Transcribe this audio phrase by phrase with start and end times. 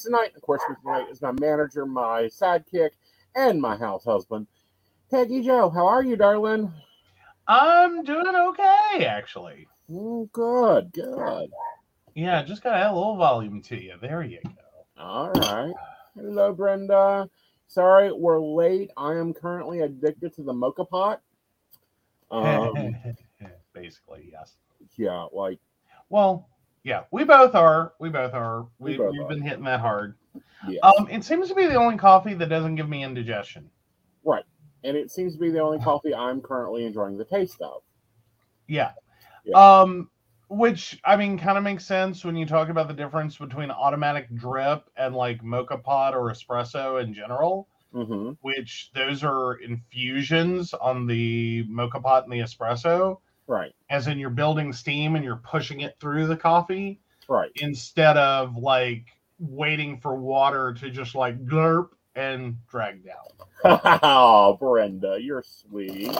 [0.00, 0.06] Plans.
[0.06, 0.36] I'm Aeson Knight.
[0.36, 2.90] Of course, with tonight is my manager, my sidekick,
[3.34, 4.46] and my house husband,
[5.10, 5.70] Peggy Joe.
[5.70, 6.72] How are you, darling?
[7.48, 9.66] I'm doing okay, actually.
[9.92, 11.50] Oh, good, good.
[12.14, 13.94] Yeah, just gotta add a little volume to you.
[14.00, 14.50] There you go.
[14.98, 15.74] All right.
[16.14, 17.28] Hello, Brenda.
[17.66, 18.90] Sorry, we're late.
[18.96, 21.20] I am currently addicted to the moka pot.
[22.32, 22.94] Um,
[23.72, 24.56] Basically, yes.
[24.96, 25.58] yeah, like
[26.10, 26.49] Well,
[26.84, 27.92] yeah, we both are.
[28.00, 28.66] We both are.
[28.78, 29.28] We We, are.
[29.28, 30.14] been hitting that hard.
[30.68, 30.80] yeah.
[30.82, 33.68] Um, it seems to be the only coffee that doesn't give me indigestion.
[34.24, 34.44] Right.
[34.84, 37.82] And it seems to be the only coffee I'm currently enjoying the taste of.
[38.66, 38.92] Yeah.
[39.44, 39.56] Yeah.
[39.80, 40.10] Um,
[40.48, 44.34] which I mean, kind of makes sense when you talk about the difference between automatic
[44.34, 47.68] drip and like moka pot or espresso in general.
[47.94, 48.32] Mm-hmm.
[48.42, 53.18] Which those are infusions on the moka pot and the espresso,
[53.50, 57.50] Right, as in you're building steam and you're pushing it through the coffee right.
[57.56, 59.06] instead of like
[59.40, 63.98] waiting for water to just like glurp and drag down.
[64.04, 66.16] oh, Brenda, you're sweet.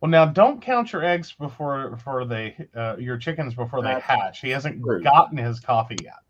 [0.00, 4.40] Well, now don't count your eggs before for they uh, your chickens before they hatch.
[4.40, 5.02] He hasn't true.
[5.02, 6.20] gotten his coffee yet.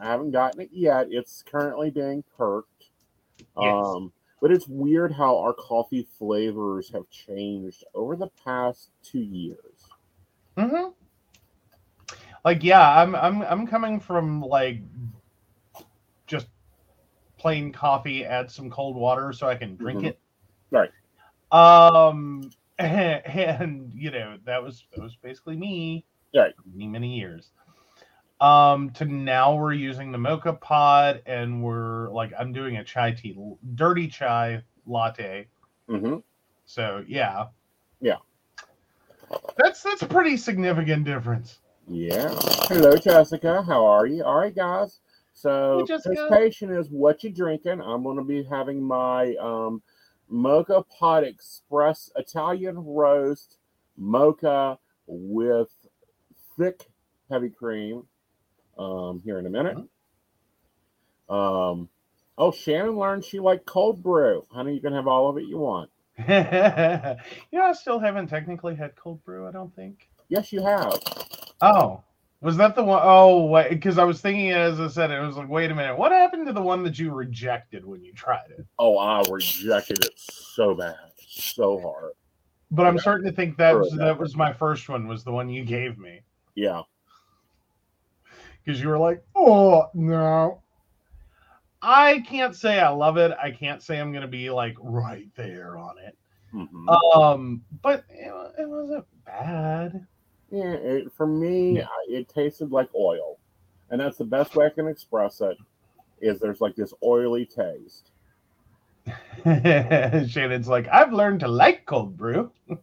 [0.00, 1.08] I haven't gotten it yet.
[1.10, 2.84] It's currently being perked.
[3.58, 3.86] Yes.
[3.86, 9.84] Um, but it's weird how our coffee flavors have changed over the past two years.
[10.56, 10.90] hmm
[12.44, 14.80] Like, yeah, I'm I'm I'm coming from like
[16.26, 16.46] just
[17.38, 20.06] plain coffee, add some cold water so I can drink Mhm.
[20.08, 20.18] it.
[20.70, 20.90] Right.
[21.52, 26.04] Um, and, you know that was that was basically me.
[26.34, 26.54] Right.
[26.64, 27.52] Many many years.
[28.40, 33.12] Um, to now we're using the mocha pod and we're like I'm doing a chai
[33.12, 33.36] tea,
[33.74, 35.46] dirty chai latte.
[35.88, 36.16] Mm-hmm.
[36.66, 37.46] So yeah.
[38.00, 38.18] Yeah.
[39.56, 41.60] That's that's a pretty significant difference.
[41.88, 42.34] Yeah.
[42.68, 43.62] Hello, Jessica.
[43.62, 44.22] How are you?
[44.22, 45.00] All right, guys.
[45.32, 47.80] So Hey, participation is what you drinking.
[47.80, 49.82] I'm going to be having my um,
[50.28, 53.58] mocha pod express Italian roast
[53.96, 55.70] mocha with
[56.58, 56.86] thick
[57.30, 58.02] heavy cream
[58.78, 59.78] um, here in a minute.
[61.28, 61.88] Um,
[62.38, 64.46] oh, Shannon learned she liked cold brew.
[64.50, 65.90] Honey, you can have all of it you want.
[66.18, 67.16] yeah,
[67.54, 70.08] I still haven't technically had cold brew, I don't think.
[70.28, 70.94] Yes, you have.
[71.60, 72.02] Oh,
[72.40, 73.00] was that the one?
[73.02, 75.98] Oh, wait, because I was thinking, as I said, it was like, wait a minute,
[75.98, 78.66] what happened to the one that you rejected when you tried it?
[78.78, 82.12] Oh, I rejected it so bad, so hard.
[82.70, 83.00] But I'm Yeah.
[83.00, 85.64] starting to think that was, that that was my first one, was the one you
[85.64, 86.20] gave me.
[86.54, 86.82] Yeah.
[88.66, 90.60] Because you were like, oh, no.
[91.80, 93.30] I can't say I love it.
[93.40, 96.18] I can't say I'm going to be like right there on it.
[96.52, 97.16] Mhm.
[97.16, 100.04] Um, but it, it wasn't bad.
[100.50, 101.86] Yeah, it, for me, Yeah.
[102.08, 103.38] It tasted like oil,
[103.90, 105.56] and that's the best way I can express it.
[106.20, 108.10] Is there's like this oily taste.
[109.44, 112.50] Shannon's like, I've learned to like cold brew.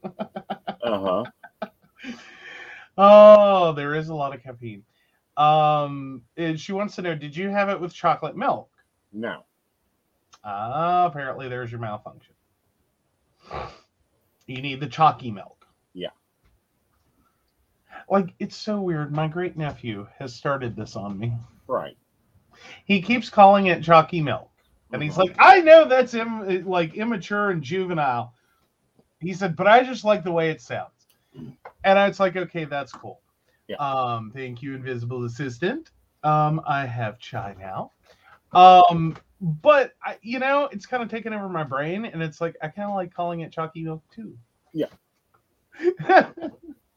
[0.82, 1.24] Uh
[1.62, 1.70] huh.
[2.98, 4.84] Oh, there is a lot of caffeine.
[5.38, 8.70] Um, and she wants to know, did you have it with chocolate milk?
[9.12, 9.44] No.
[10.44, 12.34] Ah, apparently there's your malfunction.
[14.46, 15.66] You need the chalky milk.
[15.94, 16.09] Yeah.
[18.09, 19.12] Like it's so weird.
[19.14, 21.34] My great nephew has started this on me.
[21.68, 21.97] right?
[22.86, 24.50] He keeps calling it chalky milk.
[24.91, 25.18] And he's Mhm.
[25.18, 28.34] like, I know that's Im- like immature and juvenile.
[29.20, 31.08] He said, but I just like the way it sounds.
[31.86, 33.22] And it's like, okay, that's cool.
[33.68, 33.78] Yeah.
[33.78, 35.92] Um, thank you, invisible assistant.
[36.24, 37.92] Um, I have chai now.
[38.54, 42.56] Um, but I, you know, it's kind of taken over my brain, and it's like
[42.62, 44.38] I kind of like calling it chalky milk too.
[44.74, 44.88] Yeah.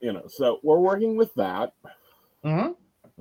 [0.01, 1.73] you know, so we're working with that.
[2.45, 2.73] hmm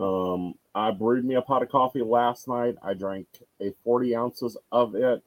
[0.01, 2.75] Um, I brewed me a pot of coffee last night.
[2.83, 3.27] I drank
[3.61, 5.23] a 40 ounces of it,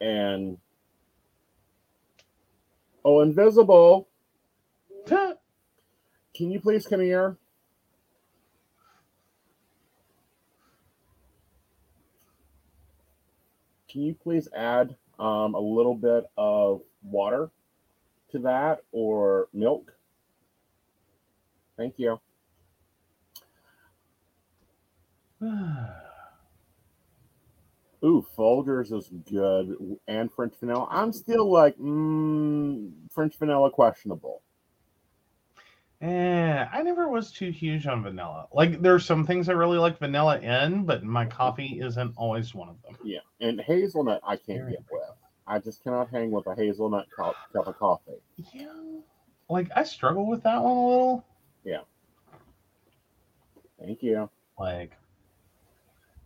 [0.00, 0.58] and
[3.04, 4.08] oh, invisible.
[6.34, 7.36] Can you please come here?
[13.90, 17.50] Can you please add um, a little bit of water
[18.30, 19.92] to that or milk?
[21.76, 22.18] Thank you.
[28.04, 29.76] Ooh, Folgers is good
[30.08, 30.88] and French vanilla.
[30.90, 34.42] I'm still like, mm, French vanilla questionable.
[36.02, 38.48] Eh, I never was too huge on vanilla.
[38.52, 42.68] Like, there's some things I really like vanilla in, but my coffee isn't always one
[42.68, 42.96] of them.
[43.04, 45.02] Yeah, and hazelnut I can't get with.
[45.46, 48.20] I just cannot hang with a hazelnut co- cup of coffee.
[48.52, 48.72] Yeah,
[49.48, 51.24] like I struggle with that one a little.
[51.62, 51.82] Yeah.
[53.78, 54.28] Thank you.
[54.58, 54.92] Like,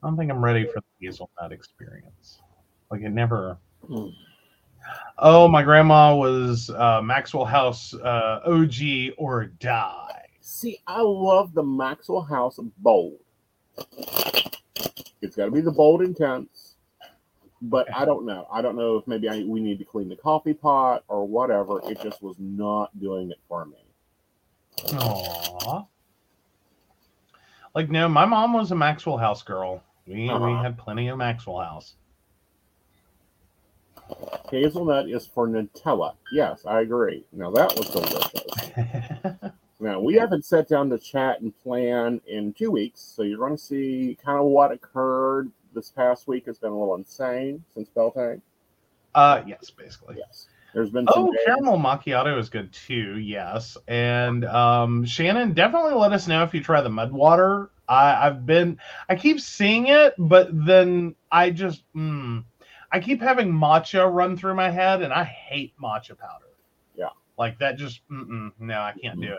[0.02, 2.40] I don't think I'm ready for the hazelnut experience.
[2.90, 3.58] Like, it never.
[3.90, 4.14] Mm.
[5.18, 10.22] Oh, my grandma was uh, Maxwell House uh, OG or die.
[10.40, 13.18] See, I love the Maxwell House bold.
[15.22, 16.74] It's got to be the bold intense,
[17.62, 18.46] but I don't know.
[18.52, 21.80] I don't know if maybe I, we need to clean the coffee pot or whatever.
[21.90, 23.78] It just was not doing it for me.
[24.88, 25.86] Aww.
[27.74, 29.82] Like, no, my mom was a Maxwell House girl.
[30.06, 30.62] We, we Uh-huh.
[30.62, 31.94] had plenty of Maxwell House.
[34.50, 36.14] Hazelnut is for Nutella.
[36.32, 37.24] Yes, I agree.
[37.32, 39.40] Now that was delicious.
[39.78, 43.58] Now we haven't sat down to chat and plan in two weeks, so you're going
[43.58, 46.46] to see kind of what occurred this past week.
[46.46, 48.40] Has been a little insane since Beltane.
[49.14, 50.14] uh, yes, basically.
[50.16, 53.18] Yes, there's been some Oh, days- caramel macchiato is good too.
[53.18, 57.68] Yes, and um, Shannon, definitely let us know if you try the mud water.
[57.86, 58.78] I, I've been,
[59.10, 62.44] I keep seeing it, but then I just, mm,
[62.96, 66.46] I keep having matcha run through my head, and I hate matcha powder.
[66.94, 67.10] Yeah.
[67.36, 67.76] like that.
[67.76, 69.36] Just mm-mm, no, I can't do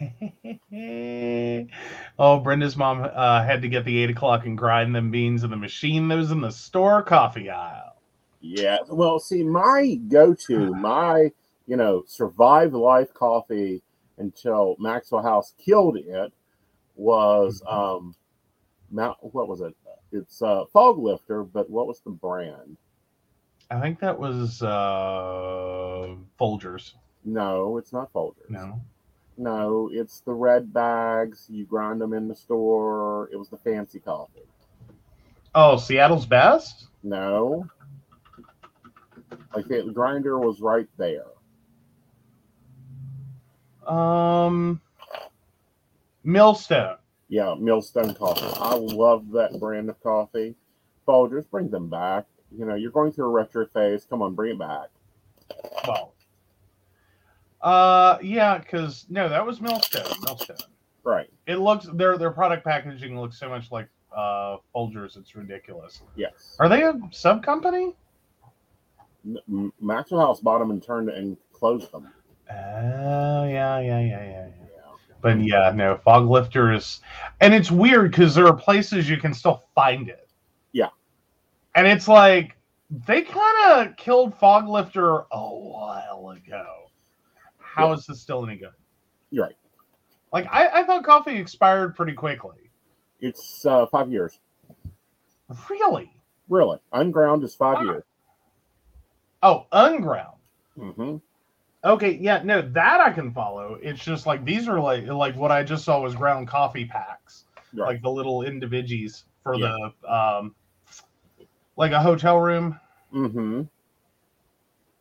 [0.00, 1.70] it.
[2.18, 5.50] oh, Brenda's mom uh, had to get the eight o'clock and grind them beans in
[5.50, 7.94] the machine that was in the store coffee aisle.
[8.40, 8.78] Yeah.
[8.88, 11.30] Well, see, my go-to, my
[11.68, 13.80] you know, survive life coffee
[14.16, 16.32] until Maxwell House killed it
[16.96, 18.16] was um,
[18.90, 19.18] Mount.
[19.20, 19.76] What was it?
[20.12, 22.76] It's uh, Fog Lifter, but what was the brand?
[23.70, 26.94] I think that was uh Folgers.
[27.24, 28.48] No, it's not Folgers.
[28.48, 28.80] No.
[29.36, 31.46] No, it's the red bags.
[31.50, 33.28] You grind them in the store.
[33.30, 34.40] It was the fancy coffee.
[35.54, 36.86] Oh, Seattle's best?
[37.02, 37.66] No.
[39.54, 41.26] Like the grinder was right there.
[43.86, 44.80] Um
[46.24, 46.96] Millstone.
[47.28, 48.46] Yeah, Millstone Coffee.
[48.58, 50.54] I love that brand of coffee.
[51.06, 52.26] Folgers, bring them back.
[52.56, 54.06] You know, you're going through a retro phase.
[54.08, 54.88] Come on, bring it back.
[55.86, 56.14] Well.
[57.60, 60.06] Uh yeah, because no, that was Millstone.
[60.24, 60.56] Millstone.
[61.04, 61.28] Right.
[61.46, 66.00] It looks their their product packaging looks so much like uh Folgers, it's ridiculous.
[66.16, 66.56] Yes.
[66.60, 67.94] Are they a sub company?
[69.48, 72.08] M- Maxwell House bought them and turned and closed them.
[72.50, 74.67] Oh yeah, yeah, yeah, yeah, yeah.
[75.24, 75.34] Yeah.
[75.34, 77.00] But yeah, no, fog lifter is,
[77.40, 80.28] and it's weird because there are places you can still find it.
[80.72, 80.88] Yeah.
[81.74, 82.56] and it's like
[83.06, 86.90] they kind of killed fog lifter a while ago.
[87.58, 88.70] How is this still any good?
[89.30, 89.56] You're right.
[90.32, 92.70] Like I, I thought coffee expired pretty quickly.
[93.20, 94.38] It's uh, five years.
[95.70, 96.12] Really?
[96.48, 96.78] Really.
[96.92, 98.04] Unground is five years.
[99.42, 100.38] Oh, unground.
[100.78, 101.16] Mm-hmm.
[101.84, 103.78] Okay, yeah, no, that I can follow.
[103.80, 107.44] It's just like these are like like what I just saw was ground coffee packs.
[107.74, 107.86] Right.
[107.86, 110.54] like the little individuals for the um
[111.76, 112.80] like a hotel room.
[113.14, 113.62] Mm-hmm.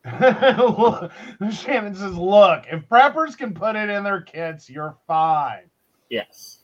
[1.51, 5.69] Shannon says, "Look, if preppers can put it in their kits, you're fine."
[6.10, 6.60] Yes.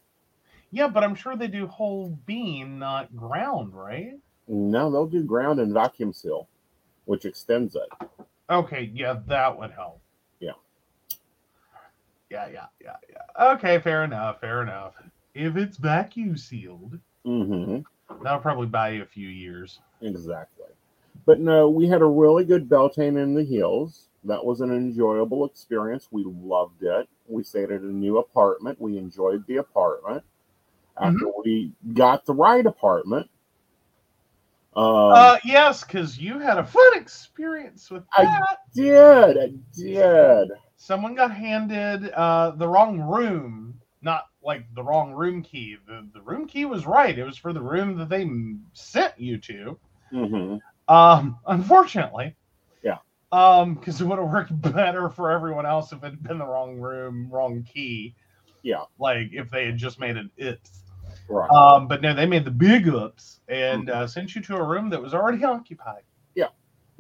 [0.72, 4.14] Yeah, but I'm sure they do whole bean, not ground, right?
[4.48, 6.48] No, they'll do ground and vacuum seal,
[7.06, 7.90] which extends it.
[8.50, 10.02] Okay, yeah, that would help.
[12.34, 12.48] Yeah.
[12.52, 13.54] Yeah, yeah, yeah.
[13.54, 14.94] Okay, fair enough, fair enough.
[15.34, 18.22] If it's vacuum sealed, Mm-hmm.
[18.24, 19.80] that'll probably buy you a few years.
[20.02, 20.66] Exactly.
[21.26, 24.10] But no, we had a really good Beltane in the hills.
[24.26, 26.08] That was an enjoyable experience.
[26.12, 27.08] We loved it.
[27.28, 28.80] We stayed at a new apartment.
[28.82, 30.24] We enjoyed the apartment.
[30.98, 33.28] After we got the right apartment,
[34.76, 38.28] um, uh, yes, because you had a fun experience with that.
[38.28, 40.52] I- did I did
[40.84, 45.78] Someone got handed uh, the wrong room, not like the wrong room key.
[45.88, 47.18] The, the room key was right.
[47.18, 48.30] It was for the room that they
[48.74, 49.80] sent you to.
[50.12, 50.58] hmm
[50.90, 52.36] Um, unfortunately.
[52.84, 52.98] Yeah.
[53.32, 56.46] Um, because it would have worked better for everyone else if it had been the
[56.46, 58.14] wrong room, wrong key.
[58.62, 58.84] Yeah.
[59.00, 60.60] Like if they had just made it it.
[61.30, 61.50] right.
[61.50, 64.90] Um, but no, they made the big ups and uh, sent you to a room
[64.90, 66.04] that was already occupied.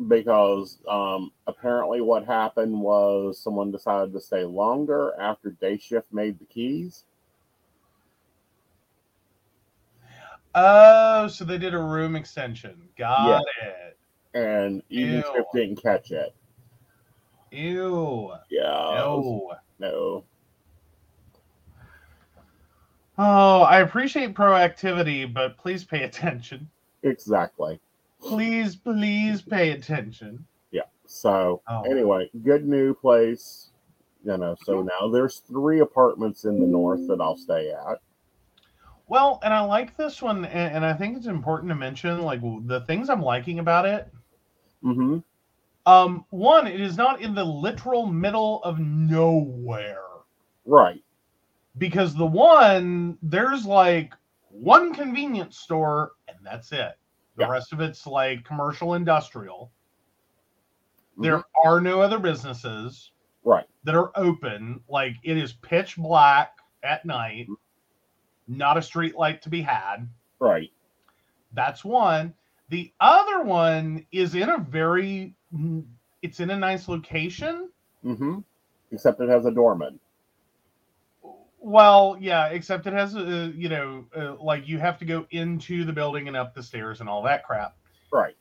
[0.07, 6.39] Because um, apparently what happened was someone decided to stay longer after day shift made
[6.39, 7.03] the keys.
[10.55, 12.75] Oh, so they did a room extension.
[12.97, 13.97] Got it.
[14.35, 15.23] and even Ew.
[15.33, 16.35] shift didn't catch it.
[17.51, 18.31] Ew.
[18.49, 18.61] Yeah.
[18.61, 19.51] No.
[19.79, 20.23] No.
[23.17, 26.69] Oh, I appreciate proactivity, but please pay attention.
[27.03, 27.79] Exactly.
[28.23, 30.45] Please, please pay attention.
[30.71, 30.83] Yeah.
[31.05, 31.81] So Oh.
[31.83, 33.69] anyway, good new place.
[34.23, 37.99] You know, so now there's three apartments in the north that I'll stay at.
[39.07, 42.41] Well, and I like this one, and, and I think it's important to mention like
[42.65, 44.09] the things I'm liking about it.
[44.83, 45.19] Mm-hmm.
[45.85, 49.99] Um, one, it is not in the literal middle of nowhere.
[50.65, 51.03] Right.
[51.77, 54.13] Because the one, there's like
[54.49, 56.93] one convenience store, and that's it.
[57.35, 57.49] The Yeah.
[57.49, 59.71] rest of it's like commercial industrial.
[61.17, 61.43] There Mhm.
[61.65, 63.11] are no other businesses
[63.43, 63.67] Right.
[63.83, 64.83] that are open.
[64.87, 67.47] Like it is pitch black at night,
[68.47, 70.07] not a street light to be had.
[70.39, 70.71] Right.
[71.53, 72.33] That's one.
[72.69, 75.35] The other one is in a very,
[76.21, 77.71] it's in a nice location.
[78.03, 78.39] Mm-hmm.
[78.91, 79.99] Except it has a doorman.
[81.65, 85.85] Well, yeah, except it has a, you know, uh, like you have to go into
[85.85, 87.77] the building and up the stairs and all that crap.
[88.11, 88.35] Right.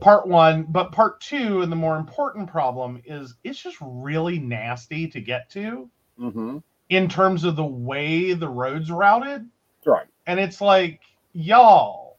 [0.00, 5.08] Part one, but part two, and the more important problem is it's just really nasty
[5.08, 6.58] to get to Mm-hmm.
[6.88, 9.48] in terms of the way the road's routed.
[9.86, 10.06] Right.
[10.26, 11.00] And it's like,
[11.32, 12.16] y'all,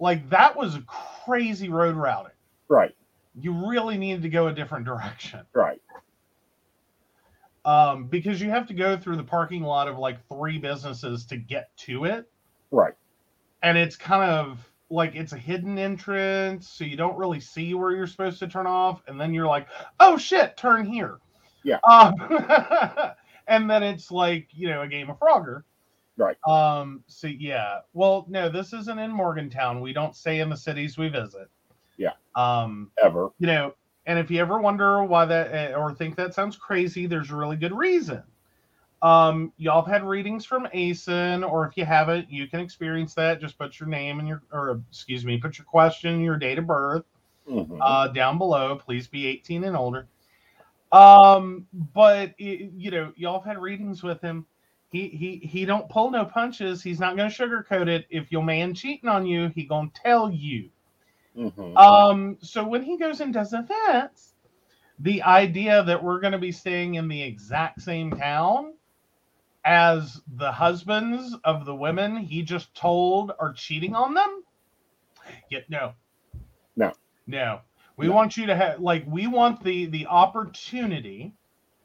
[0.00, 0.82] like that was a
[1.24, 2.32] crazy road routing.
[2.68, 2.94] Right.
[3.40, 5.40] You really needed to go a different direction.
[5.52, 5.80] Right.
[7.64, 11.36] Um, because you have to go through the parking lot of like three businesses to
[11.36, 12.30] get to it.
[12.70, 12.94] Right.
[13.62, 17.92] And it's kind of like it's a hidden entrance, so you don't really see where
[17.92, 19.68] you're supposed to turn off, and then you're like,
[20.00, 21.18] oh shit, turn here.
[21.62, 21.78] Yeah.
[21.88, 22.14] Um,
[23.46, 25.62] and then it's like, you know, a game of Frogger.
[26.16, 26.36] Right.
[26.46, 27.80] Um, so yeah.
[27.92, 29.80] Well, no, this isn't in Morgantown.
[29.80, 31.48] We don't stay in the cities we visit.
[31.96, 32.12] Yeah.
[32.34, 33.30] Um, Ever.
[33.38, 33.74] you know,
[34.06, 37.36] and if you ever wonder why that eh, or think that sounds crazy, there's a
[37.36, 38.22] really good reason.
[39.02, 43.40] Um, y'all have had readings from Aeson, or if you haven't, you can experience that.
[43.40, 46.66] Just put your name and your, or excuse me, put your question, your date of
[46.66, 47.04] birth,
[47.48, 47.78] Mm-hmm.
[47.80, 48.76] uh, down below.
[48.76, 50.08] Please be 18 and older.
[50.92, 54.46] Um, but it, you know, y'all have had readings with him.
[54.90, 56.82] He he he don't pull no punches.
[56.82, 58.06] He's not gonna sugarcoat it.
[58.10, 60.68] If your man cheating on you, he gonna tell you.
[61.36, 61.76] Mm-hmm.
[61.76, 64.34] Um, so when he goes and does events,
[64.98, 68.74] the idea that we're going to be staying in the exact same town
[69.64, 74.42] as the husbands of the women he just told are cheating on them,
[75.50, 75.92] yeah, no,
[76.76, 76.92] No.
[77.26, 77.60] no.
[77.96, 78.14] We No.
[78.14, 81.34] want you to have like we want the the opportunity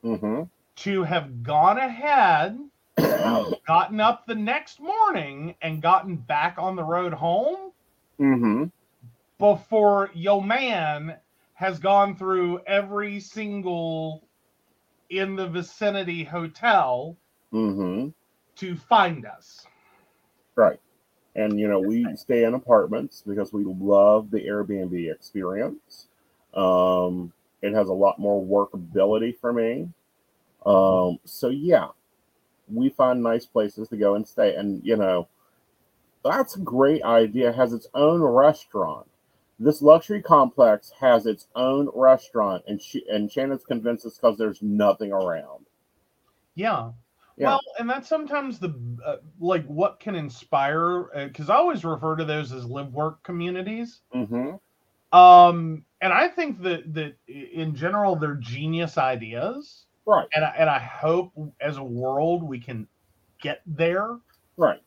[0.04, 0.44] mm-hmm.
[0.78, 2.58] to have gone ahead,
[3.68, 7.74] gotten up the next morning, and gotten back on the road home
[8.20, 8.66] Mm-hmm.
[9.40, 11.18] Before yo man
[11.54, 14.28] has gone through every single
[15.10, 17.18] in the vicinity hotel
[17.54, 18.10] Mm-hmm.
[18.58, 19.68] to find us.
[20.56, 20.80] Right.
[21.36, 26.08] And you know, we stay in apartments because we love the Airbnb experience.
[26.54, 29.90] Um, it has a lot more workability for me.
[30.66, 31.88] Um, so yeah,
[32.72, 34.56] we find nice places to go and stay.
[34.56, 35.28] And you know,
[36.24, 37.50] that's a great idea.
[37.50, 39.08] It has its own restaurant.
[39.58, 44.62] This luxury complex has its own restaurant, and she and Shannon's convinced us because there's
[44.62, 45.66] nothing around.
[46.56, 46.92] Yeah.
[47.38, 47.48] Yeah.
[47.48, 48.74] Well, and that's sometimes the
[49.06, 54.02] uh, like what can inspire because I always refer to those as live work communities.
[54.14, 55.18] Mm-hmm.
[55.18, 60.28] Um, and I think that that in general they're genius ideas, Right.
[60.34, 62.88] and I, and I hope as a world we can
[63.42, 64.18] get there.
[64.58, 64.82] Right.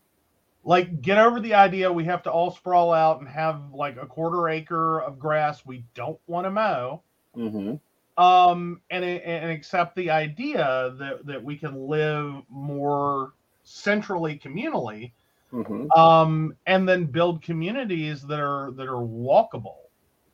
[0.68, 4.04] Like get over the idea we have to all sprawl out and have like a
[4.06, 7.02] quarter acre of grass we don't want to mow
[7.36, 8.22] Mm-hmm.
[8.22, 13.32] um and and accept the idea that that we can live more
[13.64, 15.12] centrally communally
[15.52, 15.90] Mm-hmm.
[15.98, 19.76] um and then build communities that are that are walkable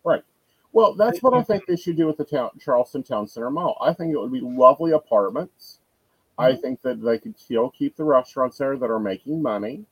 [0.05, 0.23] Right.
[0.73, 3.79] Well, that's what I think they should do with the town, Charleston Town Center Mall.
[3.81, 5.79] I think it would be lovely apartments.
[6.37, 6.61] I Mhm.
[6.61, 9.87] think that they could still keep the restaurants there that are making money,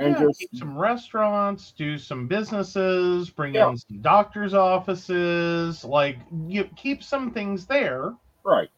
[0.00, 3.68] and Yeah, just keep some restaurants do some businesses bring Yeah.
[3.70, 8.14] in some doctors offices like you keep some things there
[8.44, 8.70] right,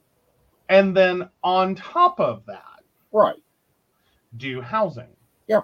[0.69, 3.43] and then on top of that right,
[4.37, 5.15] do housing
[5.47, 5.61] Yeah.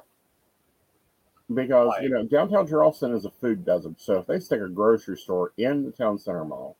[1.52, 2.02] because Right.
[2.04, 4.00] you know downtown Charleston is a food desert.
[4.00, 6.76] So if they stick a grocery store in the town center mall,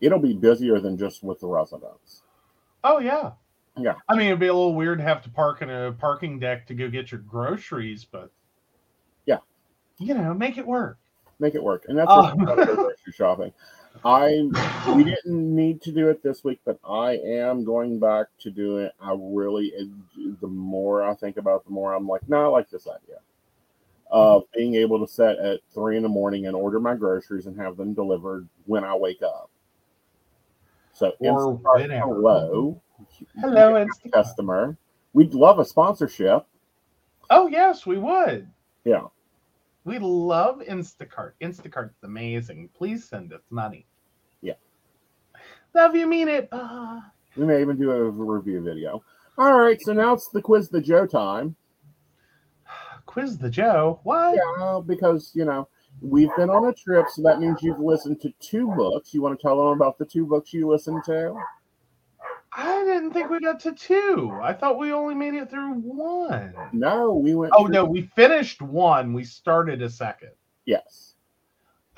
[0.00, 2.22] it'll be busier than just with the residents.
[2.84, 3.32] Oh yeah.
[3.78, 3.94] Yeah.
[4.08, 6.66] I mean, it'd be a little weird to have to park in a parking deck
[6.68, 8.30] to go get your groceries, but
[9.26, 9.38] Yeah.
[9.98, 10.98] you know, make it work.
[11.38, 12.74] Make it work, and that's about oh.
[12.74, 13.52] grocery shopping.
[14.04, 14.48] I
[14.94, 18.78] we didn't need to do it this week, but I am going back to do
[18.78, 18.92] it.
[19.00, 19.72] I really,
[20.40, 23.18] the more I think about, it, the more I'm like, no, I like this idea
[24.10, 27.58] of being able to set at three in the morning and order my groceries and
[27.58, 29.50] have them delivered when I wake up.
[30.92, 32.14] So Or whenever.
[32.14, 32.80] hello,
[33.40, 34.12] Hello, Instacart.
[34.12, 34.76] customer.
[35.12, 36.46] We'd love a sponsorship.
[37.30, 38.48] Oh yes, we would.
[38.84, 39.06] Yeah.
[39.84, 41.32] We love Instacart.
[41.40, 42.70] Instacart's amazing.
[42.76, 43.86] Please send us money.
[44.42, 44.54] Yeah.
[45.74, 46.50] Love you, mean it.
[46.50, 47.00] Bye.
[47.36, 49.02] We may even do a review video.
[49.38, 51.54] All right, so now it's the quiz the Joe time.
[53.06, 54.00] Quiz the Joe.
[54.02, 54.34] What?
[54.34, 55.68] Yeah, because you know
[56.00, 59.14] we've been on a trip, so that means you've listened to two books.
[59.14, 61.34] You want to tell them about the two books you listened to?
[62.58, 64.32] I didn't think we got to two.
[64.42, 66.54] I thought we only made it through one.
[66.72, 67.52] No, we went.
[67.54, 69.12] Oh through- no, we finished one.
[69.12, 70.30] We started a second.
[70.64, 71.14] Yes.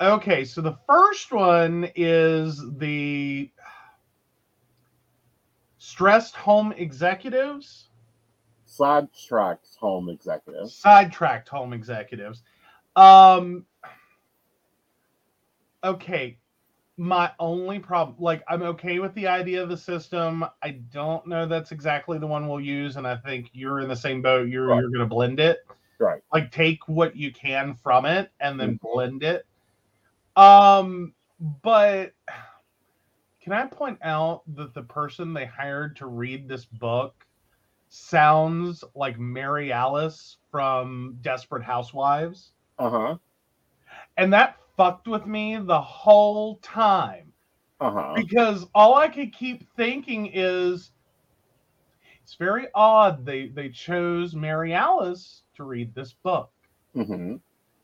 [0.01, 3.49] Okay, so the first one is the
[5.77, 7.89] stressed home executives,
[8.65, 10.75] Sidetracked home executives.
[10.75, 12.43] sidetracked home executives.
[12.95, 13.65] Um
[15.83, 16.37] okay,
[16.99, 20.45] my only problem like I'm okay with the idea of the system.
[20.61, 23.95] I don't know that's exactly the one we'll use and I think you're in the
[23.95, 24.49] same boat.
[24.49, 24.81] You're Right.
[24.81, 25.59] you're going to blend it.
[25.97, 26.21] Right.
[26.33, 29.45] like take what you can from it and then blend it
[30.35, 31.13] um
[31.63, 32.13] but
[33.41, 37.25] can i point out that the person they hired to read this book
[37.89, 43.17] sounds like mary alice from desperate housewives Uh huh.
[44.17, 47.33] and that fucked with me the whole time
[47.79, 48.27] Uh huh.
[48.27, 50.91] because all I could keep thinking is
[52.23, 56.51] it's very odd they they chose Mary Alice to read this book.
[56.95, 57.37] hmm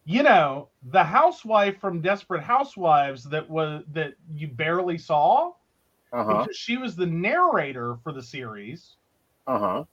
[0.06, 5.54] You know, the housewife from Desperate Housewives that was that you barely saw
[6.12, 6.48] Uh huh.
[6.48, 8.98] because she was the narrator for the series
[9.48, 9.86] Uh huh.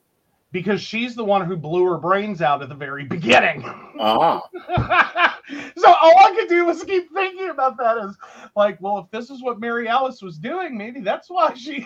[0.53, 3.63] Because she's the one who blew her brains out at the very beginning.
[3.99, 4.41] Ah.
[5.77, 8.15] so all I could do was keep thinking about that as
[8.55, 11.85] like, well, if this is what Mary Alice was doing, maybe that's why she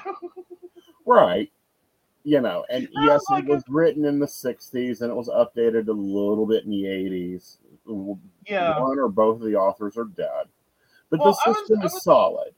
[1.06, 1.52] Right.
[2.24, 5.94] You know, and yes, it was written in the 60s and it was updated a
[5.94, 7.58] little bit in the 80s.
[8.46, 8.80] Yeah.
[8.82, 10.48] One or both of the authors are dead.
[11.10, 12.54] But Well, the I was- system is was- solid.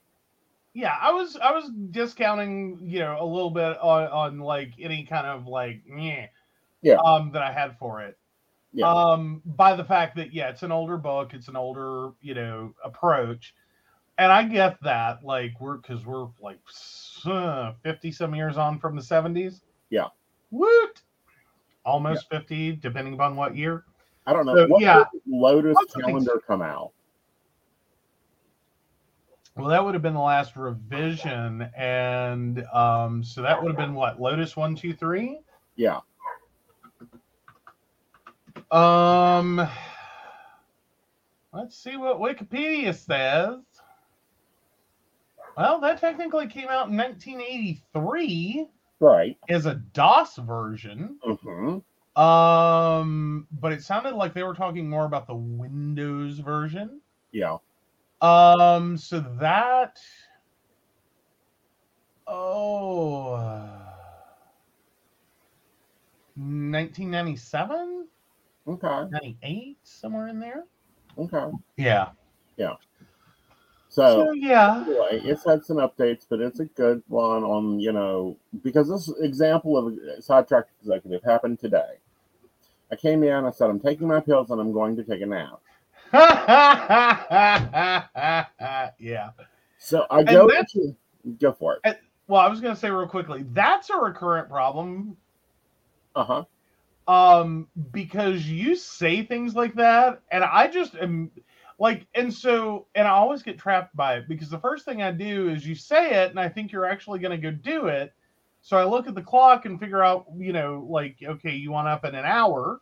[0.74, 5.04] Yeah, I was I was discounting, you know, a little bit on, on like any
[5.04, 6.28] kind of like yeah,
[6.82, 6.98] Yeah.
[7.06, 8.18] um that I had for it.
[8.74, 8.88] Yeah.
[8.88, 12.74] Um by the fact that yeah, it's an older book, it's an older, you know,
[12.84, 13.56] approach.
[14.20, 16.60] And I get that like we're cuz we're like
[17.26, 19.62] uh, 50 some years on from the 70s.
[19.90, 20.08] Yeah.
[20.52, 21.02] Woot.
[21.84, 23.86] Almost 50 depending upon what year.
[24.28, 24.56] I don't know.
[24.56, 25.06] So, what yeah.
[25.26, 26.92] Lotus calendar come out?
[29.60, 33.94] Well, that would have been the last revision and um so that would have been
[33.94, 34.22] what?
[34.22, 35.40] Lotus 123?
[35.76, 36.00] Yeah.
[38.72, 39.68] Um,
[41.54, 43.60] let's see what Wikipedia says.
[45.58, 48.68] Well, that technically came out in 1983
[49.00, 49.38] Right.
[49.50, 51.18] as a DOS version.
[51.26, 52.22] Mm-hmm.
[52.22, 57.02] Um, but it sounded like they were talking more about the Windows version.
[57.32, 57.58] Yeah.
[58.22, 60.00] Um, so that.
[62.28, 63.34] Oh.
[63.34, 63.80] uh,
[66.36, 68.08] 1997?
[68.68, 69.04] Okay.
[69.12, 69.78] 98?
[69.84, 70.66] Somewhere in there?
[71.18, 71.46] Okay.
[71.78, 72.10] Yeah.
[73.90, 74.84] So, So yeah.
[74.86, 79.12] anyway, it's had some updates, but it's a good one on, you know, because this
[79.20, 81.96] example of a sidetracked executive happened today.
[82.92, 85.26] I came in, I said, I'm taking my pills and I'm going to take a
[85.26, 85.60] nap.
[89.00, 89.32] yeah.
[89.78, 90.96] So I go to
[91.40, 91.84] go for it.
[92.28, 95.18] Well, I was going to say real quickly, that's a recurrent problem
[96.16, 96.46] Uh huh.
[97.08, 101.32] um because you say things like that and I just am
[101.80, 105.12] like and so and I always get trapped by it because the first thing I
[105.12, 108.14] do is you say it and I think you're actually going to go do it.
[108.62, 111.88] So I look at the clock and figure out, you know, like okay, you want
[111.88, 112.80] up in an hour.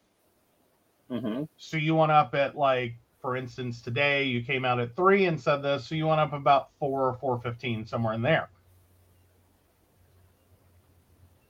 [1.10, 2.96] hmm So you want up at like,
[3.28, 5.86] for instance, today you came out at three and said this.
[5.86, 8.48] So you went up about four or four fifteen, somewhere in there.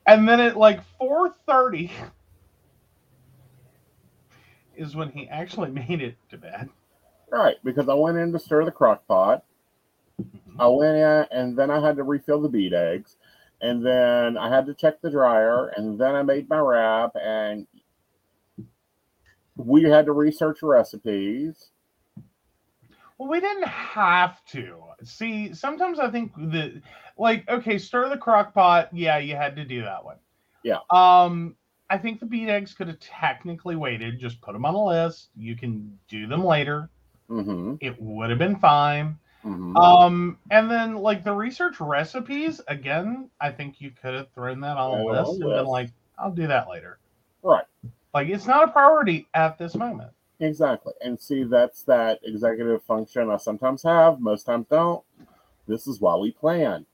[0.08, 1.92] And then at like four thirty
[4.76, 6.70] is when he actually made it to bed.
[7.32, 9.44] Right, because I went in to stir the crock pot.
[10.20, 10.60] Mm-hmm.
[10.60, 13.18] I went in and then I had to refill the beet eggs.
[13.62, 15.68] And then I had to check the dryer.
[15.78, 17.12] And then I made my wrap.
[17.22, 17.68] And
[19.58, 21.70] we had to research recipes.
[23.17, 24.78] Well, we didn't have to.
[25.04, 26.82] See, sometimes I think that,
[27.17, 28.89] like, okay, stir the crock pot.
[28.93, 30.17] Yeah, you had to do that one.
[30.63, 30.80] Yeah.
[30.91, 31.56] Um,
[31.89, 34.20] I think the beet eggs could have technically waited.
[34.20, 35.30] Just put them on a list.
[35.36, 36.89] You can do them later.
[37.28, 39.17] hmm It would have been fine.
[39.43, 39.76] Mhm.
[39.78, 44.78] Um, and then like the research recipes, again, I think you could have thrown that
[44.78, 45.89] on the on list and been like,
[46.20, 47.00] I'll do that later.
[47.43, 47.65] right.
[48.13, 50.12] Like it's not a priority at this moment.
[50.39, 50.93] Exactly.
[51.02, 55.04] And see, that's that executive function I sometimes have, most times don't.
[55.67, 56.86] This is why we plan.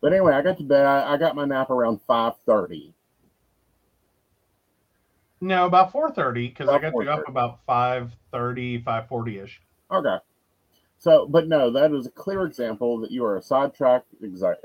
[0.00, 0.84] But anyway, I got to bed.
[0.84, 2.94] I, I got my nap around five thirty.
[5.40, 9.50] No, about 4:30 because I got to go up about 5:30, 5:40ish.
[9.90, 10.16] Okay.
[10.98, 14.58] So, but no, that is a clear example that you are a sidetracked exec,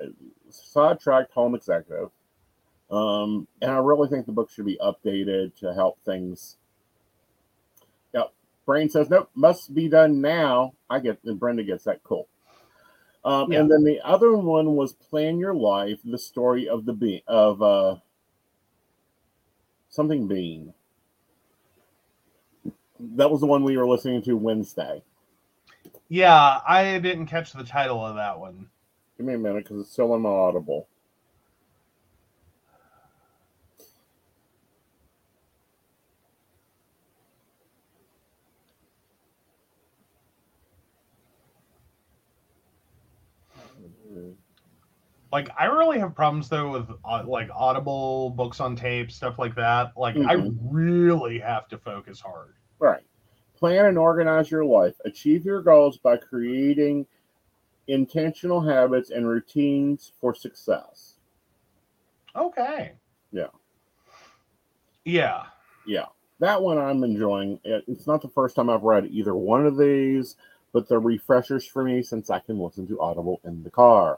[0.51, 2.11] sidetracked home executive.
[2.89, 6.57] Um, and I really think the book should be updated to help things.
[8.13, 8.31] Yep.
[8.65, 10.73] Brain says nope, must be done now.
[10.89, 12.03] I get, and Brenda gets that.
[12.03, 12.27] Cool.
[13.25, 13.59] Um, Yeah.
[13.59, 17.61] And then the other one was Plan Your Life, the story of the bean of
[17.61, 17.97] uh,
[19.89, 20.73] something bean.
[22.99, 25.03] That was the one we were listening to Wednesday.
[26.09, 28.69] Yeah, I didn't catch the title of that one.
[29.17, 30.87] Give me a minute because it's still on my Audible.
[45.37, 49.53] Like I really have problems though with uh, like Audible books on tape, stuff like
[49.53, 49.95] that.
[49.95, 50.57] Like I Mhm.
[50.59, 52.55] really have to focus hard.
[52.79, 53.03] Right.
[53.55, 54.95] Plan and organize your life.
[55.05, 57.05] Achieve your goals by creating
[57.87, 61.19] intentional habits and routines for success.
[62.35, 62.93] Okay.
[63.31, 63.49] Yeah.
[65.05, 65.45] Yeah.
[65.85, 66.07] Yeah.
[66.39, 67.59] That one I'm enjoying.
[67.63, 70.35] It's not the first time I've read either one of these,
[70.73, 74.17] but they're refreshers for me since I can listen to Audible in the car.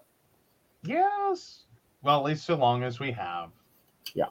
[0.84, 1.63] Yes.
[2.02, 3.50] Well, at least so long as we have.
[4.13, 4.30] Yeah.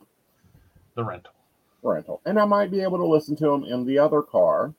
[0.94, 1.34] The rental.
[1.82, 2.20] rental.
[2.26, 4.72] And I might be able to listen to them in the other car.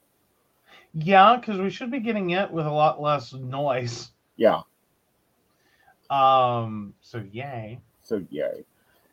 [0.94, 4.10] Yeah, because we should be getting it with a lot less noise.
[4.38, 4.62] Yeah.
[6.10, 6.94] Um.
[7.02, 7.80] So yay.
[8.02, 8.66] So yay.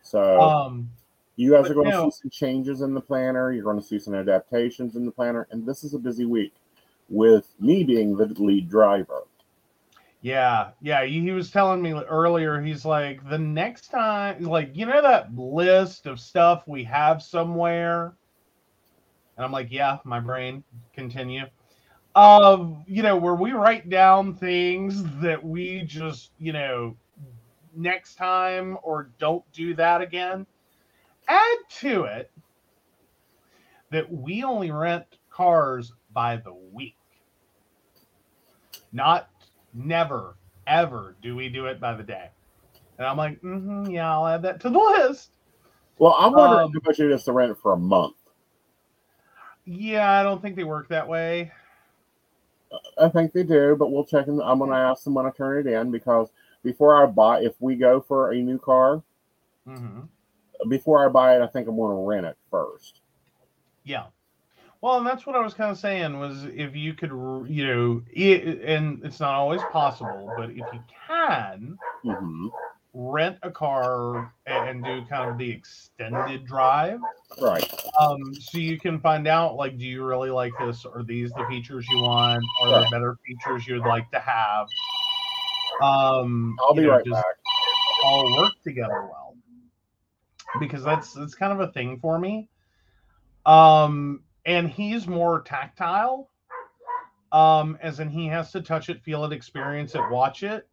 [0.03, 0.91] So Um.
[1.37, 3.53] you guys are going to see some changes in the planner.
[3.53, 5.47] You're going to see some adaptations in the planner.
[5.51, 6.55] And this is a busy week
[7.11, 9.25] with me being the lead driver.
[10.27, 11.05] Yeah, yeah.
[11.05, 12.61] He he was telling me earlier.
[12.61, 18.17] He's like, the next time, like, you know that list of stuff we have somewhere,
[19.37, 19.99] and I'm like, yeah.
[20.03, 21.45] My brain continue.
[22.17, 26.97] Of you know where we write down things that we just you know
[27.77, 30.45] next time or don't do that again.
[31.29, 32.33] Add to it
[33.93, 36.97] that we only rent cars by the week,
[38.93, 39.31] not
[39.77, 40.37] never
[40.67, 42.31] ever do we do it by the day.
[42.99, 45.31] And I'm like, mm-hmm, yeah, I'll add that to the list.
[45.99, 48.17] Well, I'm wondering Um, how much it is to rent it for a month.
[49.65, 51.53] Yeah, I don't think they work that way.
[52.99, 54.27] I think they do, but we'll check.
[54.29, 56.31] In, I'm going to ask them when I turn it in because
[56.63, 59.03] before I buy, if we go for a new car,
[59.67, 60.01] hmm
[60.69, 63.01] before I buy it, I think I'm going to rent it first.
[63.85, 64.07] Yeah.
[64.87, 67.11] Well, and that's what I was kind of saying was if you could,
[67.51, 72.47] you know, it, and it's not always possible, but if you can hmm
[72.95, 77.01] rent a car and do kind of the extended drive,
[77.41, 77.65] Right.
[77.99, 80.87] um, so you can find out like, do you really like this?
[80.87, 82.45] Are these the features you want?
[82.63, 84.69] Are there better features you'd like to have?
[85.83, 87.25] Um, I'll be know, right back.
[88.05, 89.35] all work together well
[90.61, 92.49] because that's that's kind of a thing for me
[93.47, 96.31] um and he's more tactile
[97.33, 100.69] um as in he has to touch it feel it experience it watch it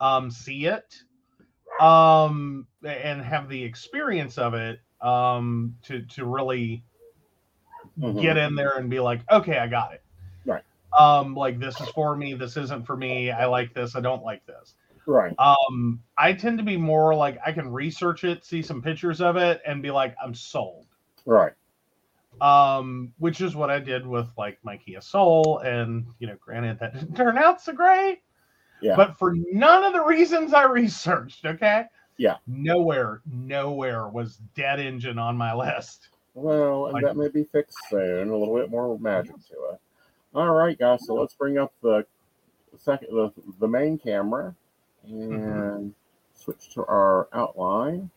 [0.00, 1.02] um see it
[1.80, 6.84] um and have the experience of it um to to really
[7.98, 8.22] Mhm.
[8.22, 10.02] get in there and be like okay i got it
[10.44, 10.62] Right.
[10.98, 14.22] um like this is for me this isn't for me i like this i don't
[14.22, 14.74] like this
[15.06, 15.34] Right.
[15.38, 19.36] um, I tend to be more like I can research it, see some pictures of
[19.36, 20.86] it, and be like, I'm sold.
[21.24, 21.52] Right.
[22.40, 26.78] Um, which is what I did with like my Kia Soul, and you know, granted
[26.78, 28.20] that didn't turn out so great,
[28.80, 28.96] Yeah.
[28.96, 31.84] but for none of the reasons I researched, okay?
[32.16, 32.36] Yeah.
[32.46, 36.08] Nowhere, nowhere was dead engine on my list.
[36.34, 38.30] Well, and Like- that may be fixed soon.
[38.30, 39.80] A little bit more magic to it.
[40.34, 41.04] All right, guys.
[41.06, 42.06] So let's bring up the
[42.78, 44.54] second, the, the main camera,
[45.04, 45.88] and Mm-hmm.
[46.32, 48.10] switch to our outline.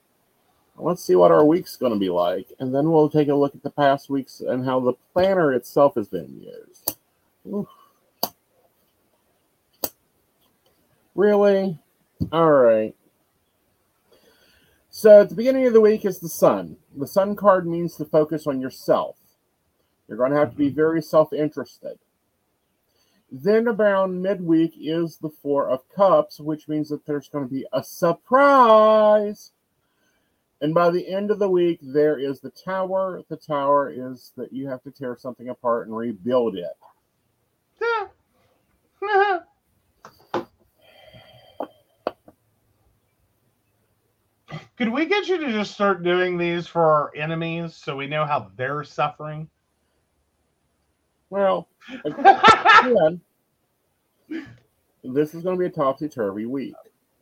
[0.78, 3.54] Let's see what our week's going to be like, and then we'll take a look
[3.54, 6.98] at the past weeks and how the planner itself has been used.
[7.48, 7.68] Oof.
[11.16, 11.78] Really?
[12.32, 12.96] All right.
[14.90, 16.78] So at the beginning of the week is the sun.
[16.96, 19.18] The sun card means to focus on yourself.
[20.08, 20.76] You're going to have to be mm-hmm.
[20.76, 21.98] very self interested.
[23.32, 27.66] Then around midweek is the Four of Cups, which means that there's going to be
[27.74, 29.52] a surprise.
[30.64, 33.22] And by the end of the week, there is the tower.
[33.28, 36.72] The tower is that you have to tear something apart and rebuild it.
[44.78, 48.24] Could we get you to just start doing these for our enemies so we know
[48.24, 49.50] how they're suffering?
[51.30, 51.68] Well,
[52.06, 53.20] again,
[55.04, 56.74] this is going to be a topsy turvy week.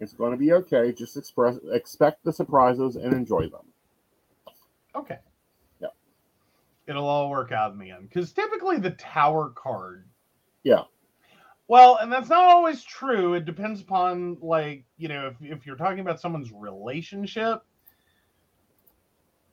[0.01, 0.91] It's going to be okay.
[0.91, 3.61] Just express, expect the surprises and enjoy them.
[4.95, 5.19] Okay.
[5.79, 5.89] Yeah.
[6.87, 8.09] It'll all work out in the end.
[8.09, 10.07] Because typically the tower card.
[10.63, 10.83] Yeah.
[11.67, 13.35] Well, and that's not always true.
[13.35, 17.61] It depends upon, like, you know, if, if you're talking about someone's relationship,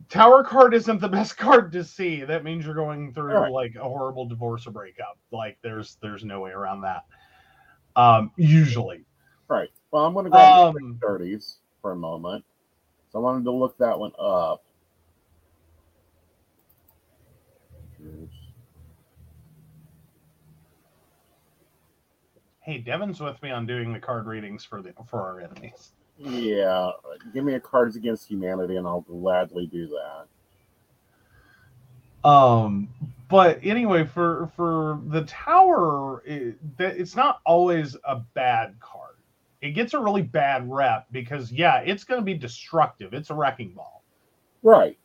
[0.09, 2.25] tower card isn't the best card to see.
[2.25, 3.53] That means you're going through Right.
[3.53, 5.19] like a horrible divorce or breakup.
[5.31, 7.05] Like, there's there's no way around that.
[7.95, 9.05] Um, usually.
[9.47, 9.69] Right.
[9.91, 12.45] Well, I'm going to the Um, 30s for a moment.
[13.11, 14.63] So I wanted to look that one up.
[22.69, 25.93] hey, Devin's with me on doing the card readings for the for our enemies.
[26.19, 26.91] Yeah,
[27.33, 29.89] give me a Cards Against Humanity, and I'll gladly do
[32.23, 32.29] that.
[32.29, 32.89] Um,
[33.31, 39.08] but anyway, for for the tower, it, that it's not always a bad card.
[39.61, 43.13] It gets a really bad rep because yeah, it's going to be destructive.
[43.13, 44.05] It's a wrecking ball.
[44.63, 44.99] Right.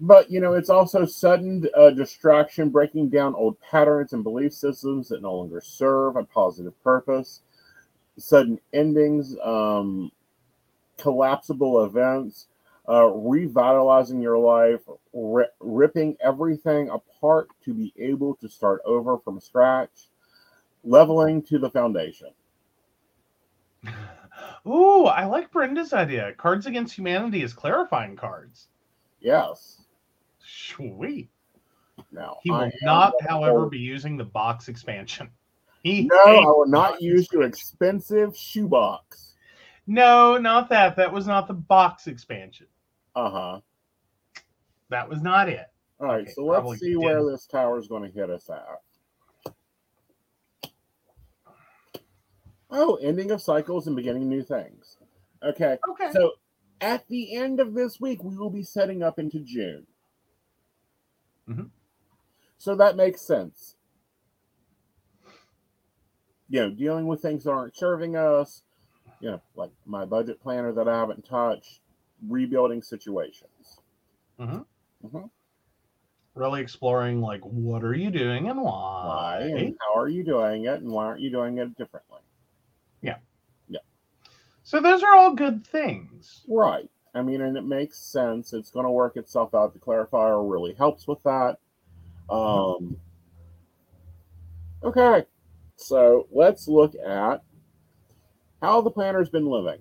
[0.00, 5.08] But, you know, it's also sudden uh, distraction, breaking down old patterns and belief systems
[5.08, 7.42] that no longer serve a positive purpose,
[8.16, 10.10] sudden endings, um,
[10.96, 12.46] collapsible events,
[12.88, 14.80] uh, revitalizing your life,
[15.12, 20.08] ri- ripping everything apart to be able to start over from scratch,
[20.82, 22.28] leveling to the foundation.
[24.66, 26.32] Ooh, I like Brenda's idea.
[26.34, 28.68] Cards Against Humanity is clarifying cards.
[29.20, 29.82] Yes.
[30.38, 31.30] Sweet.
[32.12, 35.30] Now, He will not, however, be using the box expansion.
[35.82, 39.34] He No, I will not use your expensive shoebox.
[39.86, 40.94] No, not that.
[40.96, 42.66] That was not the box expansion.
[43.16, 43.60] Uh huh.
[44.90, 45.66] That was not it.
[45.98, 47.32] All right, Okay, so let's see where didn't.
[47.32, 48.82] this tower is going to hit us at.
[52.70, 54.96] Oh, ending of cycles and beginning new things.
[55.42, 56.12] Okay, Okay.
[56.12, 56.36] so
[56.80, 59.86] at the end of this week, we will be setting up into June.
[61.46, 61.70] Mhm.
[62.58, 63.74] So that makes sense.
[66.50, 68.62] You know, dealing with things that aren't serving us,
[69.20, 71.82] you know, like my budget planner that I haven't touched,
[72.22, 73.80] rebuilding situations.
[76.34, 78.60] really exploring like what are you doing and
[79.00, 79.50] Why why.
[79.54, 82.22] and how are you doing it, and why aren't you doing it differently?
[84.70, 86.44] So those are all good things.
[86.48, 86.88] Right.
[87.12, 88.52] I mean, and it makes sense.
[88.52, 89.72] It's going to work itself out.
[89.72, 91.56] The clarifier really helps with that.
[92.30, 92.96] Um,
[94.84, 95.24] okay.
[95.74, 97.42] So let's look at
[98.62, 99.80] how the planner's been living.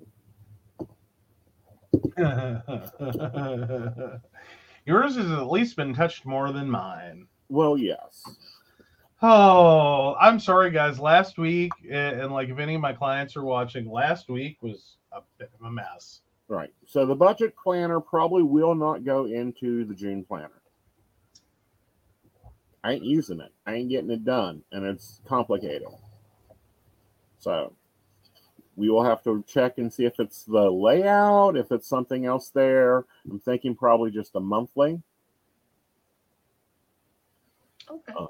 [4.88, 7.28] Yours has at least been touched more than mine.
[7.48, 8.24] Well, yes.
[9.22, 11.00] Oh, I'm sorry, guys.
[11.00, 14.98] Last week, and and, like if any of my clients are watching, last week was
[15.12, 16.22] a bit of a mess.
[16.48, 16.74] Right.
[16.88, 20.62] So the budget planner probably will not go into the June planner.
[22.84, 23.52] I ain't using it.
[23.66, 25.90] I ain't getting it done, and it's complicated.
[27.40, 27.74] So
[28.78, 32.50] we will have to check and see if it's the layout, if it's something else
[32.50, 33.06] there.
[33.30, 35.02] I'm thinking probably just a monthly
[37.92, 38.14] Okay.
[38.16, 38.28] Uh,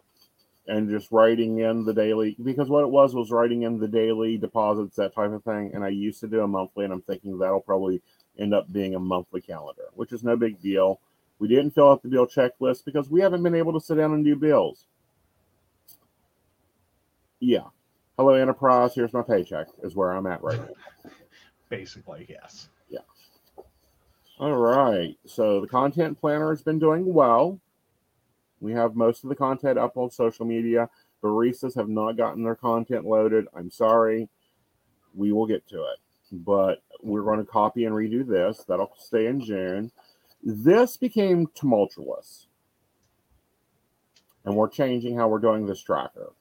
[0.70, 4.38] and just writing in the daily because what it was was writing in the daily
[4.38, 5.72] deposits, that type of thing.
[5.74, 8.02] And I used to do a monthly, and I'm thinking that'll probably
[8.38, 11.00] end up being a monthly calendar, which is no big deal.
[11.40, 14.14] We didn't fill out the bill checklist because we haven't been able to sit down
[14.14, 14.86] and do bills.
[17.40, 17.68] Yeah.
[18.18, 18.94] Hello, Enterprise.
[18.94, 21.12] Here's my paycheck, is where I'm at right now.
[21.70, 22.70] Basically, yes.
[22.90, 23.00] Yeah.
[24.40, 25.18] All right.
[25.26, 27.60] So the content planner has been doing well.
[28.60, 30.90] We have most of the content up on social media.
[31.24, 33.46] Baristas have not gotten their content loaded.
[33.56, 34.30] I'm sorry.
[35.16, 36.00] We will get to it.
[36.32, 38.64] But we're going to copy and redo this.
[38.68, 39.92] That'll stay in June.
[40.44, 42.48] This became tumultuous.
[44.46, 46.32] And we're changing how we're doing this tracker.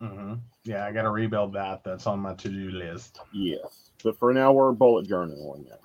[0.00, 1.82] hmm Yeah, I got to rebuild that.
[1.84, 3.18] That's on my to-do list.
[3.32, 3.90] Yes.
[4.02, 5.80] But for now, we're bullet journaling it.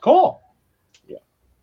[0.00, 0.40] Cool.
[1.06, 1.18] Yeah.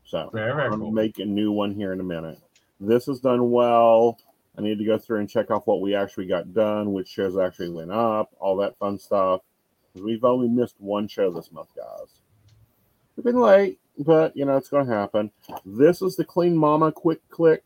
[0.05, 0.91] So Very, very I'm cool.
[0.91, 2.39] make a new one here in a minute.
[2.79, 4.19] This is done well.
[4.57, 7.37] I need to go through and check off what we actually got done, which shows
[7.37, 9.41] actually went up, all that fun stuff.
[9.93, 12.21] We've only missed one show this month, guys.
[13.15, 15.31] We've been late, but you know it's going to happen.
[15.65, 17.63] This is the Clean Mama Quick Click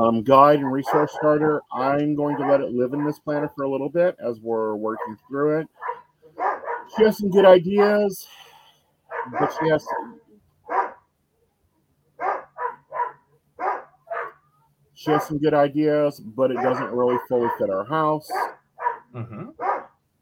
[0.00, 1.60] um, guide and resource starter.
[1.72, 4.74] I'm going to let it live in this planner for a little bit as we're
[4.74, 5.68] working through it.
[6.96, 8.26] She has some good ideas,
[9.38, 9.86] but she has
[15.00, 18.30] she has some good ideas, but it doesn't really fully fit our house.
[19.14, 19.48] Mm-hmm.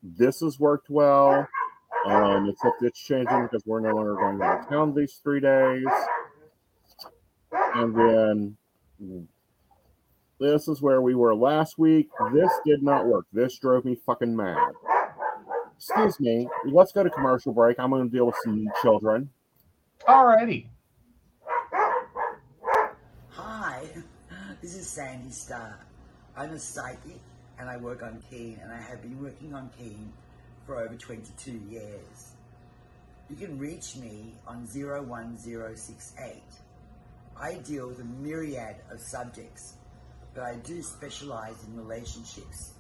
[0.04, 1.48] This has worked well,
[2.06, 5.84] um, except it's changing because we're no longer going out of town these three days.
[7.74, 8.56] And then
[10.38, 12.08] this is where we were last week.
[12.32, 13.26] This did not work.
[13.32, 14.74] This drove me fucking mad.
[15.76, 16.48] Excuse me.
[16.66, 17.80] Let's go to commercial break.
[17.80, 19.28] I'm going to deal with some children.
[20.06, 20.68] Alrighty.
[23.30, 23.82] Hi,
[24.60, 24.74] this
[25.28, 25.78] Sandy Starr.
[26.36, 27.20] I'm a psychic
[27.58, 30.12] and I work on Keen, and I have been working on Keen
[30.64, 32.32] for over 22 years.
[33.28, 36.42] You can reach me on 01068.
[37.40, 39.74] I deal with a myriad of subjects,
[40.34, 42.74] but I do specialize in relationships,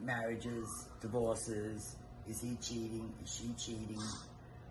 [0.00, 1.96] marriages, divorces,
[2.28, 4.00] is he cheating, is she cheating,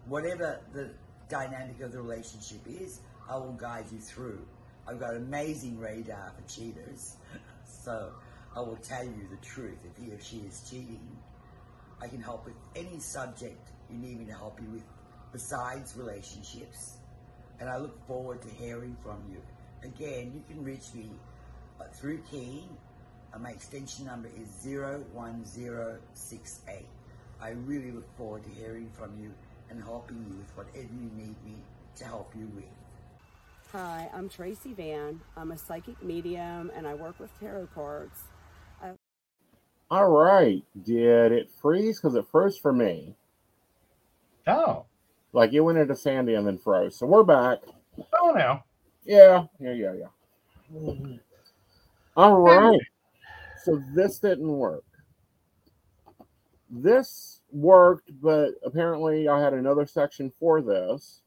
[0.08, 0.90] whatever the
[1.28, 4.48] dynamic of the relationship is, I will guide you through.
[4.88, 7.18] I've got amazing radar for cheaters,
[7.84, 8.12] so
[8.56, 11.18] I will tell you the truth if he or she is cheating.
[12.02, 14.84] I can help with any subject you need me to help you with
[15.32, 16.98] besides relationships.
[17.60, 19.42] And I look forward to hearing from you.
[19.84, 21.12] Again, you can reach me
[21.80, 22.70] uh, through Keen.
[23.34, 26.86] Uh, my extension number is 01068.
[27.42, 29.34] I really look forward to hearing from you
[29.70, 31.56] and helping you with whatever you need me
[31.98, 32.79] to help you with.
[33.72, 35.20] Hi, I'm Tracy Van.
[35.38, 38.24] I'm a psychic medium and I work with tarot cards.
[38.84, 38.94] Uh,
[39.92, 40.64] All right.
[40.84, 42.00] Did it freeze?
[42.00, 43.14] Because it froze for me.
[44.48, 44.86] Oh.
[45.34, 46.96] Like it went into Sandy and then froze.
[46.96, 47.60] So we're back.
[48.20, 48.64] Oh no.
[49.06, 49.46] Yeah.
[49.60, 49.74] Yeah.
[49.74, 49.94] Yeah.
[49.94, 51.18] Yeah.
[52.18, 52.82] All right.
[53.66, 54.84] So this didn't work.
[56.72, 61.22] This worked, but apparently I had another section for this.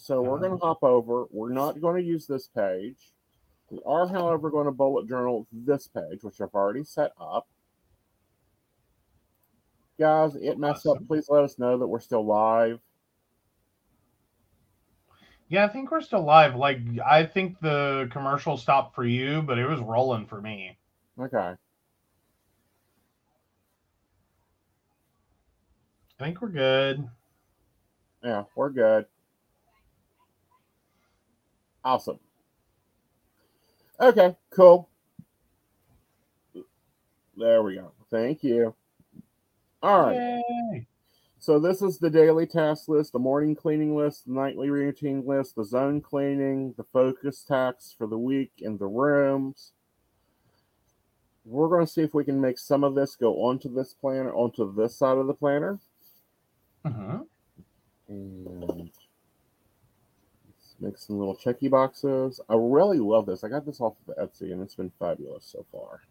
[0.00, 0.46] So we're uh-huh.
[0.46, 1.26] going to hop over.
[1.30, 3.12] We're not going to use this page.
[3.68, 7.48] We are, however, going to bullet journal this page, which I've already set up.
[9.98, 10.98] Guys, it messed up.
[11.06, 12.78] Please let us know that we're still live.
[15.48, 16.54] Yeah, I think we're still live.
[16.54, 20.78] Like, I think the commercial stopped for you, but it was rolling for me.
[21.20, 21.54] Okay.
[26.18, 27.06] I think we're good.
[28.22, 29.06] Yeah, we're good.
[31.84, 32.18] Awesome.
[34.00, 34.88] Okay, cool.
[37.36, 37.92] There we go.
[38.10, 38.74] Thank you.
[39.82, 40.42] All right.
[40.72, 40.86] Yay.
[41.38, 45.54] So this is the daily task list, the morning cleaning list, the nightly routine list,
[45.54, 49.72] the zone cleaning, the focus tasks for the week in the rooms.
[51.44, 54.34] We're going to see if we can make some of this go onto this planner,
[54.34, 55.78] onto this side of the planner.
[56.84, 57.26] Mhm.
[58.08, 58.90] And
[60.80, 62.40] make some little checky boxes.
[62.48, 63.44] I really love this.
[63.44, 66.02] I got this off of Etsy and it's been fabulous so far.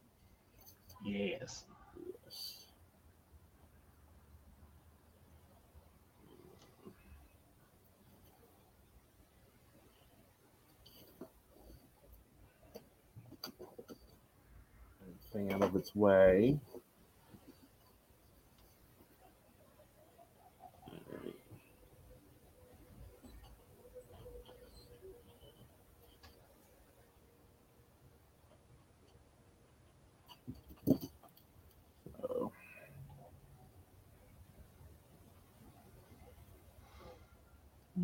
[1.06, 1.66] Yes.
[2.26, 2.66] Yes.
[15.02, 16.60] Everything out of its way.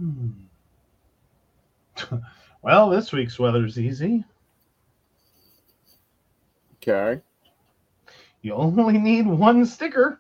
[0.04, 0.32] Hmm.
[2.62, 4.26] well, this week's weather's easy.
[6.76, 7.22] okay.
[8.42, 10.20] You only need one sticker.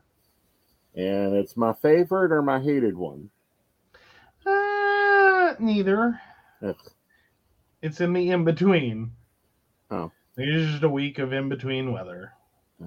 [0.95, 3.29] And it's my favorite or my hated one.
[4.45, 6.21] Uh, neither.
[6.61, 6.75] Ugh.
[7.81, 9.11] It's in the in between.
[9.91, 10.11] Oh.
[10.37, 12.31] It's just a week of in between weather.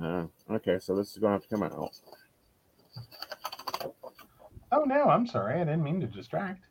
[0.00, 1.90] Uh, okay, so this is going to have to come out.
[4.72, 5.60] Oh no, I'm sorry.
[5.60, 6.64] I didn't mean to distract.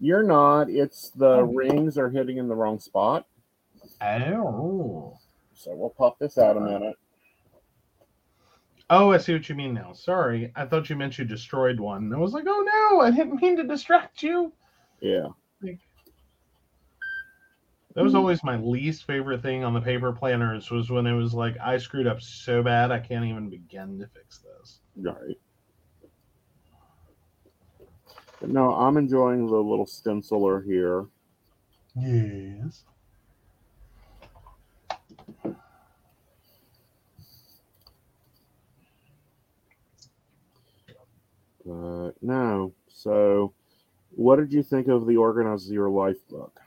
[0.00, 0.70] You're not.
[0.70, 1.42] It's the Oh.
[1.42, 3.26] rings are hitting in the wrong spot.
[4.00, 5.18] Oh.
[5.54, 6.96] So we'll pop this out a minute.
[8.88, 9.92] Oh, I see what you mean now.
[9.92, 10.52] Sorry.
[10.56, 12.12] I thought you meant you destroyed one.
[12.12, 14.52] I was like, oh no, I didn't mean to distract you.
[15.00, 15.28] Yeah.
[17.94, 18.18] That was hmm.
[18.18, 21.76] always my least favorite thing on the paper planners was when it was like I
[21.76, 24.80] screwed up so bad I can't even begin to fix this.
[24.96, 25.38] Right.
[28.40, 31.06] But no, I'm enjoying the little stenciler here.
[31.94, 32.84] Yes.
[41.64, 42.72] But no.
[42.88, 43.52] So,
[44.10, 46.60] what did you think of the Organize Your Life book?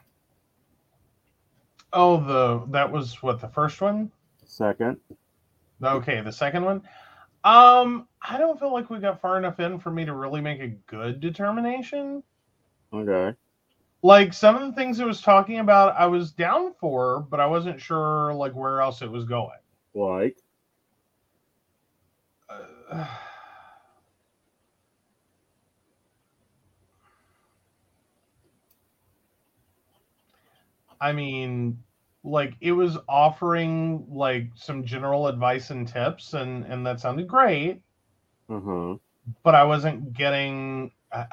[1.91, 4.11] Oh, the that was what the first one.
[4.45, 4.97] Second.
[5.83, 6.81] Okay, the second one.
[7.43, 10.61] Um, I don't feel like we got far enough in for me to really make
[10.61, 12.23] a good determination.
[12.93, 13.35] Okay.
[14.01, 17.45] Like some of the things it was talking about, I was down for, but I
[17.45, 19.59] wasn't sure like where else it was going.
[19.93, 20.37] Like.
[22.49, 23.05] Uh,
[31.01, 31.83] I mean,
[32.23, 37.81] like it was offering like some general advice and tips, and and that sounded great.
[38.49, 38.95] Huh.
[39.43, 40.91] But I wasn't getting.
[41.11, 41.25] Uh,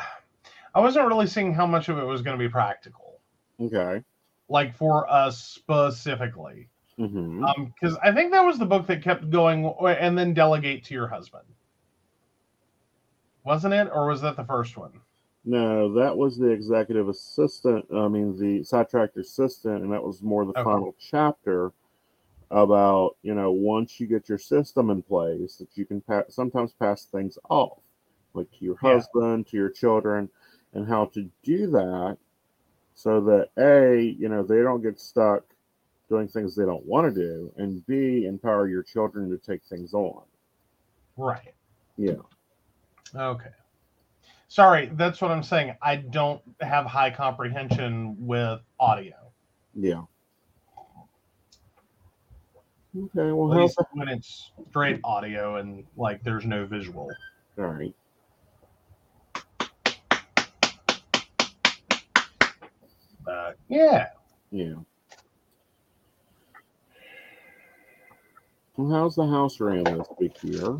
[0.75, 3.19] I wasn't really seeing how much of it was going to be practical,
[3.61, 4.03] Okay.
[4.49, 6.69] like for us specifically.
[6.99, 7.43] Mm-hmm.
[7.43, 10.95] Um, because I think that was the book that kept going, and then delegate to
[10.95, 11.45] your husband,
[13.45, 14.93] wasn't it, or was that the first one?
[15.45, 17.87] No, that was the executive assistant.
[17.95, 20.63] I mean, the sidetracked assistant, and that was more the Okay.
[20.65, 21.73] final chapter
[22.53, 26.73] about you know once you get your system in place that you can pa- sometimes
[26.73, 27.79] pass things off,
[28.35, 28.95] like to your Yeah.
[28.95, 30.29] husband, to your children,
[30.75, 32.19] and how to do that
[32.95, 35.45] so that a you know they don't get stuck
[36.09, 39.95] doing things they don't want to do, and b empower your children to take things
[39.95, 40.23] on.
[41.17, 41.55] Right.
[41.97, 42.17] Yeah.
[43.15, 43.51] Okay.
[44.51, 45.77] Sorry, that's what I'm saying.
[45.81, 49.15] I don't have high comprehension with audio.
[49.77, 50.03] Yeah.
[52.97, 53.31] Okay.
[53.31, 57.09] Well, At least when it's straight audio and like there's no visual.
[57.59, 57.95] all right.
[63.25, 64.09] But yeah.
[64.51, 64.75] Yeah.
[68.77, 70.77] Well, how's the house ran this week here?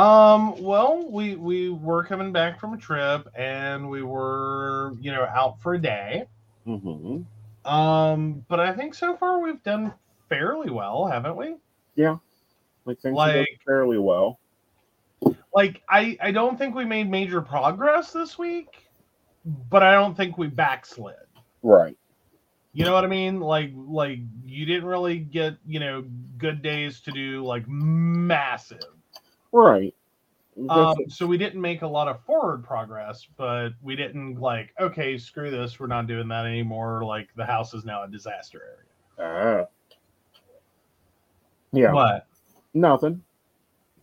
[0.00, 5.24] Um, well, we we were coming back from a trip and we were, you know,
[5.24, 6.24] out for a day.
[6.66, 7.70] Mm-hmm.
[7.70, 9.92] Um, but I think so far we've done
[10.30, 11.56] fairly well, haven't we?
[11.96, 12.16] Yeah.
[12.86, 14.38] Like things are going Like- fairly well.
[15.54, 18.88] Like I I don't think we made major progress this week,
[19.44, 21.16] but I don't think we backslid.
[21.62, 21.96] Right.
[22.72, 23.38] You know what I mean?
[23.40, 26.04] Like like you didn't really get, you know,
[26.38, 28.94] good days to do like massive.
[29.52, 29.94] Right.
[30.68, 35.16] Um, so we didn't make a lot of forward progress, but we didn't like, okay,
[35.16, 37.04] screw this, we're not doing that anymore.
[37.04, 38.62] Like the house is now a disaster
[39.18, 39.66] area.
[39.66, 39.66] ah.
[41.72, 41.92] Yeah.
[41.92, 42.26] But
[42.74, 43.22] Nothing.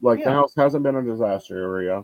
[0.02, 2.04] Like the house hasn't been a disaster area.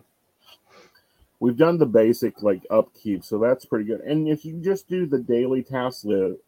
[1.40, 4.00] We've done the basic like upkeep, so that's pretty good.
[4.00, 6.40] And if you just do the daily task list,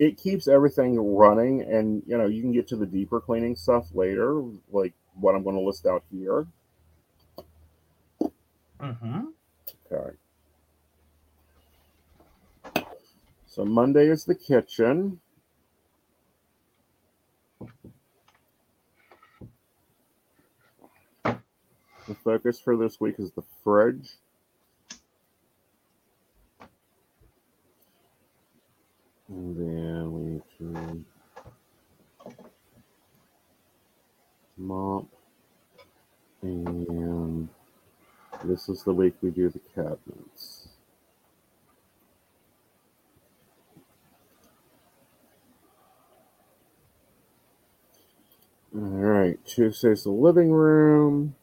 [0.00, 3.88] it keeps everything running and you know, you can get to the deeper cleaning stuff
[3.94, 4.42] later,
[4.72, 6.48] like what I'm going to list out here.
[8.80, 9.34] mhm.
[9.92, 10.16] Okay.
[13.46, 15.20] So Monday is the kitchen.
[22.08, 24.10] The focus for this week is the fridge.
[29.30, 31.04] Then we to
[34.58, 35.06] mop.
[36.42, 37.48] And
[38.44, 40.68] this is the week we do the cabinets.
[48.74, 51.36] All right, Tuesday's the living room.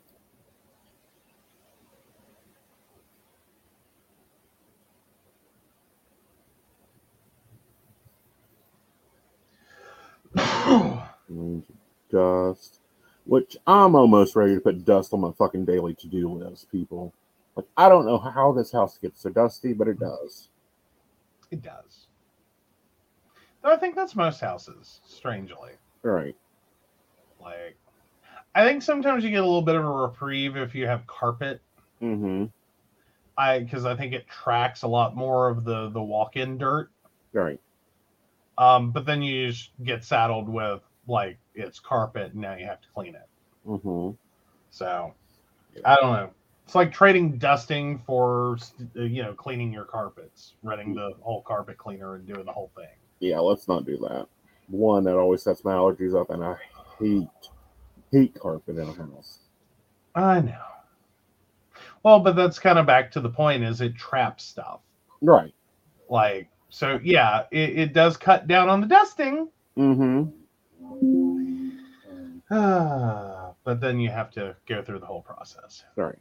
[12.11, 12.79] Dust,
[13.25, 17.13] which I'm almost ready to put dust on my fucking daily to do list, people.
[17.55, 20.49] Like, I don't know how this house gets so dusty, but it does.
[21.51, 22.07] it does.
[23.63, 25.71] Though I think that's most houses, strangely.
[26.03, 26.35] Right.
[27.41, 27.77] Like
[28.55, 31.61] I think sometimes you get a little bit of a reprieve if you have carpet.
[32.01, 32.45] Mm-hmm.
[33.37, 36.89] I because I think it tracks a lot more of the the walk-in dirt.
[37.33, 37.59] Right.
[38.57, 42.81] Um, but then you just get saddled with like it's carpet and now you have
[42.81, 43.27] to clean it.
[43.67, 44.15] Mm-hmm.
[44.71, 45.13] So
[45.85, 46.29] I don't know.
[46.65, 48.57] It's like trading dusting for
[48.97, 52.71] uh, you know cleaning your carpets, renting the whole carpet cleaner and doing the whole
[52.75, 52.89] thing.
[53.19, 54.27] Yeah, let's not do that.
[54.67, 56.55] One that always sets my allergies up, and I
[56.99, 57.29] hate
[58.11, 59.39] hate carpet in a house.
[60.13, 60.61] I know.
[62.03, 64.81] Well, but that's kind of back to the point: is it traps stuff?
[65.21, 65.53] Right.
[66.09, 69.49] Like so, yeah, it, it does cut down on the dusting.
[69.77, 70.29] Mm-hmm.
[72.49, 75.83] but then you have to go through the whole process.
[75.95, 76.17] Right.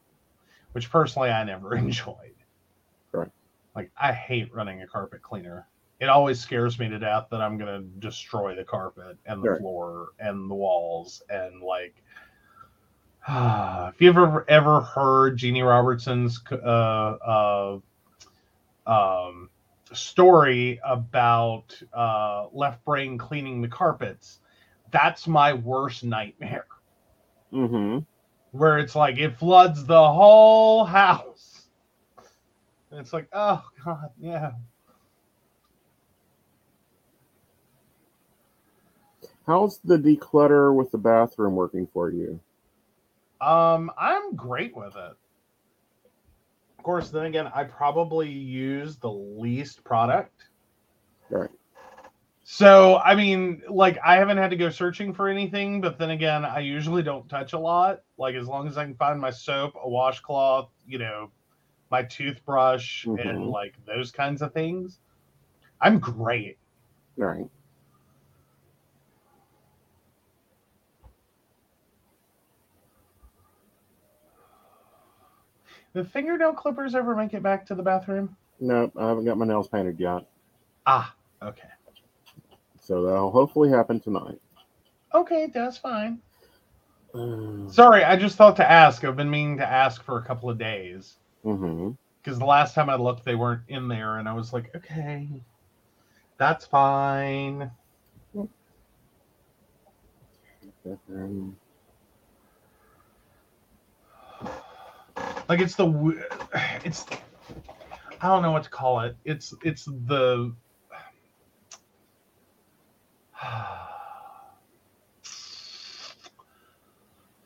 [0.73, 2.35] Which personally I never enjoyed.
[3.13, 3.31] Right.
[3.75, 5.67] Like I hate running a carpet cleaner.
[6.01, 9.61] It always scares me to death that I'm gonna destroy the carpet and the Right.
[9.61, 11.95] floor and the walls and like
[13.29, 17.79] if you've ever ever heard Jeanne Robertson's uh, uh,
[18.87, 19.49] um,
[19.93, 24.41] story about uh, left brain cleaning the carpets,
[24.91, 26.67] that's my worst nightmare.
[27.53, 27.99] Mm-hmm.
[28.53, 31.69] Where it's like it floods the whole house,
[32.91, 34.53] and it's like, oh god, yeah.
[39.47, 42.41] How's the declutter with the bathroom working for you?
[43.41, 45.13] Um, I'm great with it.
[46.87, 50.51] Of course, then again, I probably use the least product.
[51.31, 51.51] Right.
[52.45, 56.45] So, I mean, like, I haven't had to go searching for anything, but then again,
[56.45, 58.03] I usually don't touch a lot.
[58.19, 61.33] Like, as long as I can find my soap, a washcloth, you know,
[61.91, 63.51] my toothbrush, and Mhm.
[63.53, 65.01] like those kinds of things,
[65.81, 66.57] I'm great.
[67.17, 67.51] Right.
[75.97, 78.37] The fingernail clippers ever make it back to the bathroom?
[78.61, 80.27] Nope, I haven't got my nails painted yet.
[80.85, 81.71] Ah, okay.
[82.79, 84.39] So that'll hopefully happen tonight.
[85.15, 86.21] Okay, that's fine.
[87.15, 87.71] mm-hmm.
[87.71, 89.05] Sorry, I just thought to ask.
[89.05, 92.97] I've been meaning to ask for a couple of days because the last time I
[92.97, 95.27] looked, they weren't in there, and I was like, okay,
[96.37, 97.71] that's fine.
[101.09, 101.57] Um,
[105.49, 105.87] Like it's the
[106.85, 107.07] it's
[108.21, 109.17] I don't know what to call it.
[109.25, 110.55] It's it's the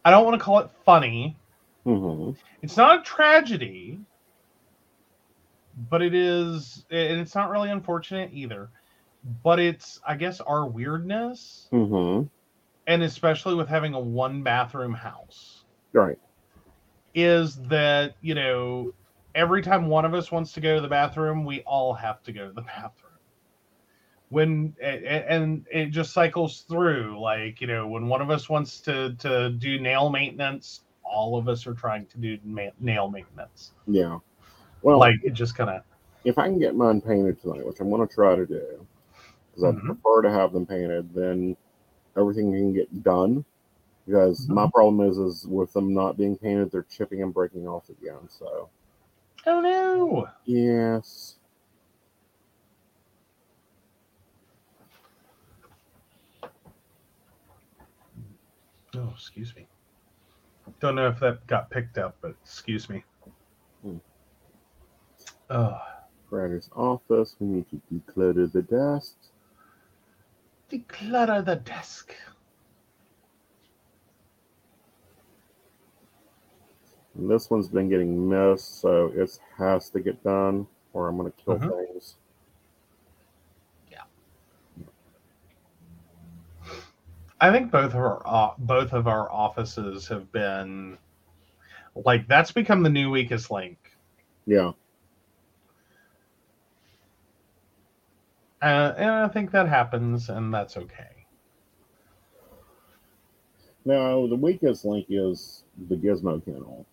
[0.04, 1.36] I don't want to call it funny.
[1.86, 2.36] mhm.
[2.62, 4.00] It's not a tragedy,
[5.90, 8.70] but it is, and it's not really unfortunate either.
[9.42, 12.30] But it's, I guess, our weirdness, Mhm.
[12.86, 16.18] and especially with having a one bathroom house, Right.
[17.14, 18.92] Is that, you know,
[19.34, 22.32] every time one of us wants to go to the bathroom, we all have to
[22.32, 23.12] go to the bathroom.
[24.28, 29.14] When and it just cycles through, like you know, when one of us wants to
[29.16, 33.72] to do nail maintenance, all of us are trying to do ma- nail maintenance.
[33.86, 34.18] Yeah.
[34.82, 35.82] Well, like it just kind of
[36.24, 38.86] if I can get mine painted tonight, which I'm going to try to do,
[39.50, 39.86] because I Mhm.
[39.86, 41.56] prefer to have them painted, then
[42.16, 43.44] everything can get done.
[44.10, 44.68] Because my Mm-hmm.
[44.68, 48.28] problem is, is with them not being painted, they're chipping and breaking off again.
[48.28, 48.70] So
[49.46, 51.36] oh no yes,
[58.96, 59.68] oh excuse me
[60.80, 63.04] don't know if that got picked up but excuse me
[63.82, 63.98] Hmm.
[65.50, 65.78] oh
[66.28, 67.36] Granny's office.
[67.40, 69.16] We need to declutter the desk.
[70.70, 72.14] declutter the desk
[77.14, 81.30] And this one's been getting missed, so it has to get done, or I'm going
[81.30, 81.86] to kill Mhm.
[81.86, 82.16] things.
[87.40, 90.98] i think both of our uh, both of our offices have been
[92.04, 93.78] like that's become the new weakest link
[94.46, 94.72] Yeah.
[98.62, 101.26] uh, and i think that happens and that's okay
[103.86, 106.84] Now the weakest link is the Gizmo kennel.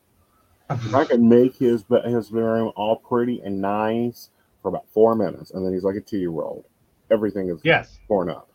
[0.70, 4.30] If I could make his his room all pretty and nice
[4.62, 6.66] for about four minutes, and then he's like a two year old.
[7.10, 8.50] Everything is yes torn up.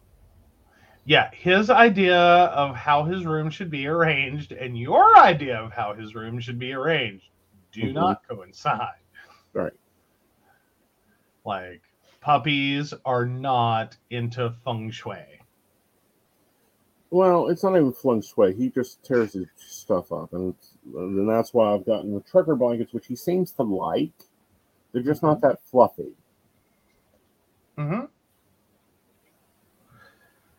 [1.05, 5.95] yeah his idea of how his room should be arranged and your idea of how
[5.95, 7.25] his room should be arranged
[7.73, 7.95] do Mhm.
[7.95, 9.01] not coincide
[9.55, 9.73] Right.
[11.45, 11.83] like
[12.21, 15.41] puppies are not into feng shui
[17.11, 18.55] Well, it's not even feng shui.
[18.55, 22.57] He just tears his stuff up, and, it's, and that's why I've gotten the trucker
[22.57, 24.13] blankets, which he seems to like.
[24.93, 26.13] They're just not that fluffy.
[27.79, 28.05] mm-hmm.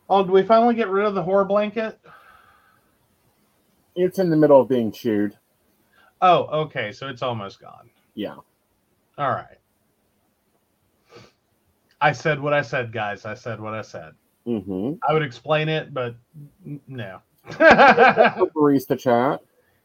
[0.09, 1.99] oh do we finally get rid of the horror blanket
[3.95, 5.37] It's in the middle of being chewed.
[6.21, 6.91] Oh, okay.
[6.91, 7.89] So it's almost gone.
[8.15, 8.35] Yeah.
[9.17, 9.57] All right.
[12.01, 13.25] I said what I said, guys.
[13.25, 14.13] I said what I said.
[14.47, 14.93] Mm-hmm.
[15.07, 16.15] I would explain it, but
[16.87, 17.19] no.
[17.49, 19.41] Barista chat.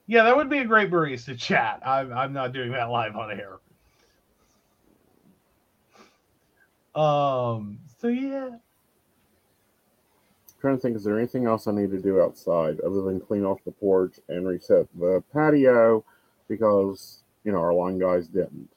[0.09, 1.81] Yeah, that would be a great barista chat.
[1.87, 3.59] I'm, I'm not doing that live on air.
[7.01, 7.79] Um.
[8.01, 8.51] So yeah.
[8.53, 8.59] i
[10.61, 13.45] trying to think, is there anything else I need to do outside other than clean
[13.45, 16.05] off the porch and reset the patio
[16.49, 18.69] because you know our line guys didn't.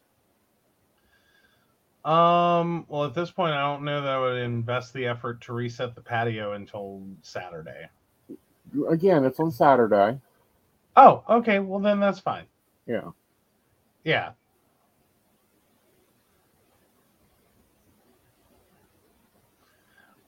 [2.03, 2.86] Um.
[2.89, 5.95] Well, at this point, I don't know that I would invest the effort to reset
[5.95, 7.88] the patio until Saturday.
[8.89, 10.19] Again, it's on Saturday.
[10.95, 11.59] Oh, okay.
[11.59, 12.45] Well, then that's fine.
[12.85, 13.11] Yeah.
[14.03, 14.31] Yeah.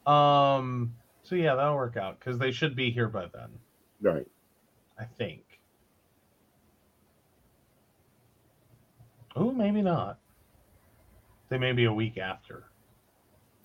[0.05, 0.95] Um.
[1.23, 3.49] So yeah, that'll work out because they should be here by then.
[4.01, 4.27] Right.
[4.99, 5.43] I think.
[9.35, 10.19] Oh, maybe not.
[11.49, 12.65] They may be a week after.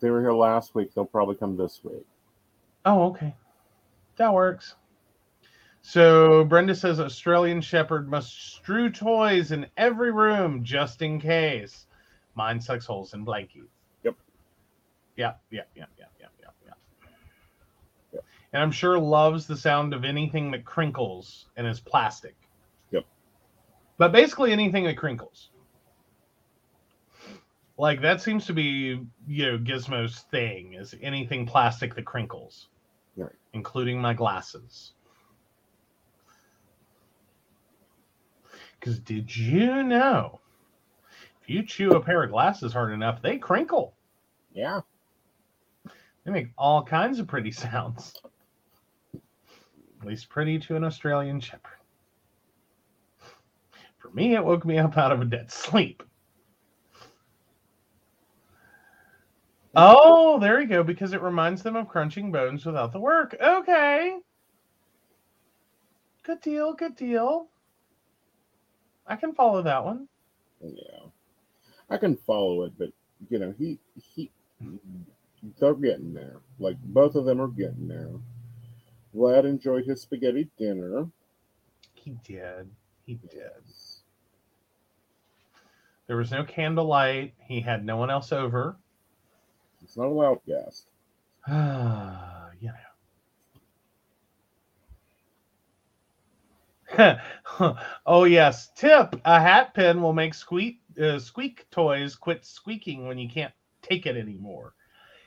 [0.00, 0.94] They were here last week.
[0.94, 2.06] They'll probably come this week.
[2.84, 3.34] Oh, okay.
[4.16, 4.76] That works.
[5.88, 11.86] So Brenda says Australian Shepherd must strew toys in every room just in case.
[12.34, 13.72] Mine sucks holes in blankets.
[14.04, 14.14] Yep.
[15.16, 16.76] Yep, yep, yep, yep, yep, yep, yep.
[18.12, 18.24] Yep.
[18.52, 22.36] And I'm sure loves the sound of anything that crinkles and is plastic.
[22.90, 23.06] Yep.
[23.96, 25.48] But basically anything that crinkles.
[27.78, 32.68] Like that seems to be, you know, Gizmo's thing is anything plastic that crinkles
[33.16, 33.32] Right.
[33.54, 34.92] including my glasses.
[38.78, 40.40] Because did you know
[41.42, 43.94] if you chew a pair of glasses hard enough, they crinkle?
[44.52, 44.80] Yeah.
[46.24, 48.14] They make all kinds of pretty sounds.
[50.00, 51.72] At least pretty to an Australian Shepherd.
[53.98, 56.02] For me, it woke me up out of a dead sleep.
[59.74, 63.36] Oh, there you go, because it reminds them of crunching bones without the work.
[63.40, 64.16] Okay.
[66.22, 67.48] Good deal, good deal.
[69.08, 70.06] I can follow that one.
[70.62, 71.06] Yeah.
[71.90, 72.90] I can follow it, but
[73.30, 73.78] you know, he
[74.14, 74.30] he
[75.58, 76.36] they're getting there.
[76.58, 78.10] Like both of them are getting there.
[79.14, 81.06] Vlad enjoyed his spaghetti dinner.
[81.94, 82.68] He did.
[83.06, 83.50] He did.
[86.06, 87.34] There was no candlelight.
[87.38, 88.76] He had no one else over.
[89.82, 90.90] It's not a loud guest.
[91.48, 92.87] you know.
[98.06, 103.18] oh yes, tip: a hat pin will make squeak uh, squeak toys quit squeaking when
[103.18, 104.74] you can't take it anymore.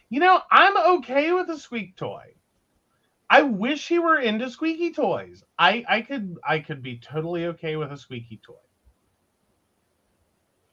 [0.09, 2.35] You know, I'm okay with a squeak toy.
[3.29, 5.43] I wish he were into squeaky toys.
[5.57, 8.55] I I could I could be totally okay with a squeaky toy.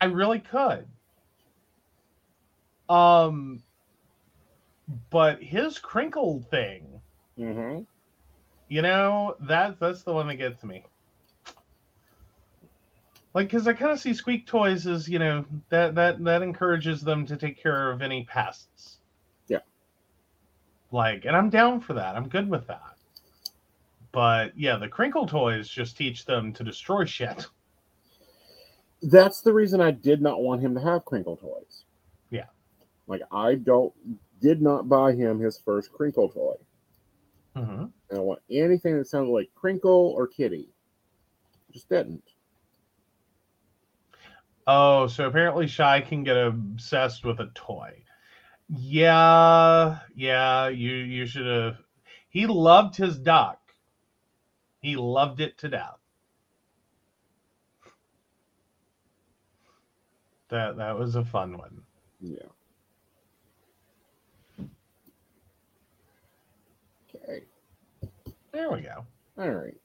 [0.00, 0.86] I really could.
[2.88, 3.62] Um,
[5.10, 7.02] but his crinkle thing,
[7.38, 7.82] Mm-hmm.
[8.68, 10.84] You know, that that's the one that gets me.
[13.34, 17.02] Like, because I kind of see squeak toys as you know that that that encourages
[17.02, 18.98] them to take care of any pests.
[19.48, 19.58] Yeah.
[20.90, 22.16] Like, and I'm down for that.
[22.16, 22.96] I'm good with that.
[24.12, 27.46] But yeah, the crinkle toys just teach them to destroy shit.
[29.02, 31.84] That's the reason I did not want him to have crinkle toys.
[32.30, 32.46] Yeah.
[33.06, 33.92] Like I don't
[34.40, 36.54] did not buy him his first crinkle toy.
[37.58, 37.84] Mm-hmm.
[38.10, 40.68] I don't want anything that sounded like crinkle or kitty.
[41.72, 42.22] Just didn't.
[44.66, 48.02] Oh, so apparently Shy can get obsessed with a toy.
[48.68, 51.78] Yeah, yeah, you you should have.
[52.28, 53.58] He loved his duck.
[54.80, 55.98] He loved it to death.
[60.50, 61.82] That that was a fun one.
[62.20, 62.40] Yeah.
[67.14, 67.44] Okay.
[68.58, 69.06] There we go.
[69.38, 69.76] All right.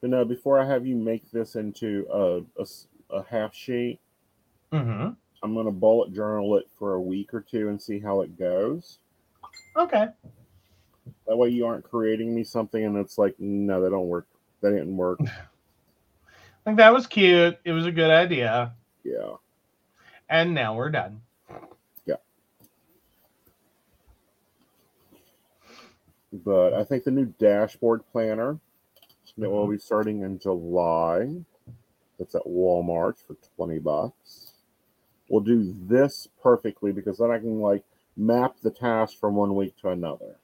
[0.00, 2.06] But no, before I have you make this into
[3.10, 3.98] a half sheet,
[4.72, 5.08] Mm-hmm.
[5.42, 8.38] I'm going to bullet journal it for a week or two and see how it
[8.38, 8.98] goes.
[9.76, 10.06] Okay.
[11.26, 14.28] That way you aren't creating me something and it's like, no, that don't work.
[14.60, 15.18] That didn't work.
[15.24, 15.26] I
[16.64, 17.58] think that was cute.
[17.64, 18.74] It was a good idea.
[19.02, 19.32] Yeah.
[20.28, 21.22] And now we're done.
[26.32, 28.58] But I think the new dashboard planner
[29.38, 31.28] that will be starting in July.
[32.18, 34.52] That's at Walmart for 20 bucks.
[35.28, 37.84] Will do this perfectly because then I can like
[38.16, 40.36] map the task from one week to another.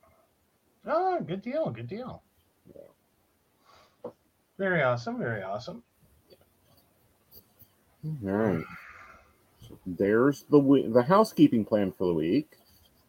[0.87, 1.71] Oh, good deal.
[1.71, 2.23] Good deal.
[4.59, 5.19] Very awesome.
[5.19, 5.83] Very awesome.
[8.05, 8.65] All right.
[9.69, 12.51] So there's the the housekeeping plan for the week.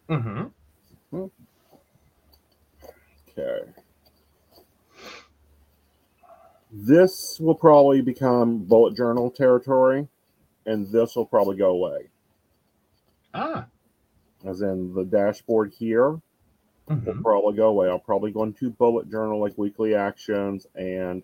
[0.10, 1.26] Mm-hmm.
[3.38, 3.72] Okay.
[6.72, 10.08] This will probably become bullet journal territory,
[10.66, 12.10] and this will probably go away.
[13.34, 13.68] Ah.
[14.44, 16.22] As in the dashboard here
[16.88, 17.22] will Mhm.
[17.22, 17.90] probably go away.
[17.90, 21.24] I'll probably go into bullet journal like weekly actions, and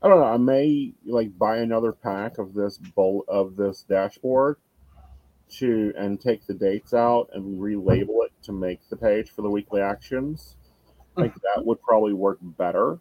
[0.00, 0.26] I don't know.
[0.26, 4.56] I may like buy another pack of this bowl of this dashboard
[5.50, 9.50] to and take the dates out and relabel it to make the page for the
[9.50, 10.56] weekly actions.
[11.18, 12.98] Like that would probably work better.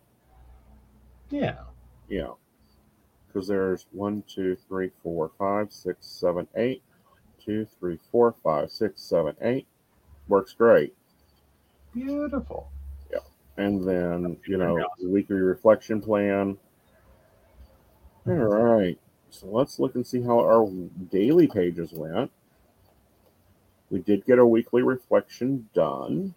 [1.30, 1.60] Yeah.
[2.10, 2.32] Yeah.
[3.28, 6.82] because there's one, two, three, four, five, six, seven, eight,
[7.44, 9.68] two, three, four, five, six, seven, eight.
[10.28, 10.94] Works great.
[11.94, 12.70] Beautiful.
[13.12, 13.20] Yeah.
[13.58, 16.58] And then, you know, the weekly reflection plan.
[18.26, 18.42] Mm-hmm.
[18.42, 19.00] All right.
[19.30, 20.70] So let's look and see how our
[21.12, 22.32] daily pages went.
[23.90, 26.34] We did get a weekly reflection done.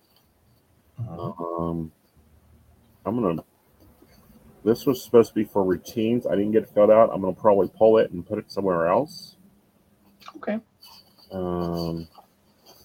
[1.01, 1.61] Mhm.
[1.61, 1.92] Um,
[3.07, 3.44] I'm gonna.
[4.62, 6.26] This was supposed to be for routines.
[6.26, 7.11] I didn't get it filled out.
[7.12, 9.36] I'm gonna probably pull it and put it somewhere else.
[10.36, 10.61] Okay.
[11.32, 12.07] Um,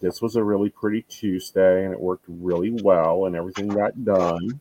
[0.02, 4.60] this was a really pretty Tuesday, and it worked really well, and everything got done.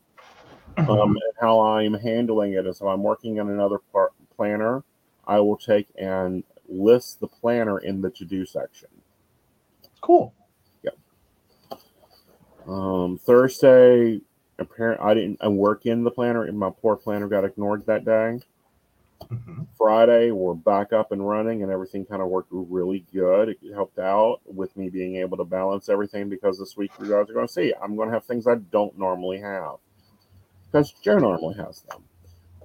[0.76, 4.82] Um, and how I'm handling it is, if I'm working on another part, planner,
[5.26, 8.88] I will take and list the planner in the to-do section.
[10.00, 10.34] Cool.
[12.66, 14.20] Um, Thursday,
[14.58, 18.04] apparent I didn't I work in the planner, and my poor planner got ignored that
[18.04, 18.40] day.
[19.28, 19.66] Mhm.
[19.76, 23.50] Friday, we're back up and running, and everything kind of worked really good.
[23.50, 27.30] It helped out with me being able to balance everything because this week you guys
[27.30, 29.76] are going to see I'm going to have things I don't normally have
[30.66, 32.02] because Joe normally has them.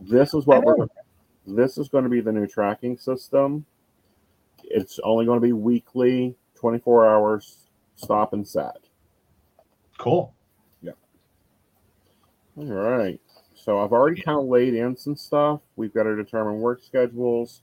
[0.02, 0.88] This is what we're.
[1.46, 3.66] This is going to be the new tracking system.
[4.64, 8.89] It's only going to be weekly, 24 hours, stop and set.
[10.00, 10.34] Cool.
[10.82, 10.94] Yeah.
[12.58, 13.20] All right.
[13.54, 15.60] So I've already kind of laid in some stuff.
[15.76, 17.62] We've got to determine work schedules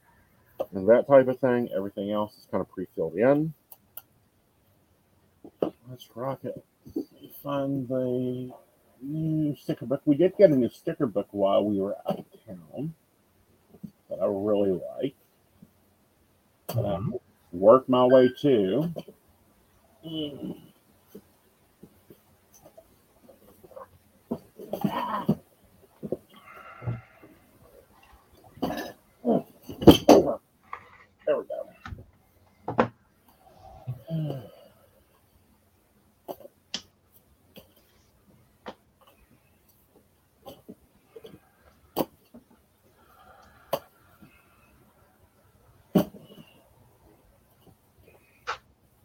[0.71, 1.69] and that type of thing.
[1.75, 3.53] Everything else is kind of pre-filled in.
[5.89, 6.63] Let's rock it.
[6.95, 8.51] Let me find the
[9.01, 10.01] new sticker book.
[10.05, 12.93] We did get a new sticker book while we were out of town
[14.09, 15.15] that I really like.
[16.67, 17.19] That I Mhm.
[17.89, 18.93] my way to.
[20.05, 20.66] Mm.
[31.25, 31.69] There we go.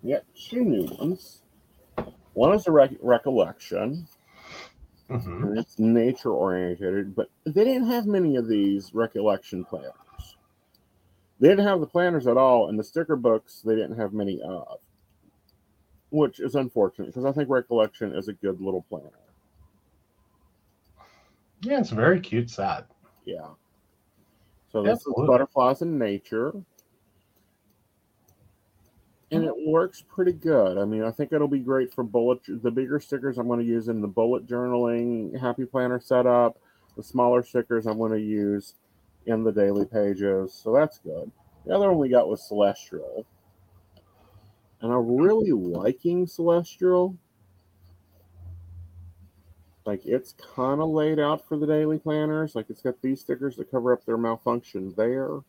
[0.03, 1.43] Yeah, two new ones.
[2.35, 4.09] One is a rec- recollection,
[5.13, 5.43] Mhm.
[5.43, 9.93] and it's nature oriented, but they didn't have many of these recollection planners.
[11.39, 14.41] They didn't have the planners at all, and the sticker books they didn't have many
[14.43, 14.79] of,
[16.11, 19.11] which is unfortunate because I think recollection is a good little planner.
[21.63, 22.87] Yeah, it's a very cute set.
[23.25, 23.49] Yeah.
[24.71, 25.25] So this Absolutely.
[25.25, 26.53] is butterflies in nature.
[29.33, 30.77] And it works pretty good.
[30.79, 32.41] I mean, I think it'll be great for bullet.
[32.47, 36.59] The bigger stickers I'm going to use in the bullet journaling happy planner setup.
[36.97, 38.75] The smaller stickers I'm going to use
[39.27, 40.53] in the daily pages.
[40.53, 41.31] So that's good.
[41.65, 43.25] The other one we got was Celestial.
[44.83, 47.17] And I'm really liking Celestial.
[49.87, 52.55] Like it's kind of laid out for the daily planners.
[52.55, 55.41] Like it's got these stickers that cover up their malfunction there.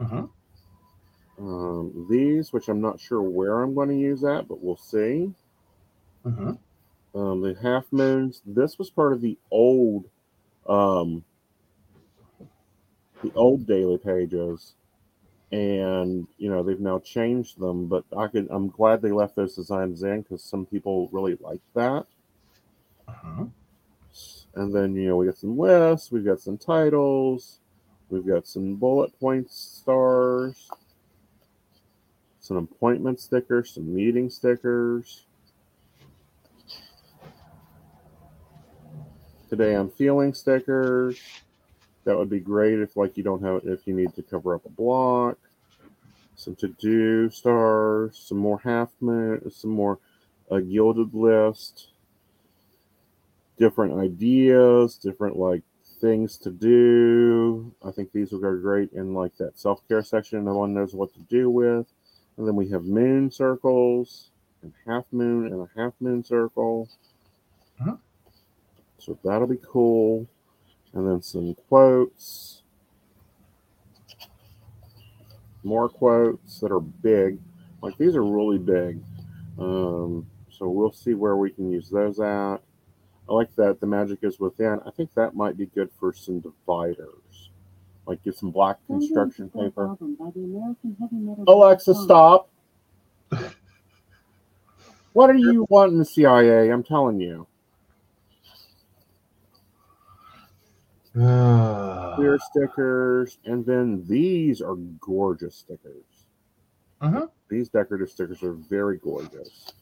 [0.00, 0.28] Mhm.
[1.38, 5.32] Um, these, which I'm not sure where I'm going to use that, but we'll see.
[6.24, 6.58] Mhm.
[7.14, 8.42] Um, the half moons.
[8.44, 10.08] This was part of the old,
[10.66, 11.24] um,
[13.22, 14.74] the old daily pages,
[15.52, 17.86] and you know they've now changed them.
[17.86, 21.60] But I could, I'm glad they left those designs in because some people really like
[21.74, 22.06] that.
[23.08, 23.50] Mhm.
[24.54, 27.60] And then you know we got some lists, we've got some titles,
[28.08, 30.68] we've got some bullet point stars,
[32.46, 35.26] some appointment stickers, some meeting stickers.
[39.50, 41.20] Today I'm feeling stickers.
[42.04, 44.64] That would be great if like you don't have if you need to cover up
[44.64, 45.38] a block.
[46.36, 49.98] Some to do stars, some more half moon, some more
[50.48, 51.88] a gilded list.
[53.58, 55.62] different ideas, different like
[56.00, 57.74] things to do.
[57.84, 60.44] I think these will go great in like that self care section.
[60.44, 61.86] No one knows what to do with.
[62.36, 64.30] And then we have moon circles
[64.62, 66.88] and half moon and a half moon circle.
[67.80, 67.96] Uh-huh.
[68.98, 70.26] So that'll be cool.
[70.92, 72.62] And then some quotes.
[75.62, 77.38] More quotes that are big.
[77.82, 79.00] Like these are really big.
[79.58, 82.58] Um, so we'll see where we can use those at.
[83.28, 84.80] I like that the magic is within.
[84.86, 87.25] I think that might be good for some dividers.
[88.06, 89.96] Like get some black construction paper.
[91.48, 92.48] Alexa, stop.
[95.12, 96.70] what are you wanting the CIA?
[96.70, 97.46] I'm telling you.
[101.14, 103.38] Clear stickers.
[103.44, 106.04] And then these are gorgeous stickers.
[107.00, 107.26] Uh-huh.
[107.48, 109.72] These decorative stickers are very gorgeous.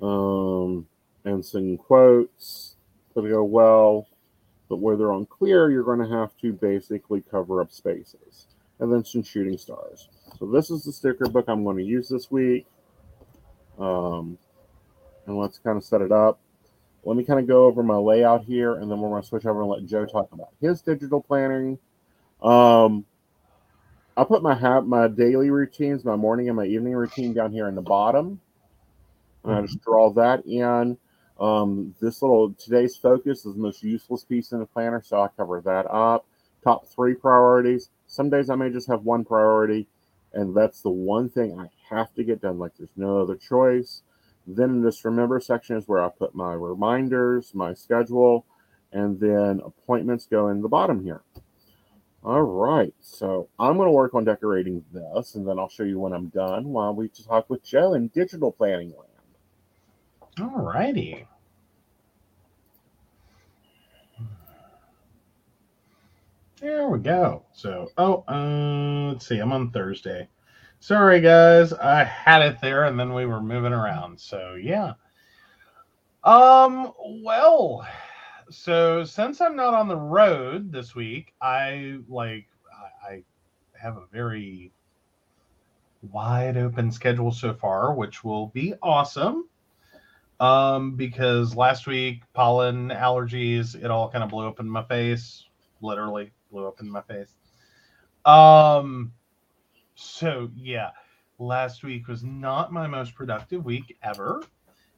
[0.00, 0.86] Um,
[1.24, 2.76] and some quotes
[3.14, 4.06] that go well,
[4.68, 8.46] but where they're unclear, you're going to have to basically cover up spaces.
[8.80, 10.08] And then some shooting stars.
[10.38, 12.66] So this is the sticker book I'm going to use this week.
[13.78, 14.36] Um,
[15.26, 16.40] and let's kind of set it up.
[17.04, 19.46] Let me kind of go over my layout here, and then we're going to switch
[19.46, 21.78] over and let Joe talk about his digital planning.
[22.42, 23.04] Um,
[24.16, 27.68] I put my ha- my daily routines, my morning and my evening routine down here
[27.68, 28.40] in the bottom.
[29.44, 30.96] And I just draw that in.
[31.38, 35.28] Um, this little today's focus is the most useless piece in the planner, so I
[35.36, 36.26] cover that up.
[36.62, 37.90] Top three priorities.
[38.06, 39.88] Some days I may just have one priority,
[40.32, 42.58] and that's the one thing I have to get done.
[42.58, 44.02] Like there's no other choice.
[44.46, 48.46] Then in this remember section is where I put my reminders, my schedule,
[48.92, 51.22] and then appointments go in the bottom here.
[52.22, 55.98] All right, so I'm going to work on decorating this, and then I'll show you
[55.98, 59.13] when I'm done while we talk with Joe in digital planning land.
[60.40, 61.26] All righty.
[66.60, 67.44] There we go.
[67.52, 69.38] So, oh, uh, let's see.
[69.38, 70.28] I'm on Thursday.
[70.80, 71.72] Sorry, guys.
[71.72, 74.18] I had it there, and then we were moving around.
[74.18, 74.94] So, yeah.
[76.24, 76.92] Um.
[77.22, 77.86] Well,
[78.50, 82.46] so since I'm not on the road this week, I like
[83.06, 83.22] I, I
[83.74, 84.72] have a very
[86.12, 89.48] wide open schedule so far, which will be awesome.
[90.40, 95.44] Um, because last week pollen allergies, it all kind of blew up in my face,
[95.80, 97.36] literally blew up in my face.
[98.24, 99.12] Um,
[99.94, 100.90] so yeah,
[101.38, 104.42] last week was not my most productive week ever.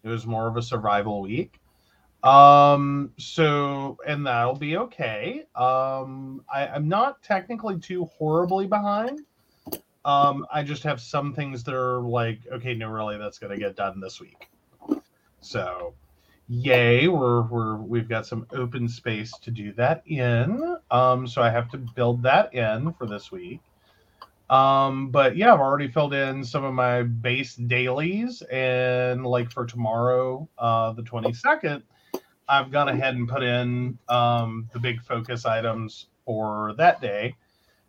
[0.03, 1.61] It was more of a survival week.
[2.22, 5.45] Um, so and that'll be okay.
[5.55, 9.20] Um, I, I'm not technically too horribly behind.
[10.05, 13.76] Um, I just have some things that are like, okay, no, really, that's gonna get
[13.76, 14.49] done this week.
[15.47, 15.94] So,
[16.49, 20.76] yay, we're we're we've got some open space to do that in.
[20.90, 23.61] Um, so I have to build that in for this week.
[24.51, 29.66] Um, but yeah, I've already filled in some of my base dailies, and like for
[29.66, 31.82] tomorrow, uh, the twenty second,
[32.49, 37.34] I've gone ahead and put in um the big focus items for that day.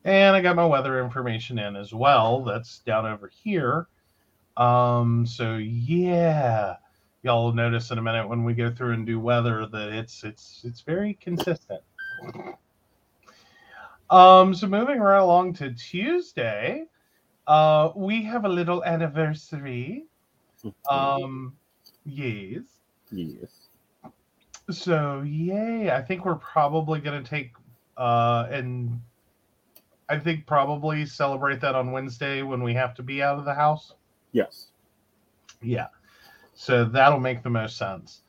[0.05, 2.43] And I got my weather information in as well.
[2.43, 3.87] That's down over here.
[4.55, 6.77] Um, so yeah,
[7.27, 10.23] y'all will notice in a minute when we go through and do weather that it's
[10.23, 11.81] it's it's very consistent.
[14.09, 16.85] Um, so moving right along to Tuesday,
[17.45, 20.05] uh, we have a little anniversary.
[20.89, 21.55] Um,
[22.03, 22.63] yes.
[23.11, 23.67] yes.
[24.71, 25.91] So yay!
[25.91, 27.51] I think we're probably gonna take
[27.97, 28.99] uh and
[30.09, 33.53] I think probably celebrate that on Wednesday when we have to be out of the
[33.53, 33.93] house.
[34.31, 34.67] Yes.
[35.61, 35.87] Yeah.
[36.57, 38.23] So that'll make the most sense.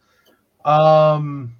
[0.64, 1.56] Um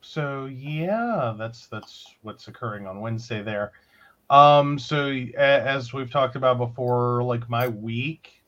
[0.00, 3.72] so yeah, that's that's what's occurring on Wednesday there.
[4.28, 8.42] Um so a- as we've talked about before, like my week,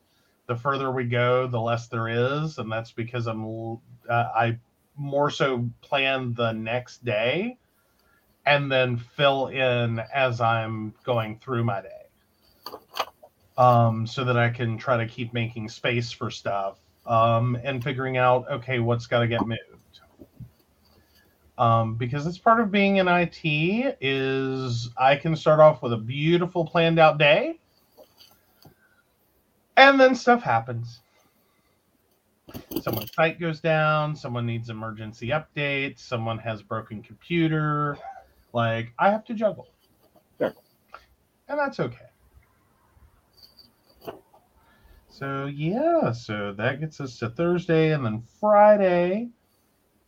[0.47, 4.59] the further we go, the less there is, and that's because I'm uh, I
[4.97, 7.57] more so plan the next day
[8.47, 11.89] and then fill in as I'm going through my day.
[13.57, 18.17] Um, so that I can try to keep making space for stuff um, and figuring
[18.17, 19.61] out, okay, what's got to get moved.
[21.59, 23.41] Um, because it's part of being in IT
[24.01, 27.59] is I can start off with a beautiful planned out day
[29.81, 31.01] and then stuff happens.
[32.83, 37.97] Someone's site goes down, someone needs emergency updates, someone has broken computer,
[38.53, 39.69] like I have to juggle.
[40.39, 40.51] Yeah.
[41.49, 42.10] And that's okay.
[45.21, 49.29] So yeah, so that gets us to Thursday and then Friday.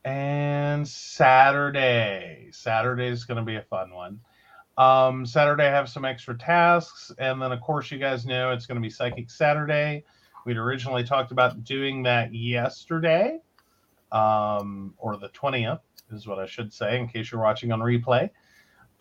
[0.07, 2.49] And Saturday.
[2.51, 4.21] Saturday is going to be a fun one.
[4.79, 7.13] Um, Saturday, I have some extra tasks.
[7.19, 10.03] And then, of course, you guys know it's going to be Psychic Saturday.
[10.47, 13.39] We'd originally talked about doing that yesterday,
[14.13, 18.31] um, or the 20th is what I should say, in case you're watching on replay.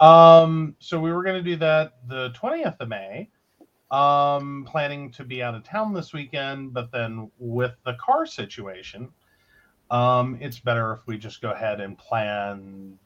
[0.01, 3.29] Um, so we were going to do that the 20th of May.
[3.91, 9.09] Um, planning to be out of town this weekend, but then with the car situation,
[9.89, 12.97] um, it's better if we just go ahead and plan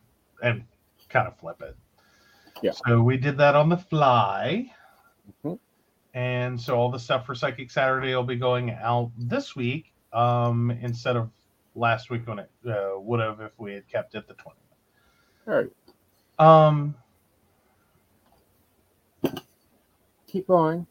[0.43, 0.63] and
[1.09, 1.75] kind of flip it.
[2.61, 2.71] Yeah.
[2.85, 4.71] So we did that on the fly.
[5.43, 5.59] Mhm.
[6.13, 10.71] And so all the stuff for Psychic Saturday will be going out this week um,
[10.81, 11.29] instead of
[11.73, 14.53] last week when it uh, would have if we had kept it the 20th.
[15.47, 15.71] All right,
[16.39, 16.95] Um,
[20.35, 20.85] keep going.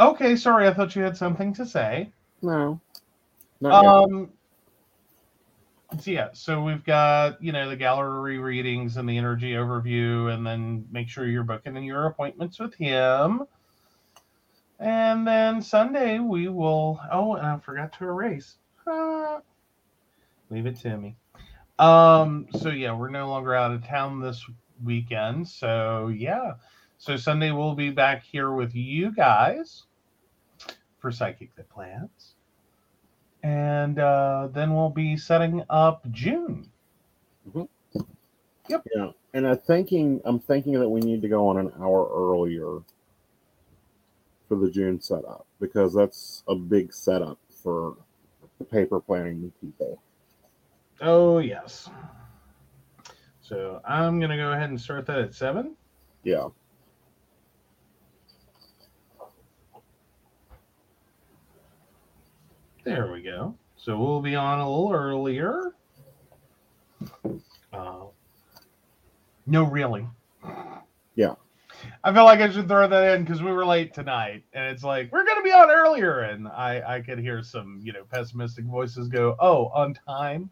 [0.00, 2.10] okay, sorry, I thought you had something to say.
[2.40, 2.80] No,
[3.60, 3.92] not yet.
[3.92, 4.30] Um,
[6.00, 10.46] so yeah, so we've got you know the gallery readings and the energy overview, and
[10.46, 13.42] then make sure you're booking in your appointments with him.
[14.78, 16.98] And then Sunday we will.
[17.12, 18.56] Oh, and I forgot to erase.
[18.86, 19.40] Ah.
[20.50, 21.16] leave it to me.
[21.78, 22.46] Um.
[22.58, 24.42] So yeah, we're no longer out of town this
[24.82, 25.46] weekend.
[25.46, 26.52] So yeah.
[26.98, 29.84] So Sunday we'll be back here with you guys
[30.98, 32.36] for Psychic That Plans
[33.46, 36.68] and uh, then we'll be setting up June.
[38.68, 38.82] Yep.
[38.92, 42.80] Yeah, and I'm thinking I'm thinking that we need to go on an hour earlier
[44.48, 47.96] for the June setup because that's a big setup for
[48.58, 50.02] the paper planning people.
[51.00, 51.88] Oh yes.
[53.42, 55.76] So I'm gonna go ahead and start that at seven.
[56.24, 56.48] Yeah.
[62.86, 63.56] There we go.
[63.76, 65.72] So we'll be on a little earlier.
[67.72, 68.04] Uh,
[69.44, 70.06] no, really.
[71.16, 71.34] Yeah.
[72.04, 74.84] I feel like I should throw that in because we were late tonight, and it's
[74.84, 78.64] like we're gonna be on earlier, and I I could hear some you know pessimistic
[78.66, 80.48] voices go, "Oh, on time."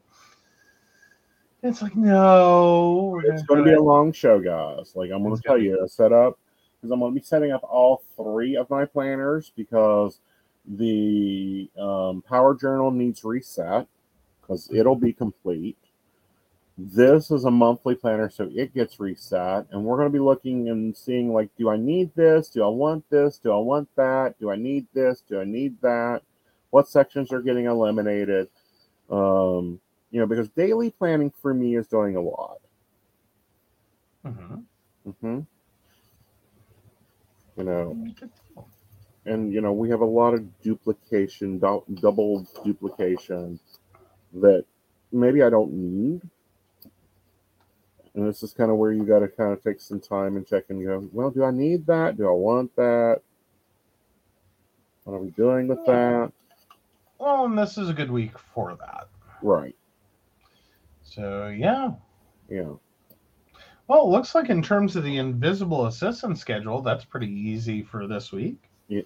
[1.63, 4.93] It's like no, It's gonna going to be a long show, guys.
[4.97, 6.37] Like I'm gonna tell gonna you, a setup
[6.77, 10.19] because I'm going to be setting up all three of my planners because
[10.67, 13.87] the um, Power Journal needs reset
[14.41, 15.77] because it'll be complete.
[16.77, 20.69] This is a monthly planner, so it gets reset, and we're going to be looking
[20.71, 22.49] and seeing like, do I need this?
[22.49, 23.39] Do I want this?
[23.39, 24.39] Do I want that?
[24.41, 25.23] Do I need this?
[25.29, 26.23] Do I need that?
[26.71, 28.49] What sections are getting eliminated?
[29.09, 32.59] Um, you know, because daily planning for me is doing a lot.
[34.25, 34.65] Mhm.
[35.21, 35.41] hmm
[37.57, 37.99] You know,
[39.27, 43.59] and you know we have a lot of duplication, dou- double duplication
[44.35, 44.65] that
[45.13, 46.23] maybe I don't need.
[48.15, 50.47] And this is kind of where you got to kind of take some time and
[50.47, 52.17] check and go, well, do I need that?
[52.17, 53.23] Do I want that?
[55.03, 55.91] What are we doing with hmm.
[55.91, 56.33] that?
[57.19, 59.09] Well, and this is a good week for that.
[59.43, 59.75] Right.
[61.03, 61.91] So yeah.
[62.49, 62.73] Yeah.
[63.87, 68.07] Well, it looks like in terms of the invisible assistant schedule, that's pretty easy for
[68.07, 68.71] this week.
[68.89, 69.05] Is.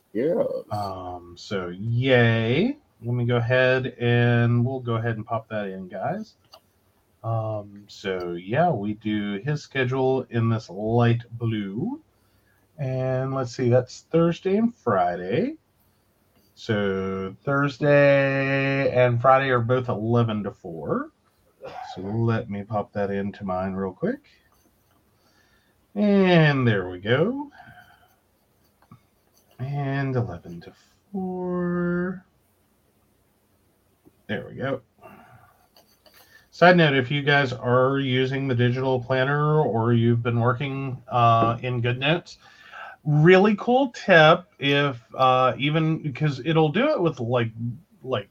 [0.70, 2.76] Um, so yay.
[3.02, 6.34] Let me go ahead and we'll go ahead and pop that in, guys.
[7.22, 12.00] Um, so yeah, we do his schedule in this light blue.
[12.78, 15.56] And let's see, that's Thursday and Friday.
[16.54, 21.10] So Thursday and Friday are both 11 to 4.
[21.94, 24.20] So let me pop that into mine real quick.
[25.94, 27.50] And there we go.
[29.58, 30.72] And 11 to
[31.12, 32.24] 4.
[34.28, 34.82] There we go.
[36.50, 41.56] Side note if you guys are using the digital planner or you've been working uh,
[41.62, 42.36] in GoodNotes,
[43.04, 47.50] really cool tip if uh, even because it'll do it with like,
[48.02, 48.28] like,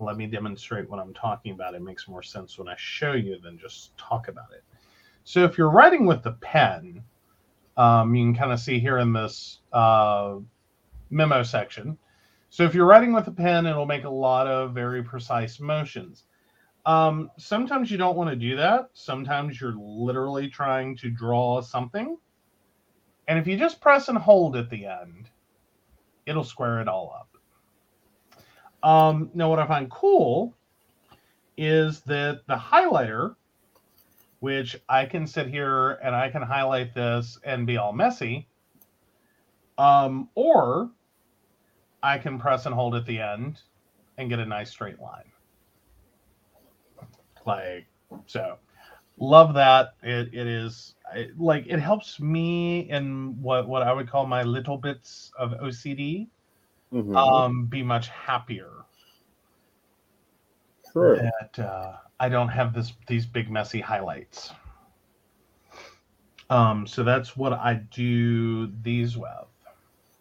[0.00, 1.74] let me demonstrate what I'm talking about.
[1.74, 4.64] It makes more sense when I show you than just talk about it.
[5.24, 7.02] So if you're writing with the pen,
[7.78, 10.34] um, you can kind of see here in this uh,
[11.10, 11.96] memo section.
[12.50, 16.24] So if you're writing with a pen, it'll make a lot of very precise motions.
[16.84, 18.90] Um, sometimes you don't want to do that.
[18.94, 22.16] Sometimes you're literally trying to draw something.
[23.28, 25.28] And if you just press and hold at the end,
[26.26, 27.28] it'll square it all up.
[28.82, 30.54] Um, now, what I find cool
[31.56, 33.34] is that the highlighter
[34.40, 38.48] which I can sit here and I can highlight this and be all messy.
[39.78, 40.90] Um, or
[42.02, 43.62] I can press and hold at the end
[44.16, 45.32] and get a nice straight line.
[47.46, 47.86] Like,
[48.26, 48.58] So
[49.18, 49.94] love that.
[50.02, 54.42] It, it is it, like it helps me in what what I would call my
[54.42, 56.28] little bits of OCD
[56.92, 57.24] Mhm.
[57.26, 58.70] um be much happier
[60.92, 61.16] True.
[61.16, 64.52] that uh, I don't have this these big messy highlights.
[66.50, 69.48] Um, so that's what I do these with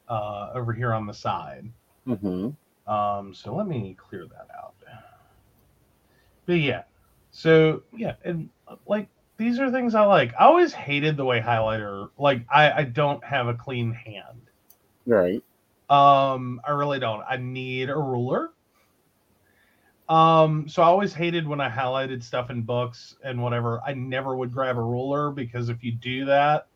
[0.08, 1.72] uh, over here on the side.
[2.06, 2.50] hmm
[2.88, 4.76] Um, so let me clear that out.
[6.46, 6.84] But yeah,
[7.32, 8.50] so yeah, and
[8.88, 10.34] like these are things I like.
[10.34, 14.50] I always hated the way highlighter like I, I don't have a clean hand.
[15.06, 15.44] Right.
[15.90, 17.24] Um, I really don't.
[17.28, 18.52] I need a ruler.
[20.10, 23.82] Um, so I always hated when I highlighted stuff in books and whatever.
[23.86, 26.68] I never would grab a ruler because if you do that,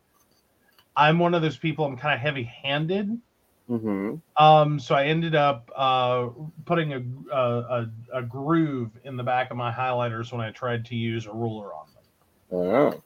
[0.96, 1.84] I'm one of those people.
[1.86, 3.18] I'm kind of heavy-handed.
[3.66, 6.28] hmm Um, so I ended up uh,
[6.66, 7.02] putting a,
[7.34, 11.26] a a a groove in the back of my highlighters when I tried to use
[11.26, 12.60] a ruler on them.
[12.60, 13.02] Oh.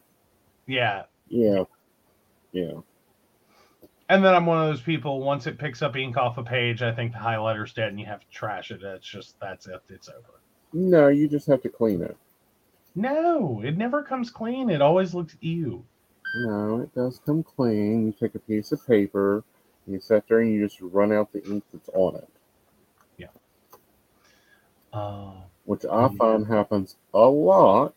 [0.67, 1.63] Yeah, Yeah.
[2.51, 2.81] Yeah.
[4.09, 5.21] And then I'm one of those people.
[5.21, 8.05] Once it picks up ink off a page, I think the highlighter's dead, and you
[8.05, 8.81] have to trash it.
[8.81, 9.81] It's just that's it.
[9.89, 10.39] It's over.
[10.73, 12.15] No, you just have to clean it.
[12.95, 14.69] No, it never comes clean.
[14.69, 15.83] It always looks ew.
[16.45, 18.07] No, it does come clean.
[18.07, 19.43] You take a piece of paper,
[19.85, 22.29] you sit there and you just run out the ink that's on it,
[23.17, 23.27] Yeah.
[24.93, 25.31] Uh,
[25.65, 26.07] which I Yeah.
[26.17, 27.93] find happens a lot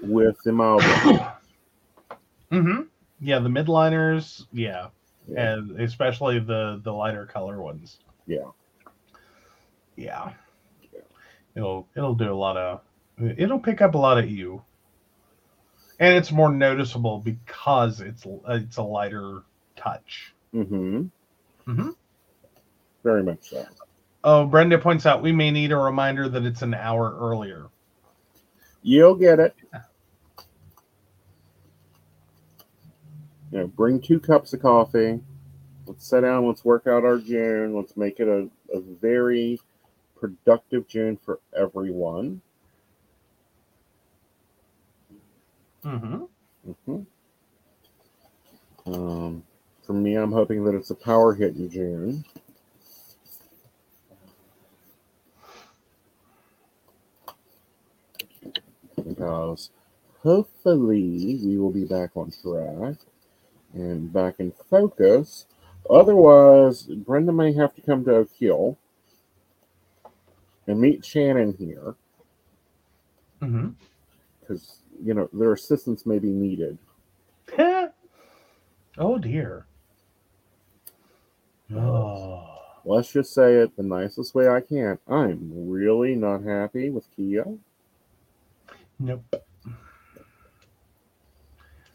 [0.00, 0.82] with the mild
[2.50, 2.82] mm-hmm.
[3.20, 4.46] Yeah, the Mildliners.
[4.52, 4.88] Yeah,
[5.26, 5.52] Yeah.
[5.54, 7.98] and especially the the lighter color ones.
[8.26, 8.50] Yeah.
[9.96, 10.32] Yeah.
[10.92, 11.00] Yeah.
[11.54, 12.80] It'll it'll do a lot of
[13.36, 14.62] it'll pick up a lot of you.
[15.98, 19.42] And it's more noticeable because it's it's a lighter
[19.76, 20.34] touch.
[20.54, 21.02] Mm-hmm.
[21.68, 21.90] Mm-hmm.
[23.04, 23.66] Very much so.
[24.24, 27.66] Oh, Brenda points out we may need a reminder that it's an hour earlier.
[28.82, 29.54] You'll get it.
[33.52, 35.20] You know, bring two cups of coffee.
[35.86, 36.46] Let's sit down.
[36.46, 37.74] Let's work out our June.
[37.74, 39.60] Let's make it a, a very
[40.18, 42.42] productive June for everyone.
[45.84, 46.24] Mm-hmm.
[46.86, 47.02] hmm
[48.86, 49.42] Um,
[49.84, 52.24] for me, I'm hoping that it's a power hit in June.
[58.96, 59.70] Because
[60.22, 62.96] hopefully we will be back on track
[63.74, 65.46] and back in focus.
[65.88, 68.78] Otherwise, Brenda may have to come to Oak Hill
[70.66, 71.94] and meet Shannon here
[73.42, 73.70] Mm-hmm.
[74.40, 76.76] because, you know, their assistance may be needed.
[77.58, 79.66] oh dear.
[81.74, 82.58] Oh.
[82.84, 84.98] let's just say it the nicest way I can.
[85.08, 87.44] I'm really not happy with Kia.
[88.98, 89.42] Nope.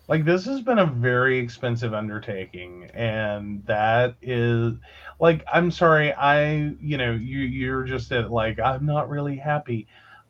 [0.07, 4.73] Like this has been a very expensive undertaking, and that is
[5.19, 9.87] like I'm sorry, I you know you you're just at like I'm not really happy.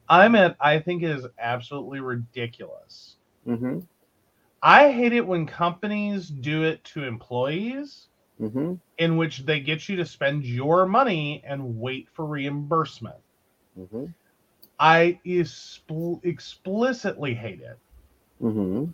[0.09, 3.17] I'm at I think it is absolutely ridiculous.
[3.47, 3.79] Mm-hmm.
[4.61, 8.09] I hate it when companies do it to employees
[8.41, 8.73] Mm-hmm.
[8.97, 13.21] in which they get you to spend your money and wait for reimbursement.
[13.79, 14.05] Mm-hmm.
[14.79, 17.79] I expl- explicitly hate it
[18.41, 18.91] Mm-hmm.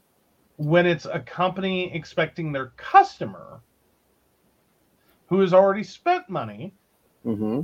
[0.62, 3.62] When it's a company expecting their customer
[5.28, 6.74] who has already spent money
[7.26, 7.62] Mm-hmm.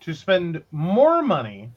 [0.00, 1.70] to spend more money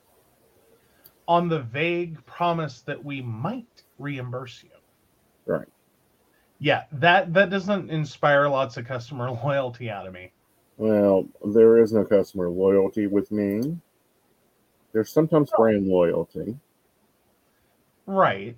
[1.27, 4.69] on the vague promise that we might reimburse you.
[5.45, 5.67] Right.
[6.59, 10.31] Yeah, that that doesn't inspire lots of customer loyalty out of me.
[10.77, 13.77] Well, there is no customer loyalty with me.
[14.93, 16.57] There's sometimes brand loyalty.
[18.05, 18.57] Right.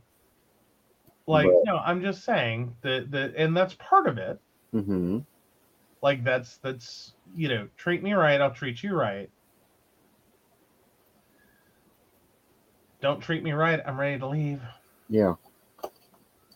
[1.28, 4.40] Like, But- no, I'm just saying that that and that's part of it.
[4.74, 5.20] Mm-hmm.
[6.02, 9.30] Like that's that's you know, treat me right, I'll treat you right.
[13.02, 14.62] Don't treat me right, I'm ready to leave.
[15.10, 15.34] Yeah.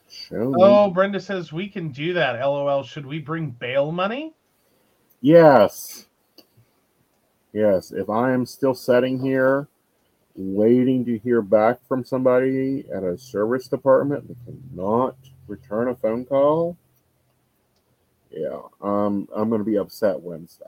[0.10, 0.56] Show me.
[0.58, 2.40] Oh, Brenda says we can do that.
[2.40, 2.84] LOL.
[2.84, 4.34] Should we bring bail money?
[5.22, 6.08] Yes.
[7.54, 7.92] Yes.
[7.92, 9.68] If I am still sitting here
[10.36, 15.16] waiting to hear back from somebody at a service department that cannot
[15.48, 16.78] return a phone call,
[18.32, 20.66] yeah, um, I'm going to be upset Wednesday.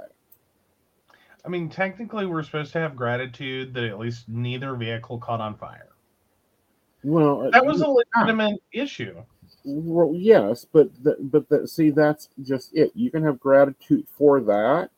[1.46, 5.56] I mean, technically, we're supposed to have gratitude that at least neither vehicle caught on
[5.56, 5.90] fire.
[7.04, 9.24] Well, That was a legitimate issue.
[9.66, 12.92] Well, yes, but the, but the, see, that's just it.
[12.96, 14.90] You can have gratitude for that,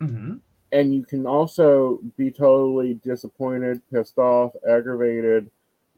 [0.00, 0.34] hmm
[0.74, 5.48] and you can also be totally disappointed, pissed off, aggravated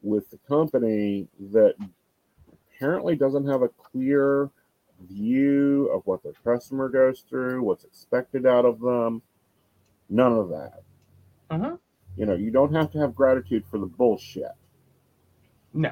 [0.03, 1.73] with the company that
[2.75, 4.51] apparently doesn't have a clear
[5.09, 9.23] view of what their customer goes through, what's expected out of them.
[10.09, 10.83] None of that.
[11.49, 11.75] Mm-hmm.
[12.15, 14.51] You know, you don't have to have gratitude for the bullshit.
[15.73, 15.91] No.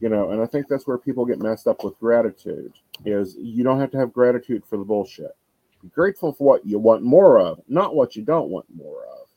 [0.00, 2.72] You know, and I think that's where people get messed up with gratitude
[3.04, 5.36] is you don't have to have gratitude for the bullshit.
[5.82, 9.28] Be grateful for what you want more of, not what you don't want more of.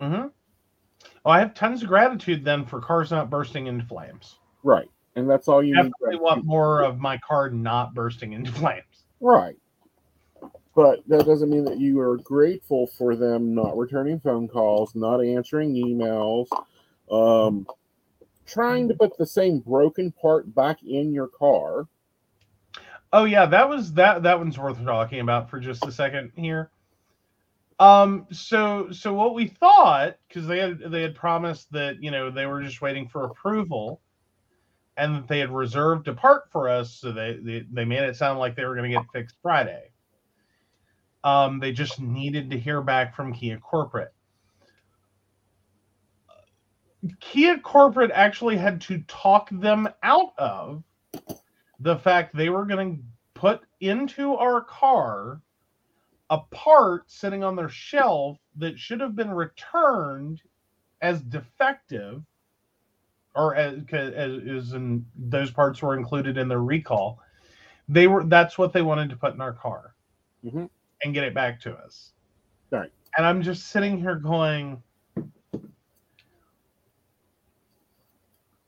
[0.00, 0.26] Mm-hmm.
[1.24, 4.38] Oh, I have tons of gratitude then for cars not bursting into flames.
[4.62, 4.88] Right.
[5.16, 5.92] And that's all you need.
[6.00, 9.04] Definitely want more of my car not bursting into flames.
[9.20, 9.56] Right.
[10.74, 15.18] But that doesn't mean that you are grateful for them not returning phone calls, not
[15.18, 16.46] answering emails,
[17.10, 17.66] um,
[18.46, 21.86] trying to put the same broken part back in your car.
[23.12, 26.70] Oh yeah, that was that that one's worth talking about for just a second here.
[27.80, 32.30] Um so so what we thought cuz they had they had promised that, you know,
[32.30, 34.00] they were just waiting for approval
[34.96, 38.16] and that they had reserved a part for us so they they, they made it
[38.16, 39.90] sound like they were going to get fixed Friday.
[41.24, 44.12] Um they just needed to hear back from Kia corporate.
[47.20, 50.82] Kia corporate actually had to talk them out of
[51.80, 53.02] the fact they were going to
[53.34, 55.40] put into our car
[56.30, 60.40] a part sitting on their shelf that should have been returned
[61.02, 62.22] as defective
[63.34, 67.18] or as, as, in those parts were included in their recall
[67.88, 69.94] they were that's what they wanted to put in our car
[70.44, 70.68] Mhm.
[71.02, 72.12] and get it back to us
[72.70, 72.92] Right.
[73.16, 74.82] and i'm just sitting here going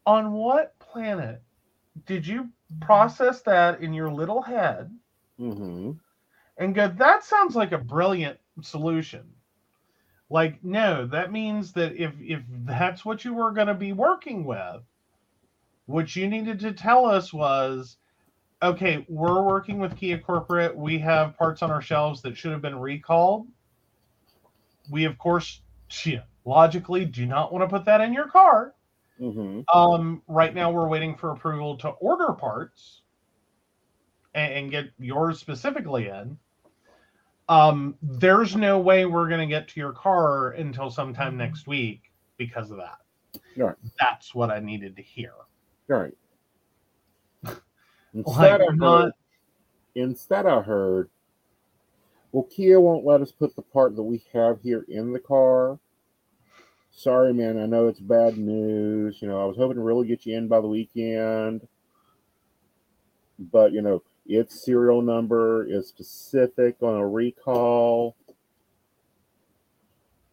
[0.06, 1.42] on what planet
[2.06, 2.50] did you
[2.80, 4.90] process that in your little head
[5.40, 5.92] Mm-hmm.
[6.58, 9.24] and go, that sounds like a brilliant solution.
[10.30, 14.44] Like, no, that means that if if that's what you were going to be working
[14.44, 14.82] with,
[15.86, 17.98] what you needed to tell us was,
[18.62, 20.76] okay, we're working with Kia Corporate.
[20.76, 23.46] We have parts on our shelves that should have been recalled.
[24.90, 25.60] We, of course,
[26.04, 28.74] yeah, logically do not want to put that in your car.
[29.22, 29.78] Mm-hmm.
[29.78, 33.02] Um, right now, we're waiting for approval to order parts
[34.34, 36.36] and, and get yours specifically in.
[37.48, 42.10] Um, there's no way we're going to get to your car until sometime next week
[42.36, 42.98] because of that.
[43.56, 43.76] Right.
[44.00, 45.32] That's what I needed to hear.
[45.88, 46.14] Right.
[48.14, 49.12] Like, Instead, I not, heard,
[49.94, 51.08] instead, I heard,
[52.30, 55.78] well, Kia won't let us put the part that we have here in the car.
[56.92, 57.58] Sorry, man.
[57.58, 59.20] I know it's bad news.
[59.20, 61.66] You know, I was hoping to really get you in by the weekend.
[63.38, 68.14] But, you know, its serial number is specific on a recall.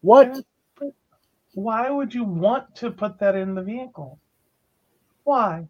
[0.02, 0.40] What?
[1.54, 4.20] why would you want to put that in the vehicle?
[5.24, 5.68] Why?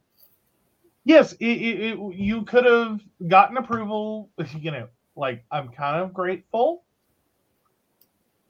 [1.06, 4.30] Yes, it, it, it, you could have gotten approval.
[4.60, 6.84] You know, like I'm kind of grateful.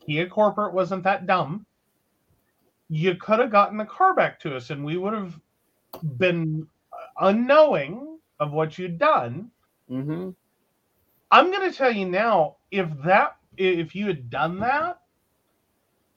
[0.06, 1.66] Kia Corporate wasn't that dumb.
[2.90, 5.40] You could have gotten the car back to us, and we would have
[6.18, 6.68] been
[7.20, 9.52] unknowing of what you'd done.
[9.90, 10.30] Mm-hmm.
[11.32, 15.00] I'm going to tell you now if that if you had done that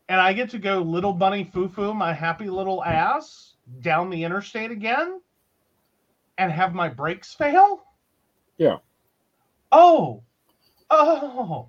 [0.09, 4.25] and I get to go little bunny foo foo my happy little ass down the
[4.25, 5.21] interstate again
[6.39, 7.83] and have my brakes fail?
[8.59, 8.79] Yeah.
[9.71, 10.23] Oh.
[10.91, 11.69] Oh.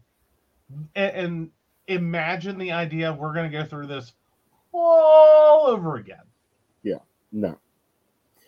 [0.96, 1.50] And, and
[1.88, 4.14] imagine the idea we're going to go through this
[4.74, 6.24] all over again.
[6.84, 6.98] Yeah,
[7.32, 7.58] no.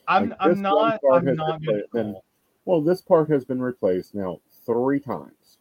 [0.08, 2.16] I'm Like, I'm not I'm not to played-
[2.66, 5.58] Well, this part has been replaced now three times.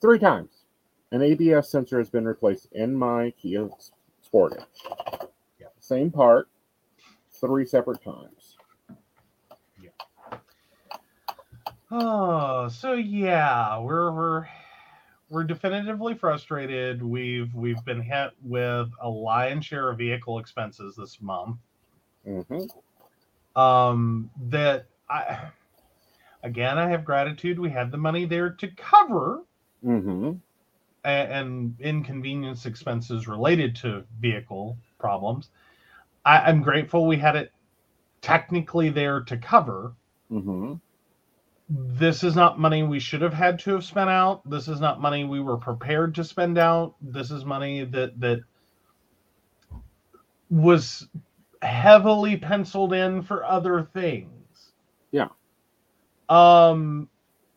[0.00, 0.64] Three times.
[1.12, 3.68] An ABS sensor has been replaced in my Kia
[4.24, 4.64] Sportage.
[5.60, 5.66] Yeah.
[5.78, 6.48] Same part,
[7.30, 8.56] three separate times.
[9.80, 10.38] Yeah.
[11.92, 14.46] Oh, so yeah, we're we're
[15.30, 17.02] we're definitively frustrated.
[17.02, 21.58] We've we've been hit with a lion's share of vehicle expenses this month.
[22.24, 22.66] hmm
[23.56, 25.50] Um, that I
[26.42, 27.58] again, I have gratitude.
[27.58, 29.42] We had the money there to cover
[29.82, 30.40] hmm
[31.04, 35.50] a- and inconvenience expenses related to vehicle problems.
[36.24, 37.52] I, I'm grateful we had it
[38.22, 39.94] technically there to cover.
[40.30, 40.74] hmm
[41.68, 44.48] this is not money we should have had to have spent out.
[44.48, 46.94] This is not money we were prepared to spend out.
[47.00, 48.40] This is money that that
[50.48, 51.08] was
[51.62, 54.72] heavily penciled in for other things.
[55.10, 55.28] Yeah.
[56.28, 57.08] Um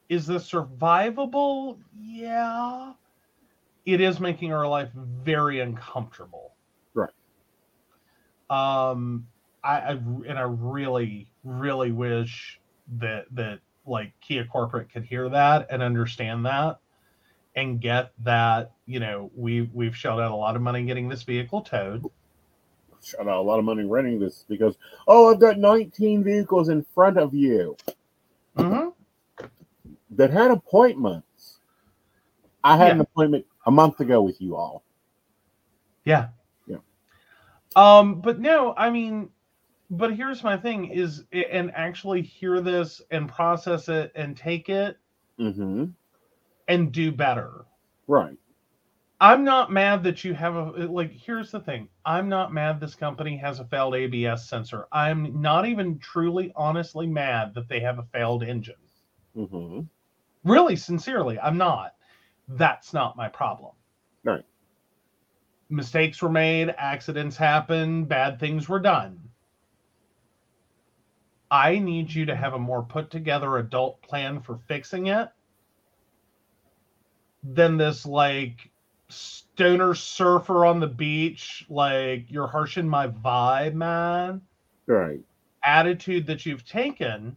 [0.10, 1.78] is this survivable?
[1.96, 2.94] Yeah.
[3.86, 6.54] It is making our life very uncomfortable.
[6.94, 7.12] Right.
[8.50, 9.28] Um,
[9.64, 12.60] I, I and I really, really wish
[12.98, 13.60] that that
[13.90, 16.80] like Kia corporate could hear that and understand that
[17.56, 21.24] and get that you know we we've shelled out a lot of money getting this
[21.24, 22.06] vehicle towed.
[23.02, 26.86] Shut out a lot of money renting this because oh, I've got 19 vehicles in
[26.94, 27.76] front of you
[28.60, 29.46] Mm-hmm.
[30.12, 31.60] that had appointments.
[32.64, 34.84] I had an appointment a month ago with you all.
[36.04, 36.30] Yeah.
[36.68, 36.78] Yeah.
[37.76, 39.30] Um, but no, I mean,
[39.90, 44.98] but here's my thing is and actually hear this and process it and take it
[45.40, 45.86] Mm-hmm.
[46.68, 47.66] and do better.
[48.08, 48.38] Right.
[49.22, 51.90] I'm not mad that you have a like here's the thing.
[52.06, 54.88] I'm not mad this company has a failed ABS sensor.
[54.92, 58.76] I'm not even truly honestly mad that they have a failed engine.
[59.36, 59.82] Mm-hmm.
[60.44, 61.96] Really sincerely, I'm not.
[62.48, 63.74] That's not my problem.
[64.24, 64.46] Right.
[65.70, 69.29] Mistakes were made, accidents happened, bad things were done.
[71.52, 75.30] I need you to have a more put together adult plan for fixing it
[77.44, 78.70] than this like
[79.08, 84.42] stoner surfer on the beach, like you're harshing my vibe, man.
[84.86, 85.20] Right.
[85.64, 87.36] Attitude that you've taken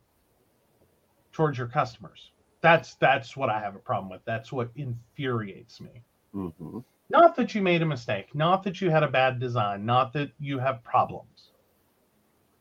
[1.32, 2.30] towards your customers.
[2.60, 4.20] That's that's what I have a problem with.
[4.24, 6.02] That's what infuriates me.
[6.34, 6.78] Mm-hmm.
[7.10, 10.30] Not that you made a mistake, not that you had a bad design, not that
[10.38, 11.31] you have problems.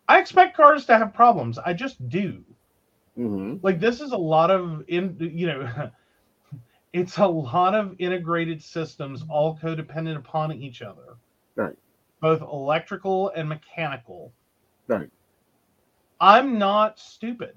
[0.07, 1.57] I expect cars to have problems.
[1.57, 2.44] I just do.
[3.18, 3.57] Mm-hmm.
[3.61, 5.91] Like this is a lot of in you know
[6.94, 11.18] it's a lot of integrated systems all codependent upon each other.
[11.56, 11.76] Right.
[12.22, 14.34] Both electrical and mechanical.
[14.88, 15.10] Right.
[16.19, 17.56] I'm not stupid.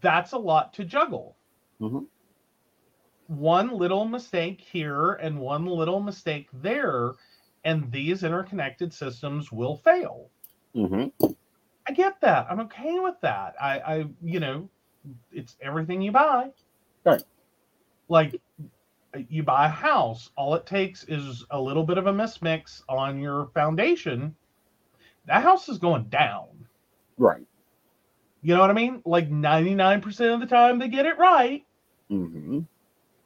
[0.00, 1.36] That's a lot to juggle.
[1.80, 2.06] Mhm.
[3.28, 7.12] One little mistake here and one little mistake there,
[7.64, 10.28] and these interconnected systems will fail.
[10.74, 11.32] Mm-hmm.
[11.88, 12.46] I get that.
[12.50, 13.54] I'm okay with that.
[13.60, 14.68] I, I, you know,
[15.32, 16.50] it's everything you buy.
[17.04, 17.22] Right.
[18.08, 18.40] Like
[19.28, 23.20] you buy a house, all it takes is a little bit of a mismix on
[23.20, 24.34] your foundation.
[25.26, 26.48] That house is going down.
[27.16, 27.46] Right.
[28.42, 29.02] You know what I mean?
[29.04, 31.64] Like 99% of the time they get it right.
[32.10, 32.60] Mm-hmm.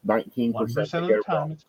[0.06, 0.58] 19%
[0.94, 1.64] of the time it's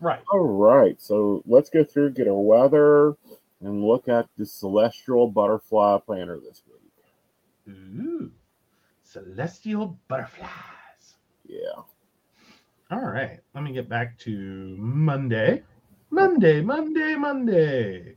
[0.00, 0.22] right.
[0.30, 3.16] All right, so let's go through, get our weather,
[3.60, 7.74] and look at the celestial butterfly planner this week.
[7.74, 8.30] Ooh.
[9.02, 11.16] Celestial butterflies.
[11.46, 11.82] Yeah.
[12.90, 13.40] All right.
[13.54, 15.62] Let me get back to Monday.
[16.10, 18.16] Monday, Monday, Monday.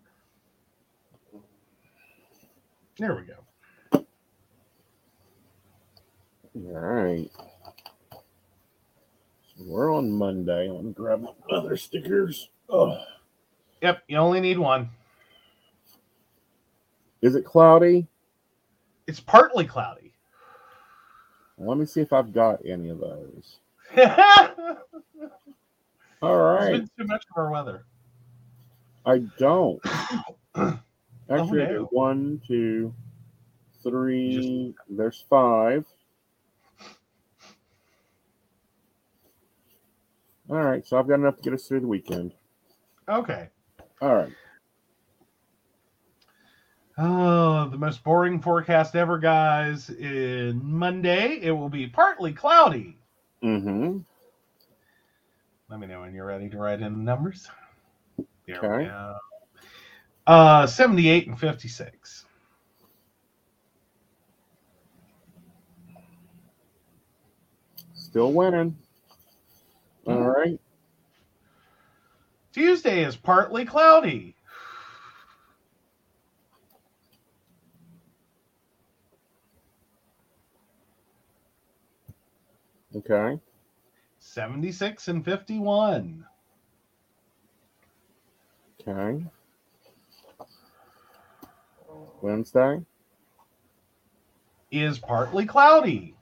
[2.97, 4.05] There we go.
[6.55, 7.31] All right.
[9.59, 10.69] We're on Monday.
[10.69, 12.49] Let me grab my other stickers.
[12.69, 12.97] Oh,
[13.81, 14.89] Yep, you only need one.
[17.21, 18.07] is it cloudy?
[19.07, 20.13] It's partly cloudy.
[21.57, 23.57] Let me see if I've got any of those.
[23.91, 24.07] It's
[26.21, 26.71] All right.
[26.71, 27.85] been too much of our weather.
[29.05, 29.79] I don't.
[31.29, 31.87] Actually, I no.
[31.91, 32.93] one, two,
[33.83, 34.73] three.
[34.89, 35.85] There's five.
[40.49, 42.33] All right, so I've got enough to get us through the weekend.
[43.07, 43.49] Okay.
[44.01, 44.33] All right.
[46.97, 49.89] Oh, the most boring forecast ever, guys.
[49.89, 52.97] In Monday, it will be partly cloudy.
[53.43, 53.99] Mm-hmm.
[55.69, 57.47] Let me know when you're ready to write in the numbers.
[58.47, 59.17] There we go.
[60.25, 62.25] Uh, 78 and 56.
[67.93, 68.75] Still winning.
[70.09, 70.33] All Mhm.
[72.51, 74.35] Tuesday is partly cloudy.
[82.95, 83.39] Okay.
[84.17, 86.25] 76 and 51.
[88.81, 89.25] Okay.
[92.21, 92.83] Wednesday.
[94.71, 96.15] Is partly cloudy.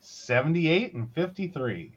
[0.00, 1.96] 78 and 53.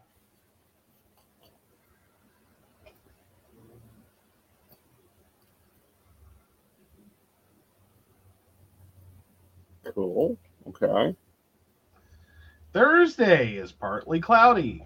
[9.93, 10.37] Cool.
[10.67, 11.15] Okay.
[12.73, 14.85] Thursday is partly cloudy.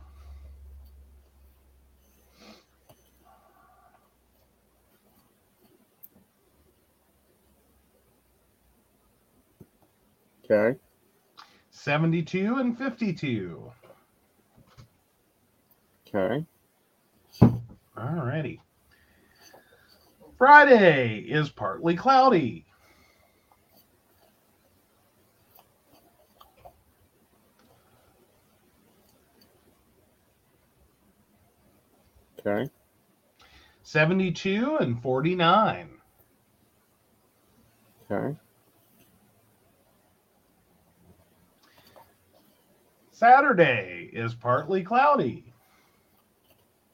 [10.45, 10.77] Okay.
[11.69, 13.71] 72 and 52.
[16.07, 16.45] Okay.
[17.41, 17.59] All
[17.97, 18.61] righty.
[20.37, 22.65] Friday is partly cloudy.
[32.45, 32.69] Okay.
[33.83, 35.89] 72 and 49.
[38.09, 38.37] Okay.
[43.11, 45.53] Saturday is partly cloudy.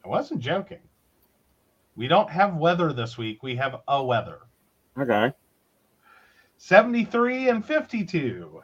[0.04, 0.80] I wasn't joking.
[1.96, 3.42] We don't have weather this week.
[3.42, 4.40] We have a weather.
[5.00, 5.32] Okay.
[6.58, 8.62] 73 and 52.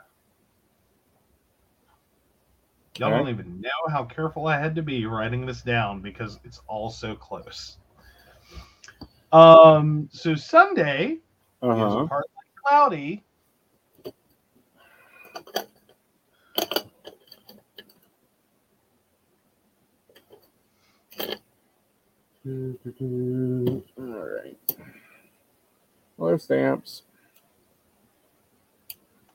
[3.00, 3.18] Y'all Okay.
[3.18, 6.92] don't even know how careful I had to be writing this down because it's all
[6.92, 7.78] so close.
[9.32, 11.18] Um, so Sunday
[11.64, 12.04] Uh huh.
[12.04, 12.30] is partly
[12.68, 13.24] cloudy.
[22.46, 22.76] All
[23.98, 24.58] right.
[26.18, 27.04] Well, there's stamps.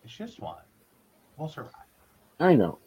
[0.05, 0.57] It's just one.
[1.37, 1.73] We'll survive.
[2.39, 2.79] I know.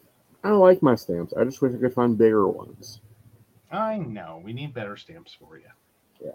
[0.44, 1.32] I like my stamps.
[1.34, 3.00] I just wish I could find bigger ones.
[3.70, 4.40] I know.
[4.44, 5.64] We need better stamps for you.
[6.24, 6.32] Yeah.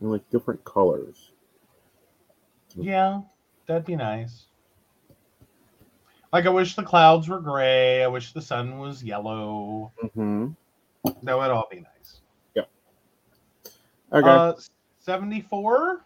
[0.00, 1.32] And like different colors.
[2.76, 3.22] Yeah,
[3.66, 4.46] that'd be nice.
[6.32, 8.04] Like I wish the clouds were gray.
[8.04, 9.92] I wish the sun was yellow.
[10.02, 10.48] Mm-hmm.
[11.22, 12.20] That would all be nice.
[12.54, 12.62] Yeah.
[14.12, 14.28] Okay.
[14.28, 14.52] Uh,
[15.00, 16.04] 74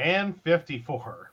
[0.00, 1.32] and 54.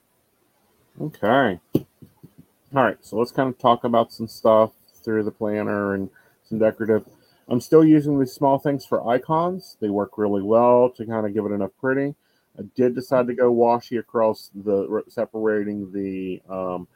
[1.01, 1.59] okay.
[1.75, 2.97] All right.
[3.01, 4.71] So let's kind of talk about some stuff
[5.03, 6.09] through the planner and
[6.43, 7.05] some decorative.
[7.47, 9.77] I'm still using these small things for icons.
[9.79, 12.13] They work really well to kind of give it enough pretty.
[12.59, 16.87] I did decide to go washi across the separating the um,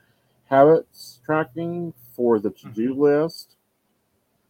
[0.50, 3.56] habits tracking for the to-do list.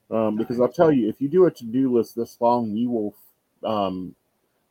[0.10, 3.15] Um, because I'll tell you, if you do a to-do list this long, you will
[3.64, 4.15] um,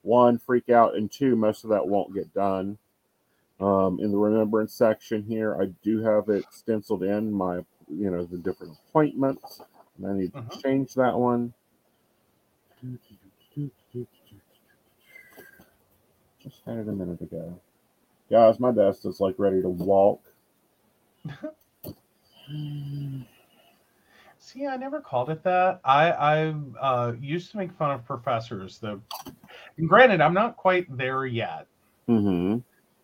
[0.02, 2.78] one freak out, and two, most of that won't get done.
[3.60, 7.56] Um, in the remembrance section here, I do have it stenciled in my,
[7.88, 9.60] you know, the different appointments.
[9.98, 10.62] And I need to Mhm.
[10.62, 11.52] change that one.
[16.42, 17.60] Just had it a minute ago.
[18.30, 20.22] Guys, my desk is like ready to walk.
[24.38, 25.80] See, I never called it that.
[25.84, 29.02] I I uh, used to make fun of professors, though.
[29.76, 31.66] And granted, I'm not quite there yet.
[32.08, 32.58] Mm-hmm.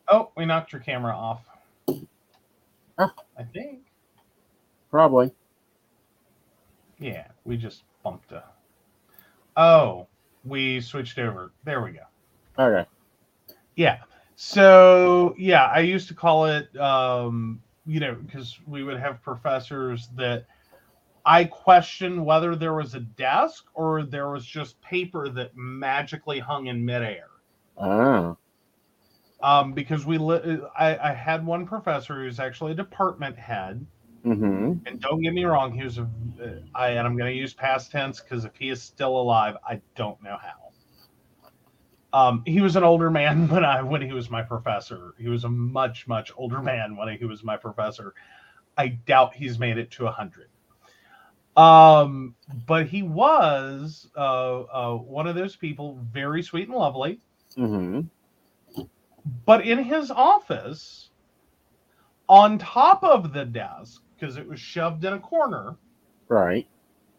[0.09, 1.43] Oh, we knocked your camera off.
[2.99, 3.81] I think.
[4.91, 5.31] Probably.
[6.99, 8.45] Yeah, we just bumped a.
[9.57, 10.07] Oh,
[10.45, 11.53] we switched over.
[11.65, 12.01] There we go.
[12.59, 12.89] Okay.
[13.75, 13.99] Yeah.
[14.37, 20.09] So yeah, I used to call it, um, you know, because we would have professors
[20.17, 20.47] that
[21.27, 26.69] I question whether there was a desk or there was just paper that magically hung
[26.69, 27.27] in midair.
[27.77, 28.37] Ah.
[29.43, 33.85] Um, because we, li- I, I had one professor who's actually a department head,
[34.27, 34.73] Mm-hmm.
[34.87, 37.55] and don't get me wrong, he was a, uh, I, and I'm going to use
[37.55, 40.73] past tense because if he is still alive, I don't know how.
[42.13, 45.15] Um, he was an older man when I when he was my professor.
[45.19, 48.15] He was a much much older man when he was my professor.
[48.77, 50.49] I doubt he's made it to a hundred.
[51.57, 57.21] Um, but he was uh, uh, one of those people, very sweet and lovely.
[57.59, 58.03] Mm-hmm.
[59.47, 61.11] But in his office,
[62.29, 65.77] on top of the desk, because it was shoved in a corner,
[66.29, 66.69] Right.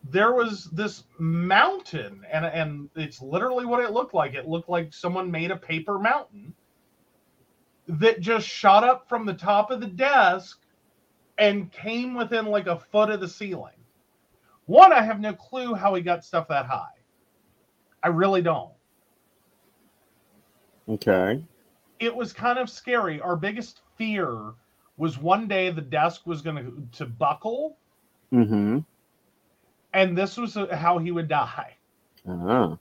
[0.10, 4.36] there was this mountain, and and it's literally what it looked like.
[4.36, 6.54] It looked like someone made a paper mountain
[7.88, 10.62] that just shot up from the top of the desk
[11.38, 13.77] and came within like a foot of the ceiling.
[14.68, 16.94] One, I have no clue how he got stuff that high.
[18.04, 18.74] I really don't.
[20.90, 21.44] Okay.
[22.00, 23.22] it was kind of scary.
[23.22, 24.54] Our biggest fear
[24.98, 27.78] was one day the desk was going to to buckle,
[28.34, 28.80] Mm-hmm.
[29.94, 31.78] and this was uh, how he would die.
[32.28, 32.78] Ah.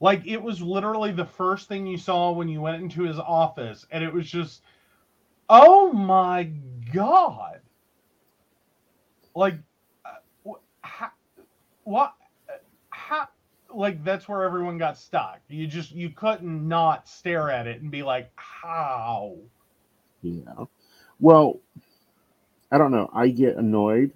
[0.00, 3.86] Like it was literally the first thing you saw when you went into his office,
[3.90, 4.62] and it was just,
[5.48, 6.44] oh my
[6.92, 7.60] god!
[9.34, 9.56] Like,
[11.86, 12.14] what?
[12.90, 13.28] How?
[13.72, 15.40] Like that's where everyone got stuck.
[15.48, 19.36] You just you couldn't not stare at it and be like, how?
[20.22, 20.64] Yeah.
[21.20, 21.60] Well,
[22.70, 23.08] I don't know.
[23.14, 24.12] I get annoyed,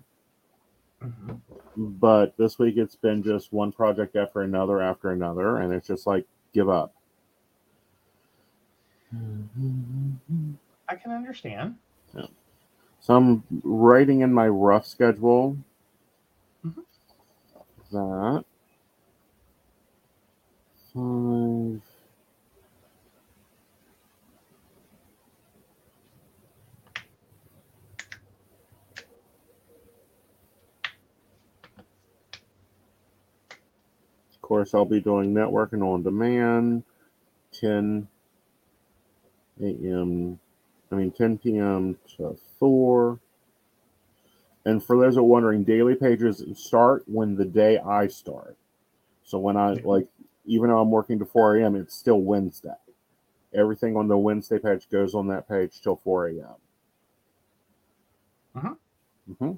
[1.03, 1.35] mm-hmm.
[1.77, 6.07] but this week it's been just one project after another after another, and it's just
[6.07, 6.93] like give up.
[10.89, 11.77] I can understand.
[12.15, 12.27] Yeah.
[13.01, 15.57] So I'm writing in my rough schedule.
[17.93, 18.45] That.
[20.95, 21.83] Five.
[34.35, 36.85] Of course, I'll be doing networking on demand,
[37.55, 38.09] 10
[39.63, 40.41] a.m.
[40.93, 41.99] I mean, 10 p.m.
[42.17, 43.21] to 4.
[44.67, 48.57] And for those that are wondering, daily pages start when the day I start.
[49.25, 50.07] So when I like,
[50.45, 52.75] even though I'm working to 4 a.m., it's still Wednesday.
[53.55, 56.55] Everything on the Wednesday page goes on that page till 4 a.m.
[58.57, 58.77] Mhm.
[59.39, 59.53] hmm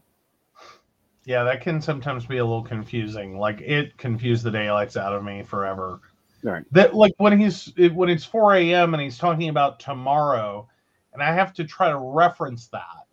[1.25, 3.39] Yeah, that can sometimes be a little confusing.
[3.39, 6.01] Like it confused the daylights out of me forever.
[6.43, 6.65] Right.
[6.73, 8.95] That like when he's when it's 4 a.m.
[8.95, 10.69] and he's talking about tomorrow,
[11.13, 13.07] and I have to try to reference that.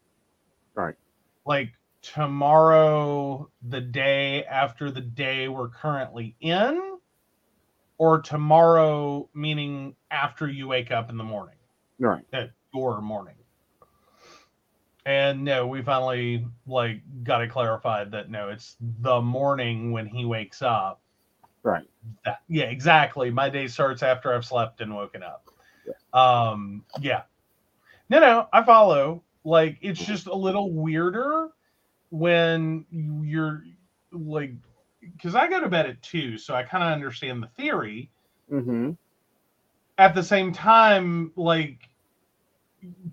[0.74, 0.96] Right.
[1.46, 6.98] Like tomorrow, the day after the day we're currently in,
[7.98, 11.56] or tomorrow meaning after you wake up in the morning
[12.00, 12.24] Right.
[12.34, 13.36] at your morning.
[15.06, 20.26] And no, we finally like got it clarified that no, it's the morning when he
[20.26, 21.02] wakes up.
[21.64, 21.86] Right.
[22.26, 23.32] That, yeah, exactly.
[23.32, 25.50] My day starts after I've slept and woken up.
[25.86, 25.94] Yeah.
[26.14, 27.24] Um, yeah.
[28.10, 29.24] No, no, I follow.
[29.44, 31.50] Like it's just a little weirder
[32.10, 33.64] when you- you're
[34.12, 34.54] like
[35.02, 38.12] because I go to bed at two, so I kind of understand the theory
[38.50, 38.92] hmm
[39.98, 41.90] at the same time, like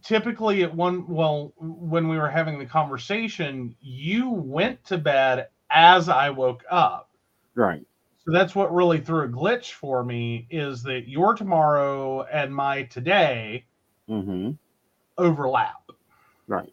[0.02, 6.09] typically at one well, when we were having the conversation, you went to bed as
[6.09, 7.10] I woke up.
[7.55, 7.85] Right.
[8.18, 12.82] So that's what really threw a glitch for me is that your tomorrow and my
[12.85, 13.66] today
[14.09, 14.51] hmm
[15.18, 15.93] overlap.
[16.48, 16.73] Right.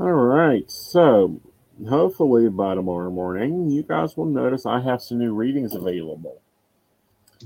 [0.00, 0.68] All right.
[0.70, 1.38] So
[1.86, 6.40] hopefully by tomorrow morning, you guys will notice I have some new readings available.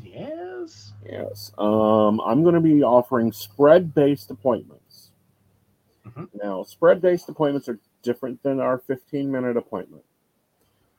[0.04, 0.92] Yes.
[1.04, 1.50] Yes.
[1.58, 5.10] Um, I'm going to be offering spread based appointments.
[6.06, 6.28] Mhm.
[6.42, 10.04] Now, spread based appointments are different than our 15 minute appointment.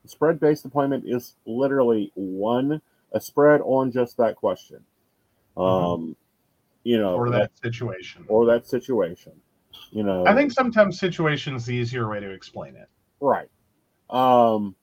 [0.05, 2.81] Spread based appointment is literally one,
[3.13, 4.83] a spread on just that question.
[5.55, 6.17] Um,
[6.83, 8.25] you know, Or that situation.
[8.27, 9.31] or that situation.
[9.91, 12.89] You know, I think sometimes situation's the easier way to explain it.
[13.19, 13.49] Right.
[14.09, 14.75] Um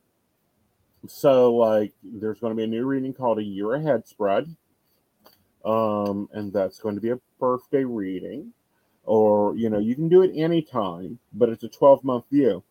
[1.06, 4.55] so like there's going to be a new reading called a year ahead spread.
[5.64, 8.52] Um and that's going to be a birthday reading
[9.05, 12.62] or you know, you can do it anytime, but it's a 12 month view.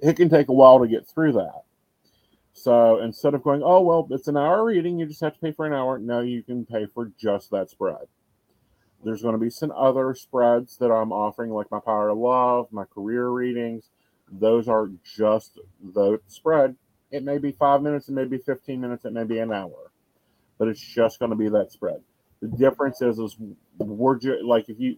[0.00, 1.62] It can take a while to get through that.
[2.54, 5.52] So instead of going, oh well, it's an hour reading, you just have to pay
[5.52, 5.98] for an hour.
[5.98, 8.06] Now you can pay for just that spread.
[9.04, 12.68] There's going to be some other spreads that I'm offering, like my Power of Love,
[12.72, 13.90] my career readings.
[14.30, 16.76] Those are just the spread.
[17.10, 19.92] It may be five minutes, it may be 15 minutes, it may be an hour,
[20.58, 22.02] but it's just going to be that spread.
[22.42, 23.36] The difference is, is
[23.78, 24.96] we're ju- like if you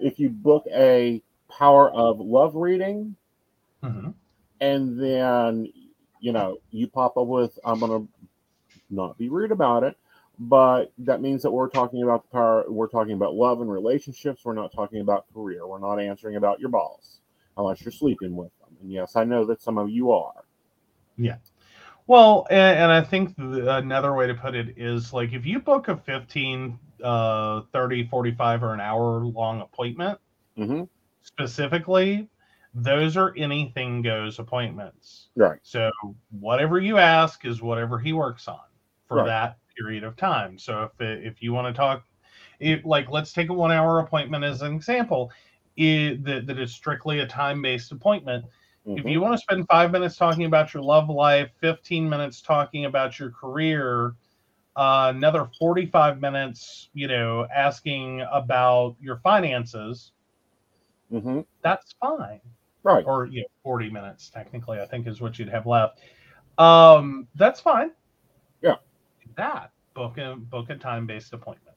[0.00, 3.16] if you book a Power of Love reading,
[3.82, 4.10] hmm
[4.60, 5.68] and then
[6.20, 8.06] you know you pop up with i'm gonna
[8.90, 9.96] not be rude about it
[10.38, 14.44] but that means that we're talking about the power we're talking about love and relationships
[14.44, 17.20] we're not talking about career we're not answering about your boss
[17.56, 20.44] unless you're sleeping with them and yes i know that some of you are
[21.16, 21.36] Yeah.
[22.06, 25.58] Well, and, and I think the, another way to put it is like if you
[25.58, 30.18] book a 15, uh, 30, 45, or an hour long appointment
[30.58, 30.82] mm-hmm.
[31.22, 32.28] specifically,
[32.74, 35.28] those are anything goes appointments.
[35.36, 35.90] right So
[36.40, 38.58] whatever you ask is whatever he works on
[39.06, 39.26] for Right.
[39.26, 40.58] that period of time.
[40.58, 42.04] So if if you want to talk,
[42.60, 45.30] if like let's take a one hour appointment as an example,
[45.76, 48.44] it, that that is strictly a time based appointment.
[48.96, 49.10] If Mhm.
[49.10, 53.18] you want to spend five minutes talking about your love life, fifteen minutes talking about
[53.18, 54.14] your career,
[54.76, 60.12] uh, another forty five minutes, you know, asking about your finances,
[61.10, 61.44] Mhm.
[61.62, 62.40] that's fine
[62.82, 66.00] right or you know 40 minutes technically i think is what you'd have left
[66.58, 67.90] um that's fine.
[69.36, 71.76] That book a book a time based appointment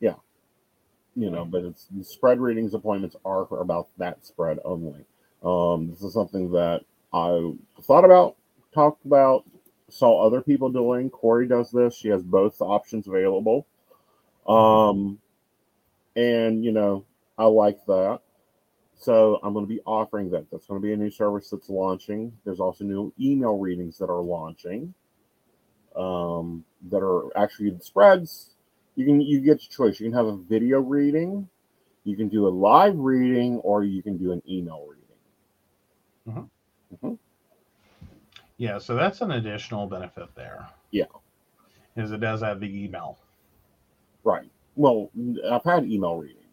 [0.00, 0.14] Yeah.
[1.16, 5.04] you know, but it's spread readings appointments are for about that spread only.
[5.42, 6.82] Um, this is something that
[7.12, 7.52] I
[7.82, 8.36] thought about,
[8.74, 9.44] talked about,
[9.90, 11.10] saw other people doing.
[11.10, 11.96] Corey does this.
[11.96, 13.66] She has both options available.
[14.46, 15.18] Um,
[16.16, 17.04] and you know,
[17.36, 18.20] I like that.
[18.98, 20.50] So I'm going to be offering that.
[20.50, 22.32] That's going to be a new service that's launching.
[22.44, 24.92] There's also new email readings that are launching.
[25.96, 28.50] Um, that are actually spreads.
[28.94, 30.00] You can you get your choice.
[30.00, 31.48] You can have a video reading,
[32.04, 35.04] you can do a live reading, or you can do an email reading.
[38.56, 40.66] Yeah, so that's an additional benefit there.
[40.90, 41.04] Yeah.
[41.96, 43.18] Is it does have the email.
[44.24, 44.50] Right.
[44.76, 45.10] Well,
[45.50, 46.44] I've had email readings.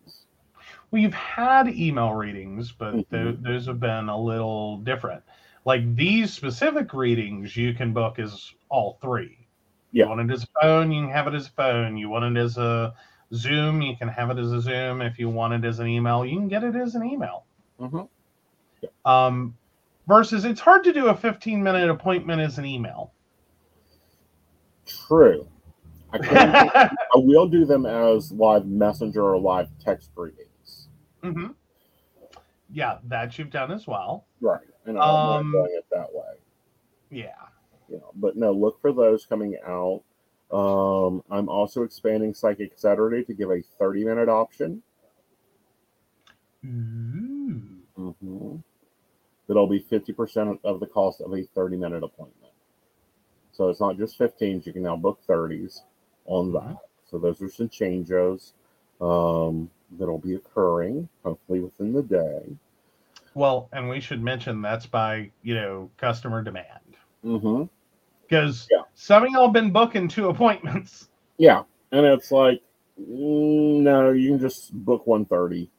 [0.96, 3.10] We've had email readings, but Mhm.
[3.10, 5.24] tho- those have been a little different.
[5.66, 9.46] Like these specific readings, you can book as all three.
[9.92, 10.06] Yeah.
[10.06, 11.98] You want it as a phone, you can have it as a phone.
[11.98, 12.94] You want it as a
[13.34, 15.02] Zoom, you can have it as a Zoom.
[15.02, 17.44] If you want it as an email, you can get it as an email.
[17.78, 18.08] Mhm.
[19.04, 19.58] Um,
[20.08, 23.12] versus, it's hard to do a 15 minute appointment as an email.
[24.86, 25.46] True.
[26.14, 30.45] I, I will do them as live messenger or live text readings.
[31.34, 31.48] Hmm
[32.72, 34.26] Yeah, that you've done as well.
[34.42, 34.68] Right.
[34.86, 36.36] And I don't Um, doing it that way.
[37.10, 37.34] Yeah.
[37.90, 40.02] you know but no look for those coming out
[40.52, 44.82] um i'm also expanding psychic saturday to give a 30 minute option
[46.66, 47.84] Ooh.
[47.96, 48.56] hmm
[49.48, 52.54] that'll be 50% of the cost of a 30 minute appointment
[53.52, 55.84] so it's not just 15s you can now book 30s
[56.26, 56.78] on that
[57.10, 58.54] so those are some changes
[59.02, 59.70] um
[60.00, 62.42] that'll be occurring hopefully within the day
[63.34, 66.96] Well, and we should mention that's by, you know, customer demand.
[67.24, 67.64] Mm-hmm.
[68.24, 68.84] Because Yeah.
[68.94, 71.10] some of y'all been booking two appointments.
[71.38, 72.62] yeah and it's like
[73.00, 75.70] mm, no you can just book 130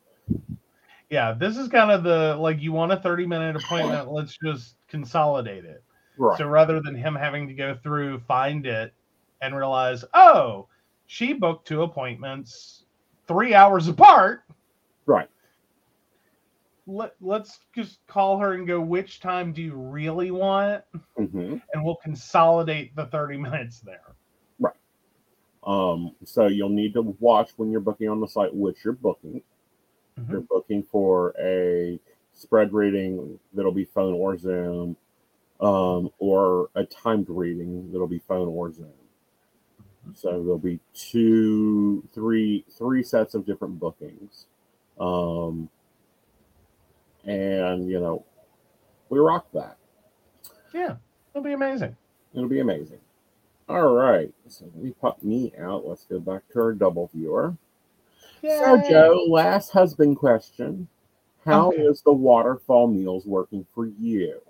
[1.11, 4.77] Yeah, this is kind of the like you want a 30 minute appointment, let's just
[4.89, 5.83] consolidate it.
[6.19, 8.93] right So rather than him having to go through, find it,
[9.41, 10.67] and realize, oh,
[11.07, 12.85] she booked two appointments
[13.27, 14.43] three hours apart.
[15.07, 15.29] right
[16.87, 20.85] Let, let's just call her and go, which time do you really want?
[21.17, 24.15] hmm And we'll consolidate the 30 minutes there.
[24.61, 24.75] Right.
[25.67, 29.43] Um, so you'll need to watch when you're booking on the site which you're booking.
[30.19, 30.31] Mhm.
[30.31, 31.99] You're booking for a
[32.33, 34.97] spread reading that'll be phone or Zoom,
[35.61, 38.93] um, or a timed reading that'll be phone or Zoom.
[40.15, 44.47] So there'll be two, three, three sets of different bookings.
[44.99, 45.69] Um,
[47.25, 48.25] and you know,
[49.09, 49.77] we rock that.
[50.73, 50.97] Yeah,
[51.35, 51.97] it'll be amazing.
[52.35, 53.01] It'll be amazing.
[53.69, 54.33] All right.
[54.49, 55.87] So let me pop me out.
[55.87, 57.57] Let's go back to our double viewer.
[58.43, 60.89] So, Joe, last husband question.
[61.45, 62.01] How is Okay.
[62.05, 64.41] the waterfall meals working for you?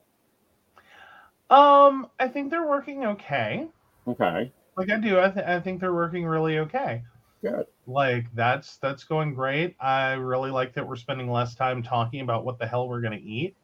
[1.50, 3.68] Um, I think they're working okay.
[4.08, 7.02] Okay, Like I do, I, th- I think they're working really okay.
[7.42, 7.66] good.
[7.86, 9.76] Like that's that's going great.
[9.80, 13.16] I really like that we're spending less time talking about what the hell we're gonna
[13.22, 13.56] eat.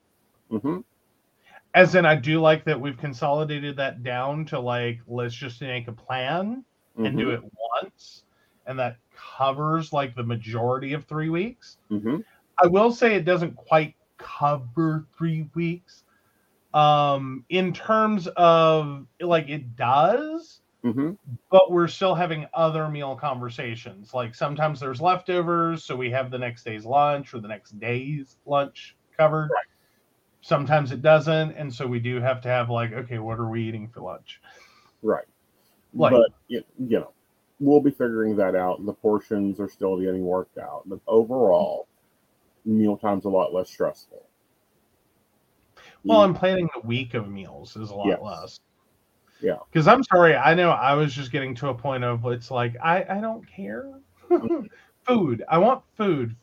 [0.51, 0.79] hmm
[1.75, 5.89] As in, I do like that we've consolidated that down to like let's just make
[5.89, 6.65] a plan
[6.97, 7.43] and do it
[7.83, 8.25] once,
[8.67, 11.79] and that covers like the majority of three weeks.
[11.89, 12.19] hmm
[12.63, 16.05] I will say it doesn't quite cover three weeks.
[16.75, 21.13] Um, in terms of like it does, hmm
[21.51, 24.13] but we're still having other meal conversations.
[24.13, 28.39] Like sometimes there's leftovers, so we have the next day's lunch or the next day's
[28.47, 29.51] lunch covered.
[29.53, 29.67] Right.
[30.41, 33.63] Sometimes it doesn't, and so we do have to have like, okay, what are we
[33.63, 34.41] eating for lunch?
[35.03, 35.27] Right.
[35.95, 37.13] Like- but you, you know,
[37.61, 38.85] we'll be figuring that out.
[38.85, 41.87] The portions are still getting worked out, but overall,
[42.65, 44.25] mealtime's a lot less stressful.
[46.05, 48.21] Well, I'm planning the week of meals is a lot Yes.
[48.21, 48.61] less.
[49.43, 49.59] Yeah.
[49.71, 52.77] Because I'm sorry, I know I was just getting to a point of it's like
[52.83, 53.91] I I don't care.
[55.07, 55.43] food.
[55.49, 56.37] I want food,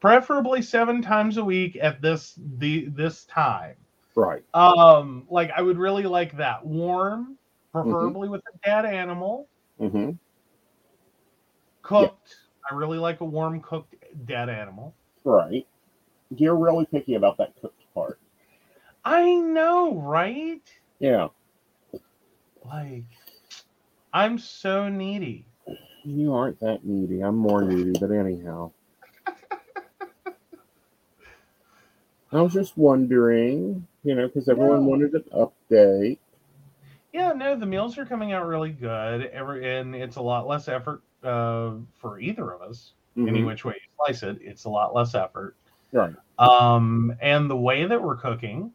[0.00, 3.76] preferably seven times a week at this the this time.
[4.14, 4.42] right.
[4.54, 7.36] Um, like I would really like that warm,
[7.70, 9.46] preferably with a dead animal,
[9.80, 10.12] Mm-hmm.
[11.82, 12.34] cooked.
[12.70, 13.94] I really like a warm cooked
[14.26, 14.94] dead animal.
[15.24, 15.66] Right.
[16.36, 18.18] You're really picky about that cooked part.
[19.04, 20.62] I know, right?
[20.98, 21.28] Yeah.
[22.70, 23.04] Like,
[24.12, 25.44] I'm so needy.
[26.04, 27.20] You aren't that needy.
[27.20, 28.70] I'm more needy, but anyhow.
[32.32, 34.88] I was just wondering, you know, because everyone No.
[34.88, 36.18] wanted an update.
[37.12, 39.26] Yeah, no, the meals are coming out really good.
[39.26, 42.92] Every and it's a lot less effort uh, for either of us.
[43.16, 43.46] Any Mhm.
[43.46, 45.56] which way you slice it, it's a lot less effort.
[45.90, 46.14] Right.
[46.38, 48.72] Um, and the way that we're cooking,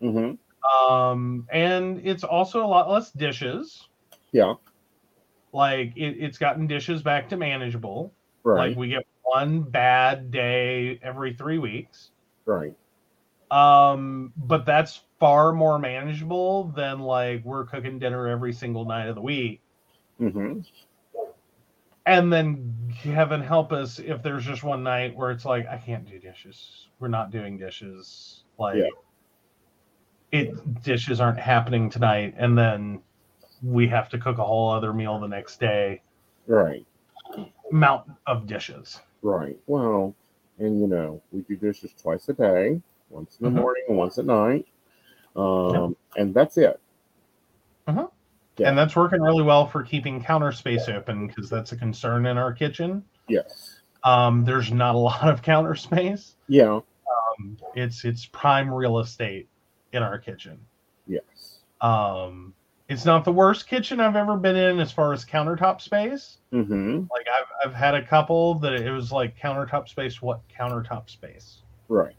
[0.00, 0.32] hmm
[0.66, 3.88] um, and it's also a lot less dishes.
[4.32, 4.54] Yeah.
[5.52, 8.12] Like it, it's gotten dishes back to manageable.
[8.42, 8.68] Right.
[8.68, 12.10] Like we get one bad day every three weeks.
[12.44, 12.74] right.
[13.48, 19.14] Um, but that's far more manageable than like we're cooking dinner every single night of
[19.14, 19.60] the week.
[20.20, 20.60] Mm-hmm.
[22.06, 26.08] And then heaven help us if there's just one night where it's like, I can't
[26.08, 26.88] do dishes.
[26.98, 28.42] We're not doing dishes.
[28.58, 28.88] Like Yeah.
[30.32, 33.00] It dishes aren't happening tonight, and then
[33.62, 36.02] we have to cook a whole other meal the next day.
[36.46, 36.86] Right.
[37.70, 39.00] Mountain of dishes.
[39.22, 39.58] Right.
[39.66, 40.14] Well,
[40.58, 42.80] and you know, we do dishes twice a day,
[43.10, 43.62] once in the Mhm.
[43.62, 44.66] morning and once at night.
[45.34, 46.80] Um, and that's it.
[48.58, 48.70] Yeah.
[48.70, 52.38] And that's working really well for keeping counter space open because that's a concern in
[52.38, 53.04] our kitchen.
[53.28, 53.82] Yes.
[54.02, 56.36] Um, there's not a lot of counter space.
[56.48, 56.80] Yeah.
[57.38, 59.48] Um, it's it's prime real estate
[59.92, 60.58] in our kitchen.
[61.06, 61.60] Yes.
[61.80, 62.54] Um,
[62.88, 66.38] it's not the worst kitchen I've ever been in as far as countertop space.
[66.52, 67.04] Mm-hmm.
[67.10, 70.22] Like I've I've had a couple that it was like countertop space.
[70.22, 71.62] What countertop space?
[71.88, 72.14] Right.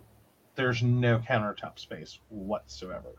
[0.55, 3.15] There's no countertop space whatsoever.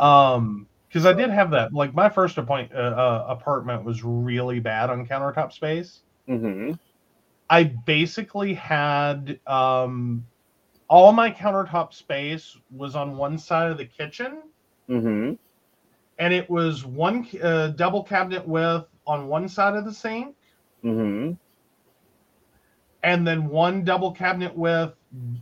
[0.00, 1.72] Um, because I did have that.
[1.72, 6.00] Like my first appoint uh, uh, apartment was really bad on countertop space.
[6.28, 6.72] Mm-hmm.
[7.48, 10.26] I basically had um,
[10.92, 14.42] all my countertop space was on one side of the kitchen,
[14.90, 15.32] Mm-hmm.
[16.18, 20.36] and it was one uh, double cabinet with on one side of the sink,
[20.84, 21.32] Mm-hmm.
[23.02, 24.92] and then one double cabinet with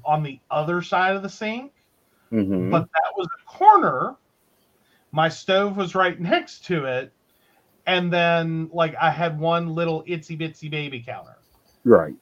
[0.04, 1.72] on the other side of the sink.
[2.32, 2.70] Mm-hmm.
[2.70, 4.14] But that was a corner.
[5.10, 7.12] My stove was right next to it,
[7.88, 11.38] and then like I had one little itsy bitsy baby counter.
[11.84, 12.14] right.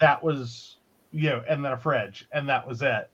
[0.00, 0.78] that was
[1.12, 3.10] you know and then a fridge and that was it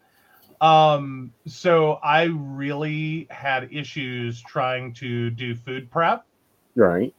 [0.61, 6.25] um so i really had issues trying to do food prep
[6.75, 7.15] Right.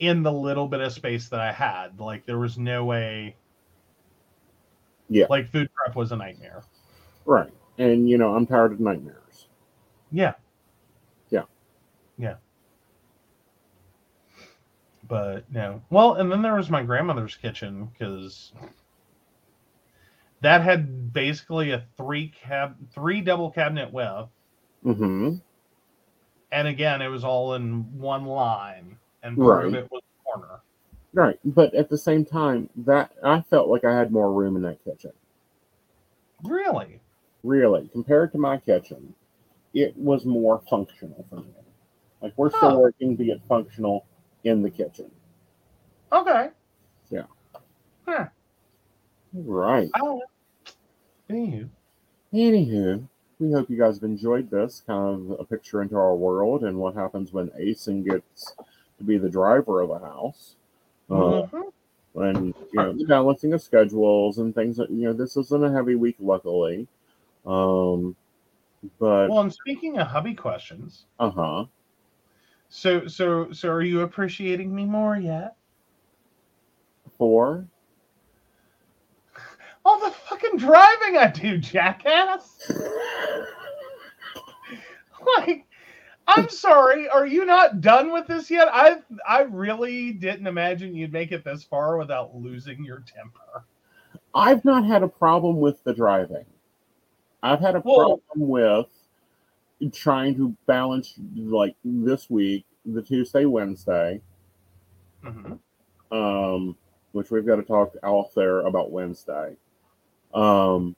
[0.00, 3.36] in the little bit of space that i had like there was no way
[5.08, 5.26] Yeah.
[5.30, 6.62] like food prep was a nightmare
[7.26, 7.52] Right.
[7.78, 9.48] And you know, I'm tired of nightmares.
[10.12, 10.34] yeah
[11.30, 11.44] Yeah.
[12.18, 12.36] yeah
[15.08, 18.52] but no well and then there was my grandmother's kitchen because
[20.44, 24.28] that had basically a three cab three double cabinet width
[24.84, 25.36] Mm-hmm.
[26.52, 29.82] and again it was all in one line and part of Right.
[29.84, 30.60] it was corner
[31.14, 31.38] Right.
[31.44, 34.82] But at the same time, that I felt like I had more room in that
[34.84, 35.12] kitchen.
[36.42, 37.00] really
[37.44, 39.14] Really, compared to my kitchen,
[39.74, 41.54] it was more functional for me.
[42.20, 42.56] Like we're Huh.
[42.56, 44.06] still working to get functional
[44.44, 45.10] in the kitchen.
[46.12, 46.48] okay
[47.10, 47.26] Yeah.
[48.08, 48.26] huh.
[49.32, 49.90] Right.
[49.94, 50.24] I don't know.
[51.30, 51.68] Anywho.
[52.32, 56.64] Anywho, we hope you guys have enjoyed this kind of a picture into our world
[56.64, 58.54] and what happens when Aeson gets
[58.98, 60.56] to be the driver of a house.
[61.10, 61.72] Uh, Mhm.
[62.12, 65.70] when you know the balancing of schedules and things that you know this isn't a
[65.70, 66.86] heavy week luckily
[67.44, 68.14] um
[69.00, 71.64] but well and speaking of hubby questions uh-huh
[72.68, 75.56] so so so are you appreciating me more yet
[77.18, 77.66] four
[79.84, 82.70] all the fucking driving i do jackass.
[85.38, 85.64] Like
[86.28, 88.68] i'm sorry are you not done with this yet?
[88.70, 93.64] I i really didn't imagine you'd make it this far without losing your temper.
[94.34, 96.44] I've not had a problem with the driving.
[97.42, 98.86] I've had a Well- problem with
[99.92, 104.20] trying to balance like this week the tuesday wednesday.
[105.24, 105.58] Mhm.
[106.12, 106.76] um
[107.12, 109.56] which we've got to talk out there about wednesday
[110.34, 110.96] um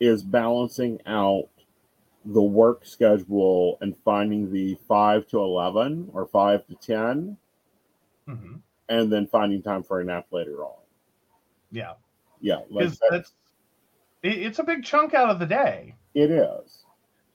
[0.00, 1.48] is balancing out
[2.24, 7.36] the work schedule and finding the 5 to 11 or 5 to 10
[8.28, 8.62] Mhm.
[8.88, 10.78] and then finding time for a nap later on.
[11.70, 11.94] Yeah.
[12.40, 13.34] Yeah like that, that's
[14.22, 15.96] it's a big chunk out of the day.
[16.14, 16.84] It is.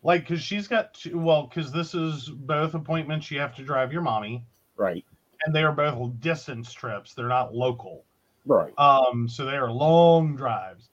[0.03, 3.91] Like because she's got two, well because this is both appointments you have to drive
[3.91, 4.45] your mommy.
[4.77, 5.03] Right.
[5.45, 7.13] And they are both distance trips.
[7.13, 8.05] They're not local
[8.47, 8.73] right.
[8.77, 10.89] Um so they are long drives.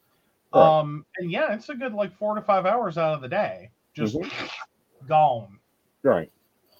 [0.53, 0.63] Right.
[0.65, 3.71] um and yeah it's a good like four to five hours out of the day.
[3.93, 4.29] Just Mhm.
[5.07, 5.59] gone.
[6.03, 6.31] Right.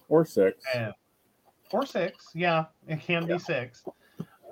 [0.08, 0.92] Or 6 and
[1.72, 2.30] or six.
[2.34, 3.34] Yeah it can Yeah.
[3.34, 3.84] be six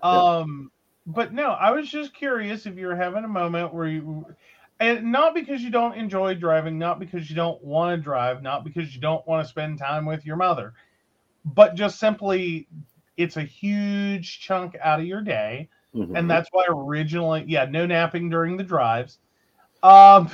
[0.03, 0.71] um
[1.07, 4.27] but no i was just curious if you're having a moment where you
[4.81, 8.65] and not because you don't enjoy driving not because you don't want to drive not
[8.65, 10.75] because you don't want to spend time with your mother
[11.45, 12.67] but just simply
[13.17, 16.17] it's a huge chunk out of your day Mhm.
[16.17, 19.19] and that's why originally yeah no napping during the drives.
[19.83, 20.31] Um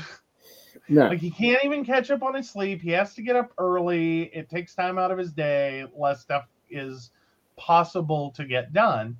[0.89, 2.81] no, like he can't even catch up on his sleep.
[2.82, 4.24] He has to get up early.
[4.35, 5.85] It takes time out of his day.
[5.97, 7.11] Less stuff is
[7.57, 9.16] possible to get done.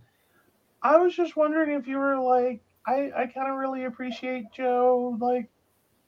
[0.83, 5.19] I was just wondering if you were like i i kind of really appreciate joe
[5.21, 5.51] like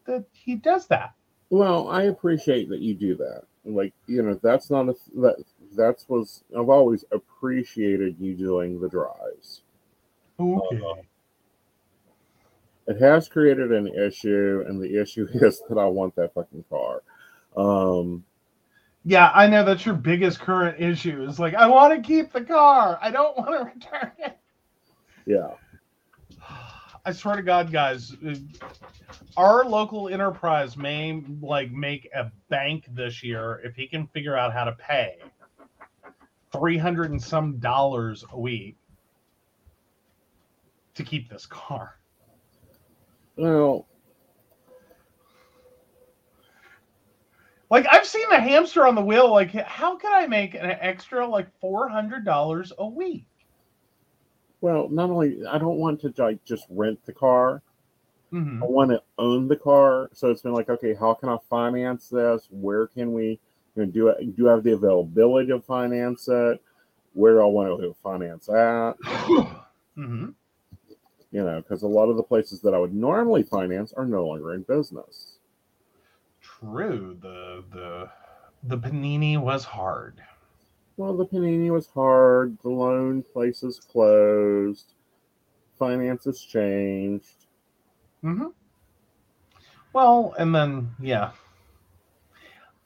[0.06, 1.14] that he does that.
[1.50, 3.42] Well, I appreciate that you do that.
[3.64, 5.44] Like, you know, that's not a that
[5.76, 9.61] that's was I've always appreciated you doing the drives.
[10.42, 11.08] Okay.
[12.88, 17.02] It has created an issue, and the issue is that I want that fucking car.
[17.56, 18.24] Um,
[19.04, 22.40] yeah i know that's your biggest current issue is like i want to keep the
[22.40, 24.38] car i don't want to return it.
[25.26, 25.50] Yeah,
[27.04, 28.16] I swear to God, guys,
[29.36, 34.52] our local enterprise may like make a bank this year if he can figure out
[34.52, 35.18] how to pay
[36.50, 38.76] three hundred and some dollars a week
[40.94, 41.96] to keep this car.
[43.36, 43.86] well,
[47.70, 49.30] Like I've seen the hamster on the wheel.
[49.32, 53.24] Like, how can I make an extra like four hundred dollars a week?
[54.60, 57.62] well, not only I don't want to like just rent the car.
[58.32, 58.62] Mhm.
[58.62, 60.10] I want to own the car.
[60.12, 62.46] So it's been like, okay, how can I finance this?
[62.50, 63.40] Where can we
[63.74, 64.36] you know, do it?
[64.36, 66.62] Do I have the availability to finance it?
[67.14, 68.96] Where do I want to finance at?
[69.96, 70.34] Mhm.
[71.32, 74.24] You know, because a lot of the places that I would normally finance are no
[74.26, 75.38] longer in business.
[76.42, 77.16] True.
[77.20, 78.10] The the
[78.62, 80.22] the panini was hard.
[80.96, 82.58] Well, the panini was hard.
[82.60, 84.94] The loan places closed.
[85.78, 87.46] Finances changed.
[88.22, 88.48] hmm
[89.94, 91.32] Well, and then yeah,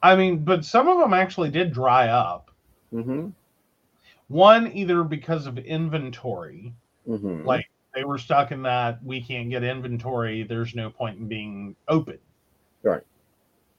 [0.02, 2.50] I mean, but some of them actually did dry up.
[2.92, 3.28] Mm-hmm.
[4.28, 6.74] One either because of inventory,
[7.08, 7.46] Mm-hmm.
[7.46, 7.65] like
[7.96, 10.42] they were stuck in that we can't get inventory.
[10.42, 12.18] There's no point in being open.
[12.82, 13.02] Right.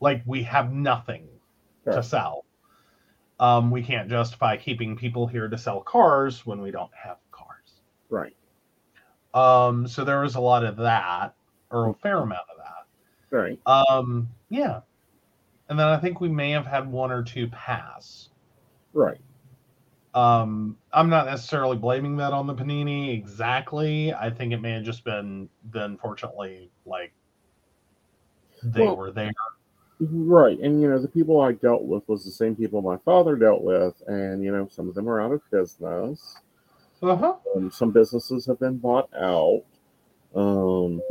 [0.01, 1.27] Like we have nothing
[1.85, 2.43] to sell.
[3.39, 7.81] Um, we can't justify keeping people here to sell cars when we don't have cars.
[8.09, 8.35] right.
[9.33, 11.35] Um, so there was a lot of that,
[11.69, 13.37] or a fair amount of that.
[13.37, 13.59] Right.
[13.67, 14.81] Um, yeah.
[15.69, 18.29] And then I think we may have had one or two pass.
[18.93, 19.19] Right.
[20.17, 24.11] Um, I'm not necessarily blaming that on the Panini exactly.
[24.13, 27.13] I think it may have just been the unfortunately like
[28.63, 29.31] they Well- were there.
[29.99, 30.59] Right.
[30.59, 33.63] And you know, the people I dealt with was the same people my father dealt
[33.63, 36.35] with, and you know, some of them are out of business.
[37.01, 37.35] Uh-huh.
[37.55, 39.63] Um, some businesses have been bought out.
[40.35, 41.01] Um,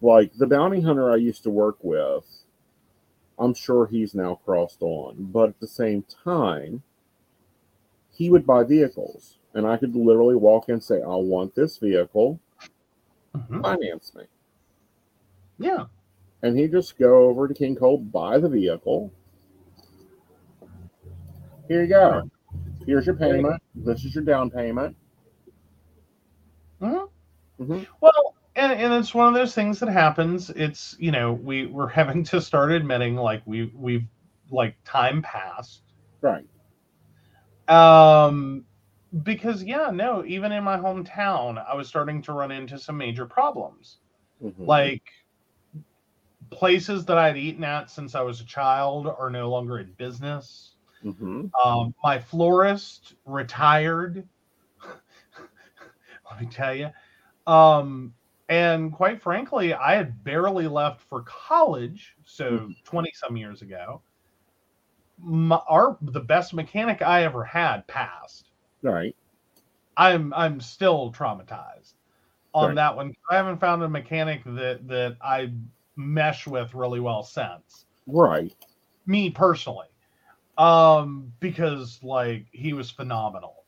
[0.00, 2.44] like the bounty hunter I used to work with,
[3.38, 5.30] I'm sure he's now crossed on.
[5.32, 6.82] But at the same time,
[8.12, 11.78] he would buy vehicles, and I could literally walk in and say, "I want this
[11.78, 12.38] vehicle,
[13.34, 13.62] Mhm.
[13.62, 14.24] finance me,"
[15.58, 15.86] Yeah.
[16.42, 19.10] and he'd just go over to King Cole, buy the vehicle.
[21.68, 22.30] Here you go.
[22.86, 23.62] Here's your payment.
[23.74, 24.96] This is your down payment.
[26.80, 27.08] Mhm.
[27.60, 27.86] Mhm.
[28.00, 30.50] Well, and, and it's one of those things that happens.
[30.50, 34.06] It's you know we we're having to start admitting like we we've
[34.50, 35.82] like time passed.
[36.20, 36.44] Right.
[37.68, 38.64] Um,
[39.22, 43.26] because yeah, no, even in my hometown, I was starting to run into some major
[43.26, 43.98] problems.
[44.42, 44.66] Mhm.
[44.66, 45.02] Like
[46.50, 50.76] places that I'd eaten at since I was a child are no longer in business.
[51.04, 51.50] Mhm.
[51.64, 54.26] Um, my florist retired.
[56.30, 56.90] Let me tell you.
[57.46, 58.14] Um,
[58.48, 64.02] and quite frankly, I had barely left for college, so 20 some years ago.
[65.22, 68.50] My, our the best mechanic I ever had passed.
[68.82, 69.14] Right.
[69.96, 71.94] I'm I'm still traumatized
[72.54, 72.76] on Right.
[72.76, 73.12] that one.
[73.30, 75.52] I haven't found a mechanic that that I
[75.96, 78.54] mesh with really well since Right.
[79.06, 79.86] me personally
[80.58, 83.64] um because like he was phenomenal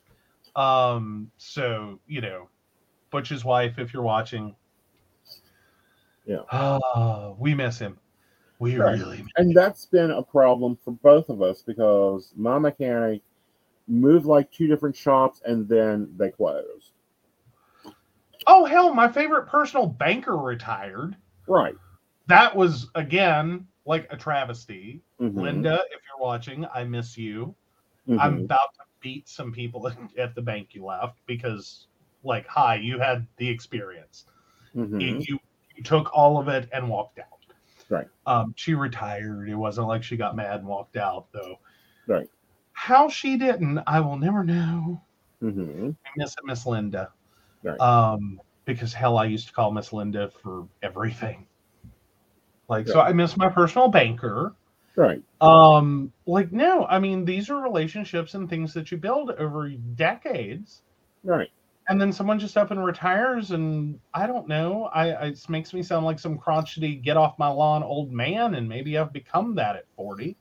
[0.56, 2.48] um so you know
[3.10, 4.54] butch's wife if you're watching
[6.26, 6.42] Yeah.
[6.50, 7.98] uh, we miss him
[8.64, 8.98] we Right.
[8.98, 13.20] really miss And that's been a problem for both of us because my mechanic
[13.86, 16.92] moved like two different shops and then they closed.
[18.46, 21.16] oh hell my favorite personal banker retired
[21.46, 21.76] Right.
[22.26, 25.36] that was again like a travesty Mhm.
[25.40, 27.54] linda if you're watching i miss you
[28.08, 28.18] Mhm.
[28.20, 29.86] i'm about to beat some people
[30.18, 31.86] at the bank you left because
[32.22, 34.26] like hi you had the experience
[34.74, 35.00] Mhm.
[35.00, 35.38] you, you
[35.76, 37.33] you took all of it and walked out.
[37.88, 38.06] Right.
[38.26, 39.48] Um, she retired.
[39.48, 41.58] It wasn't like she got mad and walked out though.
[42.06, 42.28] Right.
[42.72, 45.00] How she didn't, I will never know.
[45.42, 45.90] Mm-hmm.
[46.04, 47.10] I miss Miss Linda.
[47.62, 47.78] Right.
[47.80, 51.46] Um, because hell, I used to call Miss Linda for everything.
[52.68, 54.54] Like, so I miss my personal banker.
[54.96, 55.22] Right.
[55.40, 60.82] Um, like, no, I mean, these are relationships and things that you build over decades.
[61.22, 61.50] Right.
[61.88, 64.84] And then someone just up and retires, and I don't know.
[64.84, 68.66] I, it makes me sound like some crotchety get off my lawn old man, and
[68.68, 70.36] maybe I've become that at 40.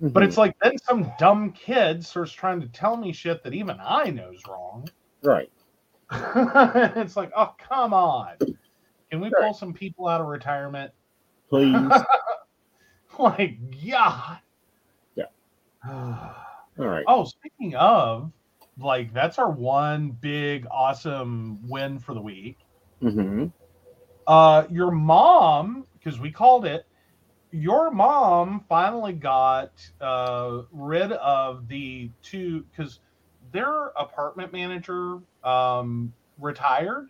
[0.00, 0.26] But Mhm.
[0.26, 4.10] it's like then some dumb kid starts trying to tell me shit that even I
[4.10, 4.88] know's wrong.
[5.22, 5.50] right.
[6.96, 8.36] it's like, oh come on.
[9.10, 10.92] Can we pull some people out of retirement?
[11.48, 11.90] Please.
[13.18, 14.36] like, yeah.
[15.14, 15.24] Yeah.
[15.88, 16.34] All
[16.76, 17.04] right.
[17.08, 18.32] oh, speaking of,
[18.78, 22.58] like, that's our one big awesome win for the week.
[23.02, 23.46] Mm-hmm.
[24.26, 26.86] Uh, your mom, because we called it,
[27.52, 29.70] your mom finally got
[30.00, 33.00] uh, rid of the two because
[33.52, 37.08] their apartment manager um, retired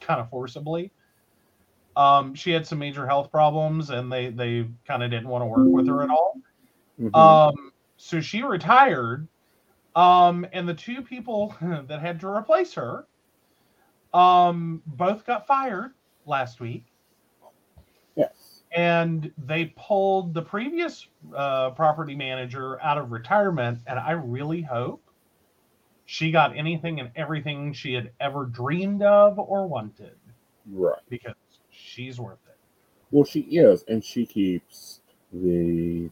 [0.00, 0.92] kind of forcibly.
[1.96, 5.46] Um, she had some major health problems, and they they kind of didn't want to
[5.46, 6.36] work with her at all.
[7.00, 7.16] Mhm.
[7.16, 9.26] Um, so she retired.
[9.96, 11.56] Um, and the two people
[11.88, 13.06] that had to replace her,
[14.14, 15.92] um, both got fired
[16.26, 16.86] last week,
[18.16, 18.62] yes.
[18.72, 23.80] and they pulled the previous uh, property manager out of retirement.
[23.86, 25.02] And I really hope
[26.06, 30.16] she got anything and everything she had ever dreamed of or wanted
[30.70, 31.00] Right.
[31.08, 31.34] because
[31.70, 32.58] she's worth it.
[33.10, 35.00] Well, she is, and she keeps
[35.32, 36.10] the.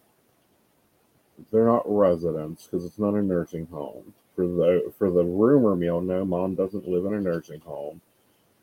[1.53, 4.15] They're not residents because it's not a nursing home.
[4.37, 8.01] For the for the rumor mill, no, mom doesn't live in a nursing home.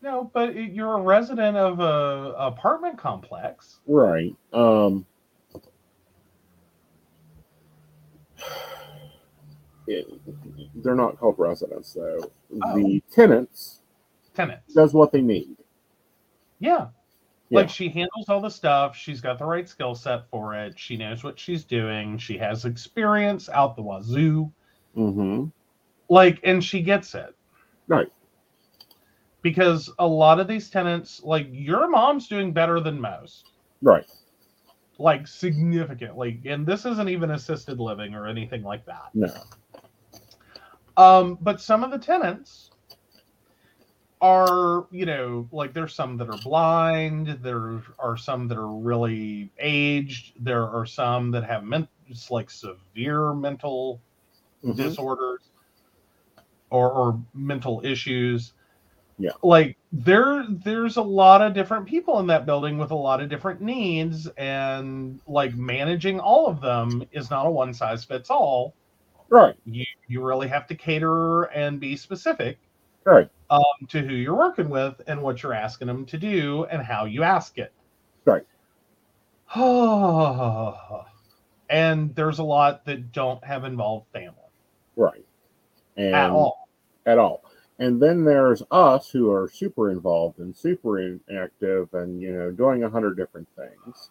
[0.02, 3.80] No, but you're a resident of a apartment complex.
[3.88, 4.36] Right.
[4.52, 5.06] Um.
[9.88, 10.08] it-
[10.76, 12.32] they're not called residents though.
[12.64, 12.76] Oh.
[12.76, 13.82] The tenants
[14.34, 14.74] Tenants.
[14.74, 15.58] does what they need.
[16.60, 16.88] Yeah.
[17.52, 17.60] Yeah.
[17.60, 18.96] Like she handles all the stuff.
[18.96, 20.80] She's got the right skill set for it.
[20.80, 22.18] She knows what she's doing.
[22.18, 24.50] She has experience out the wazoo.
[24.96, 25.48] Mm-hmm.
[26.08, 27.36] Like, and she gets it.
[27.90, 28.08] Right.
[29.42, 33.52] Because a lot of these tenants, like your mom's doing better than most.
[33.82, 34.10] Right.
[34.98, 36.40] Like significantly.
[36.46, 39.10] And this isn't even assisted living or anything like that.
[39.14, 39.34] No.
[40.96, 42.71] Um, but some of the tenants
[44.22, 49.52] are, you know, like there's some that are blind, there are some that are really
[49.60, 54.02] aged, there are some that have men- just like severe mental
[54.64, 54.76] Mhm.
[54.76, 55.42] disorders
[56.70, 58.54] or, or mental issues.
[59.18, 59.32] Yeah.
[59.44, 63.30] Like there there's a lot of different people in that building with a lot of
[63.30, 68.74] different needs and like managing all of them is not a one size fits all
[69.30, 69.56] Right.
[69.66, 72.58] you you really have to cater and be specific
[73.06, 73.30] Right.
[73.52, 77.06] Um, to who you're working with and what you're asking them to do and how
[77.06, 77.72] you ask it.
[78.26, 78.46] Right.
[81.70, 84.36] and there's a lot that don't have involved family
[84.96, 85.26] Right.
[85.98, 86.68] And at all.
[87.06, 87.44] at all.
[87.80, 92.84] And then there's us who are super involved and super active and you know doing
[92.84, 94.10] a hundred different things.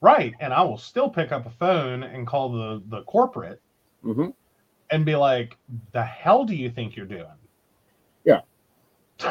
[0.00, 0.34] Right.
[0.40, 3.60] And I will still pick up a phone and call the the corporate
[4.02, 4.28] hmm
[4.90, 5.56] and be like,
[5.92, 7.26] "The hell do you think you're doing?"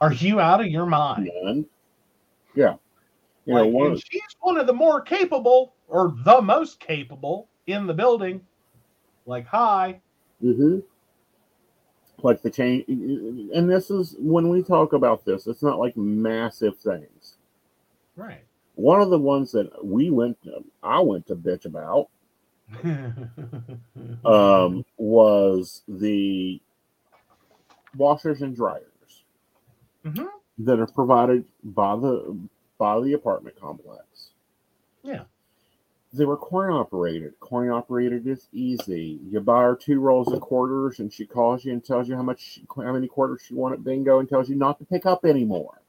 [0.00, 1.30] Are you out of your mind?
[1.42, 1.66] And
[2.54, 2.74] yeah,
[3.44, 3.92] you know one.
[3.92, 8.40] Of, she's one of the more capable or the most capable in the building.
[9.26, 10.00] Like, hi.
[10.42, 10.78] Mm-hmm.
[12.22, 15.46] Like the change, and this is when we talk about this.
[15.46, 17.36] It's not like massive things.
[18.16, 18.42] Right.
[18.74, 22.08] One of the ones that we went, to, I went to bitch about,
[24.24, 26.60] um, was the
[27.96, 29.24] washers and dryers
[30.04, 30.28] Mhm.
[30.58, 32.36] that are provided by the
[32.78, 34.30] by the apartment complex.
[35.02, 35.24] Yeah.
[36.12, 37.38] They were coin operated.
[37.40, 39.18] Coin operated is easy.
[39.30, 42.22] You buy her two rolls of quarters, and she calls you and tells you how
[42.22, 45.24] much, how many quarters she want at bingo, and tells you not to pick up
[45.24, 45.80] anymore.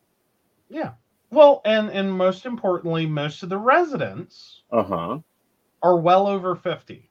[0.69, 0.93] yeah.
[1.29, 5.19] Well, and and most importantly, most of the residents Uh huh.
[5.84, 7.09] are well over 50.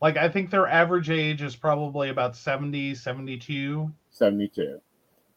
[0.00, 3.90] Like I think their average age is probably about 70, 72.
[4.10, 4.80] Seventy-two.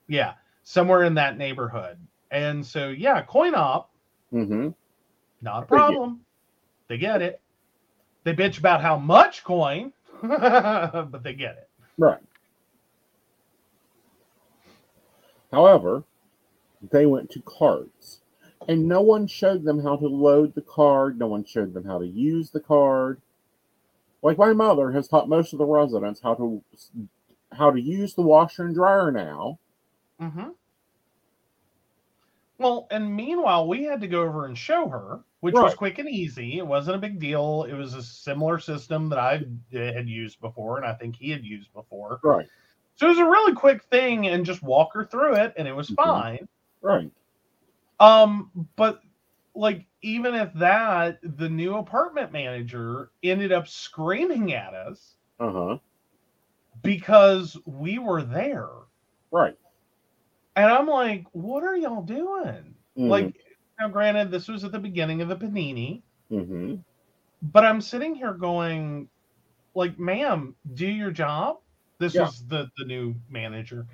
[0.07, 0.33] Yeah,
[0.63, 1.97] somewhere in that neighborhood.
[2.31, 3.89] And so yeah, coin op,
[4.33, 4.69] Mm-hmm.
[5.41, 6.19] not a They get- problem.
[6.87, 7.41] They get it.
[8.23, 9.91] They bitch about how much coin,
[10.21, 11.69] but they get it.
[11.97, 12.21] Right.
[15.51, 16.03] However,
[16.91, 18.21] they went to cards.
[18.67, 21.19] and no one showed them how to load the card.
[21.19, 23.21] No one showed them how to use the card.
[24.23, 26.63] Like my mother has taught most of the residents how to
[27.51, 29.59] how to use the washer and dryer now.
[30.19, 30.49] Mm-hmm.
[32.57, 36.07] Well, and meanwhile, we had to go over and show her, which was quick and
[36.07, 36.59] easy.
[36.59, 37.63] It wasn't a big deal.
[37.63, 39.43] It was a similar system that I
[39.73, 42.19] had used before, and I think he had used before.
[42.23, 42.47] Right,
[42.95, 45.75] So it was a really quick thing, and just walk her through it, and it
[45.75, 45.95] was Mhm.
[45.95, 46.47] fine.
[46.81, 47.11] right,
[47.99, 49.01] Um, but
[49.55, 55.79] like even at that, the new apartment manager ended up screaming at us uh huh,
[56.81, 58.69] because we were there.
[59.31, 59.57] right.
[60.55, 62.75] And I'm like, what are y'all doing?
[62.95, 63.33] Mhm, Like,
[63.79, 66.83] now granted, this was at the beginning of the panini, mhm,
[67.41, 69.09] but I'm sitting here going,
[69.75, 71.57] like, ma'am, do your job.
[71.99, 72.31] This Yeah.
[72.31, 73.87] is the the new manager.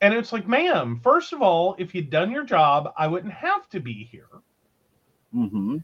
[0.00, 3.68] And it's like, ma'am, first of all, if you'd done your job, I wouldn't have
[3.70, 4.28] to be here.
[5.32, 5.82] Mhm,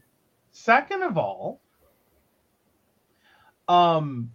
[0.51, 1.63] Second of all,
[3.67, 4.31] um,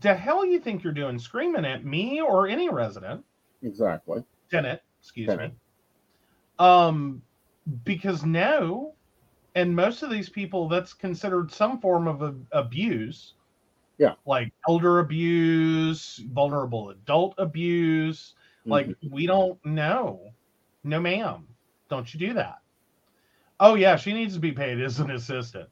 [0.00, 3.24] the hell you think you're doing screaming at me or any resident,
[3.62, 4.24] exactly.
[4.50, 5.52] tenant, excuse Tenant.
[5.52, 5.58] me.
[6.58, 7.22] Um,
[7.84, 8.96] because no,
[9.54, 13.34] and most of these people, that's considered some form of a, abuse.
[13.98, 14.14] Yeah.
[14.26, 18.34] Like elder abuse, vulnerable adult abuse.
[18.68, 20.34] Like Mhm, we don't know.
[20.84, 21.48] No, ma'am.
[21.90, 22.61] Don't you do that.
[23.62, 25.68] Oh yeah, she needs to be paid as an assistant.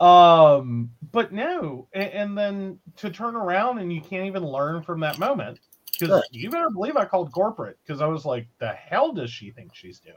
[0.00, 5.00] Um, but no, and, and then to turn around and you can't even learn from
[5.00, 5.60] that moment
[5.92, 6.24] because Right.
[6.32, 9.74] you better believe I called corporate because I was like, the hell does she think
[9.74, 10.16] she's doing?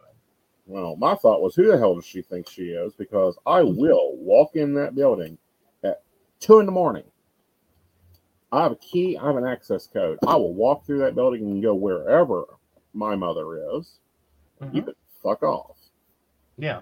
[0.66, 2.94] Well, my thought was, who the hell does she think she is?
[2.94, 5.38] Because I will walk in that building
[5.84, 6.02] at
[6.40, 7.04] two in the morning.
[8.52, 10.20] I have a key, I have an access code.
[10.26, 12.46] I will walk through that building and go wherever
[12.94, 14.00] my mother is.
[14.74, 15.77] You can fuck off.
[16.58, 16.82] Yeah.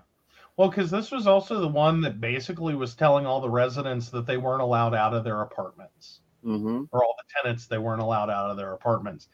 [0.57, 4.25] Well, because this was also the one that basically was telling all the residents that
[4.25, 6.21] they weren't allowed out of their apartments.
[6.45, 6.83] Mm-hmm.
[6.91, 9.29] or all the tenants they weren't allowed out of their apartments.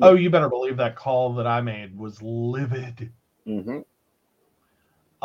[0.00, 3.12] Oh, you better believe that call that I made was livid.
[3.46, 3.78] Mm-hmm.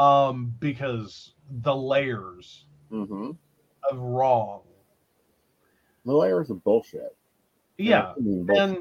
[0.02, 3.32] Um, because the layers Mm-hmm.
[3.92, 4.62] of wrong.
[6.06, 7.16] The layers of bullshit.
[7.78, 8.14] Yeah.
[8.16, 8.64] I mean, bullshit.
[8.64, 8.78] And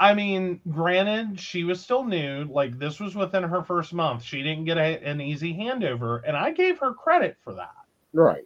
[0.00, 2.44] I mean, granted, she was still new.
[2.44, 4.22] Like this was within her first month.
[4.22, 7.74] She didn't get a, an easy handover, and I gave her credit for that.
[8.14, 8.44] right.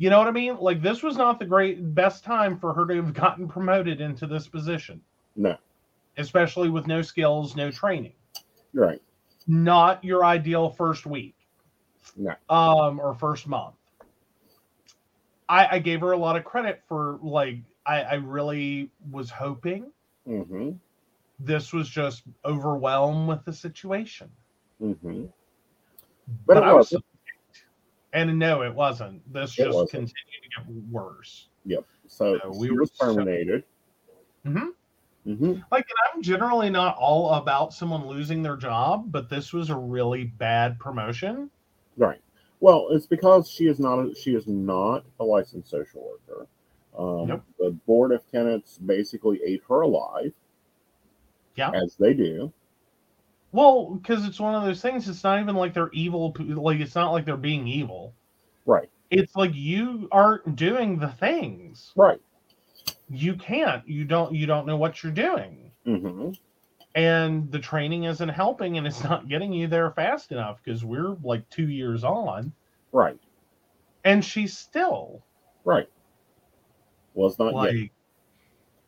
[0.00, 0.56] You know what I mean?
[0.60, 4.28] Like this was not the great best time for her to have gotten promoted into
[4.28, 5.00] this position,
[5.34, 5.56] No.
[6.16, 8.12] especially with no skills, no training.
[8.72, 9.02] Right.
[9.48, 11.34] not your ideal first week
[12.16, 12.34] No.
[12.48, 13.74] um or first month
[15.48, 17.56] i i gave her a lot of credit for like
[17.86, 19.90] i i really was hoping
[20.28, 20.70] Mm-hmm.
[21.40, 24.30] this was just overwhelmed with the situation
[24.82, 25.24] Mm-hmm.
[26.46, 26.94] But it I was
[28.12, 29.90] and no it wasn't this It just wasn't.
[29.90, 30.14] continued
[30.56, 31.84] to get worse Yep.
[32.06, 33.64] So No, we were was so- terminated.
[34.46, 34.68] Mhm.
[35.26, 35.52] Mm-hmm.
[35.72, 39.76] like and i'm generally not all about someone losing their job but this was a
[39.76, 41.50] really bad promotion
[41.96, 42.20] Right.
[42.60, 46.46] Well, it's because she is not a, she is not a licensed social worker.
[46.98, 47.42] Um, Nope.
[47.58, 50.32] The board of tenants basically ate her alive.
[51.54, 51.70] Yeah.
[51.72, 52.52] As they do.
[53.52, 56.94] well because it's one of those things it's not even like they're evil like it's
[56.94, 58.12] not like they're being evil
[58.66, 58.88] Right.
[59.10, 62.20] it's like you aren't doing the things Right.
[63.10, 66.30] you can't you don't you don't know what you're doing Mm-hmm.
[66.94, 71.16] and the training isn't helping and it's not getting you there fast enough because we're
[71.24, 72.52] like two years on
[72.92, 73.18] Right.
[74.04, 75.22] and she's still
[75.64, 75.88] Right.
[77.18, 77.90] Was not like yet.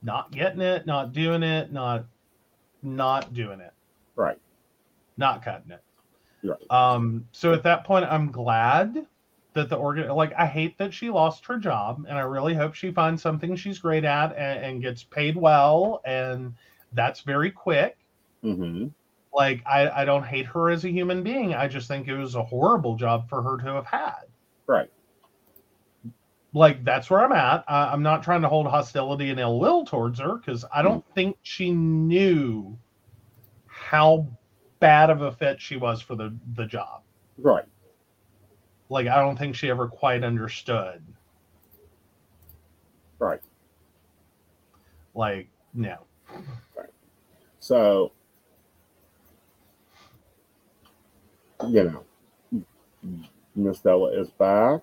[0.03, 2.07] not getting it not doing it not
[2.83, 3.73] not doing it
[4.17, 4.39] Right.
[5.17, 5.83] not cutting it
[6.43, 6.71] Right.
[6.71, 9.07] Um, so at that point, I'm glad
[9.53, 12.75] that the organ, like, I hate that she lost her job, and I really hope
[12.75, 16.55] she finds something she's great at and, and gets paid well, and
[16.93, 17.99] that's very quick.
[18.45, 18.87] Mm-hmm.
[19.35, 21.55] Like, I, I don't hate her as a human being.
[21.55, 24.23] I just think it was a horrible job for her to have had.
[24.67, 24.91] Right.
[26.53, 27.65] Like, that's where I'm at.
[27.69, 31.13] I'm not trying to hold hostility and ill will towards her because I don't hmm.
[31.15, 32.77] think she knew
[33.67, 34.27] how
[34.81, 37.03] bad of a fit she was for the, the job.
[37.39, 37.65] Right.
[38.91, 41.03] like I don't think she ever quite understood.
[43.19, 43.41] Right.
[45.15, 45.99] Like no.
[46.77, 46.91] Right.
[47.61, 48.13] So,
[51.69, 52.05] you
[52.53, 52.65] know,
[53.55, 54.81] Miss Della is back.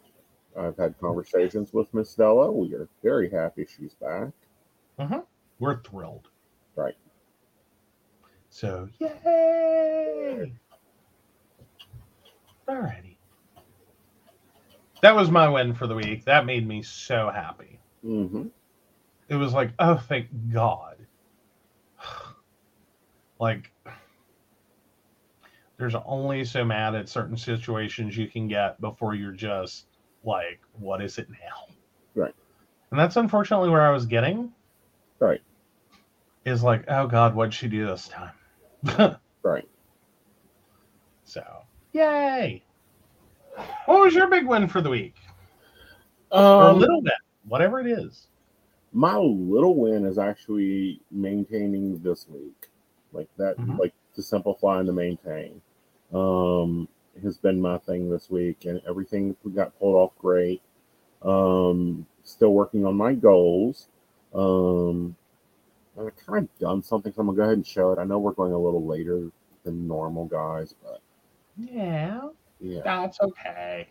[0.57, 2.51] I've had conversations with Miss Della.
[2.51, 4.29] We are very happy she's back.
[4.97, 5.21] Uh huh.
[5.59, 6.29] We're thrilled.
[6.75, 6.95] Right.
[8.49, 10.53] So yay!
[12.67, 13.15] Alrighty.
[15.01, 16.25] That was my win for the week.
[16.25, 17.79] That made me so happy.
[18.03, 18.47] Mm-hmm.
[19.29, 20.97] It was like, oh, thank God.
[23.39, 23.71] like,
[25.77, 29.85] there's only so mad at certain situations you can get before you're just
[30.23, 31.73] like, what is it now?
[32.15, 32.33] Right.
[32.91, 34.51] And that's unfortunately where I was getting.
[35.19, 35.41] Right.
[36.45, 39.17] Is like, oh God, what'd she do this time?
[39.43, 39.67] Right.
[41.23, 41.41] So,
[41.93, 42.63] yay.
[43.85, 45.15] What was your big win for the week?
[46.31, 46.37] or
[46.69, 47.13] Um, little bit,
[47.47, 48.27] whatever it is.
[48.91, 52.67] my little win is actually maintaining this week
[53.13, 53.77] like that Mhm.
[53.79, 55.61] like to simplify and to maintain
[56.13, 56.87] um
[57.23, 60.61] has been my thing this week and everything got pulled off great
[61.23, 63.87] um still working on my goals
[64.35, 65.15] um
[65.99, 68.19] i've kind of done something so i'm gonna go ahead and show it i know
[68.19, 69.31] we're going a little later
[69.63, 71.01] than normal guys but
[71.57, 72.29] Yeah,
[72.59, 73.87] yeah that's okay.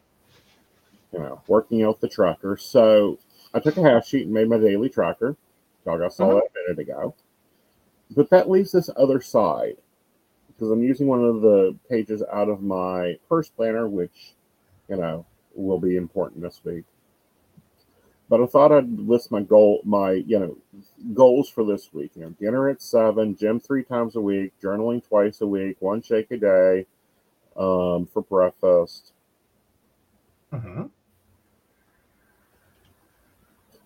[1.12, 2.56] you know, working out the tracker.
[2.56, 3.18] So
[3.54, 5.36] I took a half sheet and made my daily tracker.
[5.84, 6.40] Y'all got saw Uh-huh.
[6.40, 7.14] that a minute ago.
[8.14, 9.76] But that leaves this other side
[10.56, 14.34] because I'm using one of the pages out of my purse planner, which,
[14.88, 16.84] you know, will be important this week.
[18.28, 20.58] But I thought I'd list my goal, my, you know,
[21.14, 22.12] goals for this week.
[22.16, 26.02] You know, dinner at seven, gym three times a week, journaling twice a week, one
[26.02, 26.86] shake a day
[27.56, 29.12] um, for breakfast.
[30.52, 30.86] hmm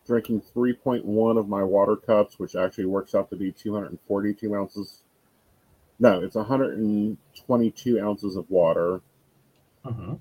[0.07, 5.03] drinking 3.1 of my water cups, which actually works out to be 242 ounces.
[6.01, 9.03] No, it's 122 ounces of water.
[9.85, 10.15] hmm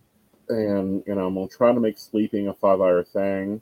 [0.49, 3.61] And, you know, I'm going to try to make sleeping a five hour thing.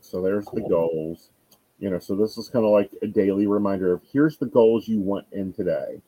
[0.00, 1.30] So there's the goals.
[1.78, 4.88] You know, so this is kind of like a daily reminder of here's the goals
[4.88, 6.02] you want in today.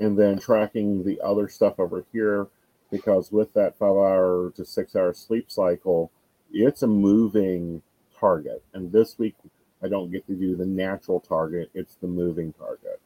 [0.00, 2.48] And then tracking the other stuff over here
[2.90, 6.10] because with that five hour to six hour sleep cycle,
[6.52, 7.82] it's a moving
[8.18, 8.62] target.
[8.74, 9.34] And this week,
[9.82, 13.00] I don't get to do the natural target, it's the moving target.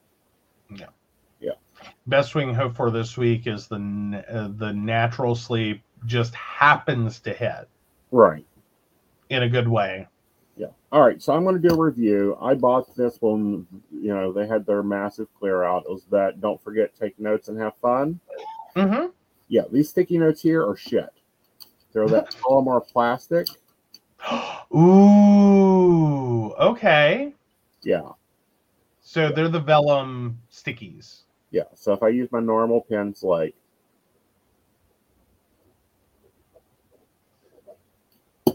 [0.74, 0.86] Yeah.
[1.40, 1.52] Yeah.
[2.06, 7.20] Best we can hope for this week is the uh, the natural sleep just happens
[7.20, 7.68] to hit
[8.10, 8.46] Right.
[9.30, 10.06] in a good way.
[10.56, 10.68] Yeah.
[10.92, 11.20] All right.
[11.20, 12.36] So I'm going to do a review.
[12.40, 13.66] I bought this one.
[13.90, 15.84] you know, they had their massive clear out.
[15.84, 18.20] It was that don't forget, take notes and have fun.
[18.76, 19.06] Mm-hmm.
[19.48, 19.62] Yeah.
[19.70, 21.08] These sticky notes here are shit.
[21.92, 23.48] They're that polymer plastic.
[24.74, 27.32] Ooh, okay.
[27.82, 28.10] Yeah.
[29.00, 31.22] So they're the vellum stickies.
[31.50, 31.64] Yeah.
[31.74, 33.54] So if I use my normal pens, like,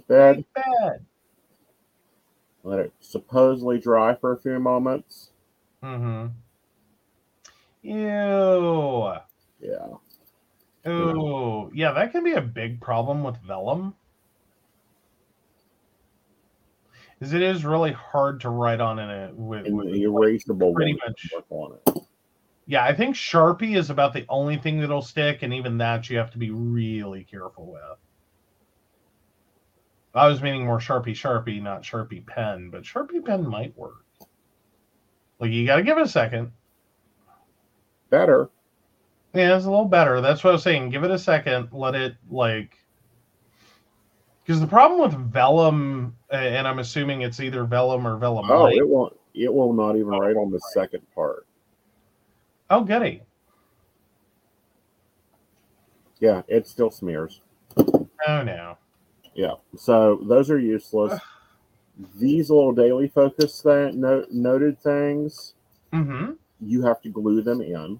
[0.07, 1.05] bed, Bad.
[2.63, 5.31] let it supposedly dry for a few moments.
[5.83, 6.27] Mm-hmm.
[7.83, 9.13] Ew.
[9.61, 9.87] Yeah.
[10.87, 13.93] Ooh, yeah, that can be a big problem with vellum.
[17.19, 20.73] Is it is really hard to write on in it uh, with, And with erasable
[20.73, 21.31] pretty much.
[21.33, 22.03] work on it.
[22.67, 26.17] Yeah, I think Sharpie is about the only thing that'll stick, and even that you
[26.17, 27.81] have to be really careful with.
[30.13, 34.03] I was meaning more Sharpie Sharpie, not Sharpie pen, but Sharpie pen might work.
[35.39, 36.51] Like you got to give it a second.
[38.09, 38.49] Better.
[39.33, 40.19] Yeah, it's a little better.
[40.21, 40.89] That's what I was saying.
[40.89, 41.69] Give it a second.
[41.71, 42.77] Let it like.
[44.47, 48.45] Because the problem with vellum, uh, and I'm assuming it's either vellum or vellum.
[48.49, 49.13] Oh, it won't.
[49.33, 51.45] It will not even write on the second part.
[52.69, 53.23] oh, goody.
[56.21, 57.41] Yeah, it still smears.
[57.77, 58.77] Oh no.
[59.35, 59.55] Yeah.
[59.75, 61.19] So those are useless.
[62.17, 65.53] These little daily focus that no, noted things,
[65.93, 66.33] Mm-hmm.
[66.61, 67.99] you have to glue them in.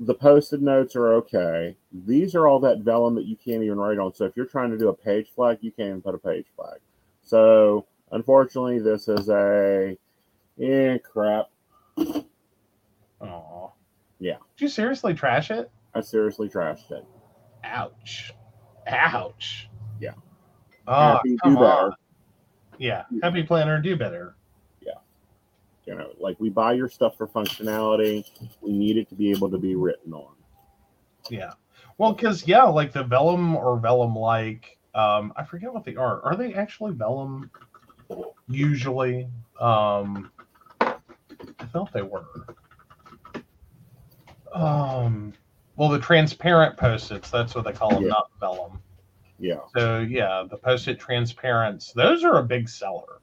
[0.00, 1.76] The posted notes are okay.
[2.06, 4.14] These are all that vellum that you can't even write on.
[4.14, 6.46] So if you're trying to do a page flag, you can't even put a page
[6.56, 6.78] flag.
[7.22, 9.96] So unfortunately, this is a
[10.60, 11.50] eh, crap.
[13.20, 13.72] Oh.
[14.18, 14.36] Yeah.
[14.56, 15.70] Did you seriously trash it?
[15.94, 17.04] I seriously trashed it.
[17.64, 18.32] Ouch.
[18.86, 19.68] Ouch.
[20.00, 20.14] Yeah.
[20.88, 21.66] Oh, Happy, come better.
[21.66, 21.92] on.
[22.78, 23.04] Yeah.
[23.22, 24.34] Happy planner, do better.
[25.90, 28.24] You know, like we buy your stuff for functionality.
[28.60, 30.34] We need it to be able to be written on.
[31.28, 31.50] Yeah.
[31.98, 36.22] Well, because yeah, like the vellum or vellum like, um, I forget what they are.
[36.22, 37.50] Are they actually vellum?
[38.48, 39.28] Usually,
[39.60, 40.30] um,
[40.80, 42.24] I thought they were.
[44.54, 45.32] Um,
[45.74, 47.30] well, the transparent post-its.
[47.30, 48.10] That's what they call them, Yeah.
[48.10, 48.80] not vellum.
[49.40, 53.20] Yeah, So yeah, the post-it transparents, those are a big seller.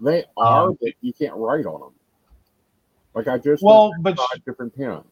[0.00, 1.92] they are, Um, but you can't write on them.
[3.18, 5.04] Like I just Well, but five different pens.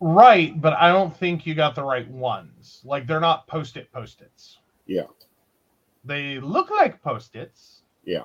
[0.00, 2.80] right, but I don't think you got the right ones.
[2.84, 4.58] Like they're not post-it post-its.
[4.86, 5.06] Yeah.
[6.04, 7.82] They look like post-its.
[8.04, 8.24] Yeah.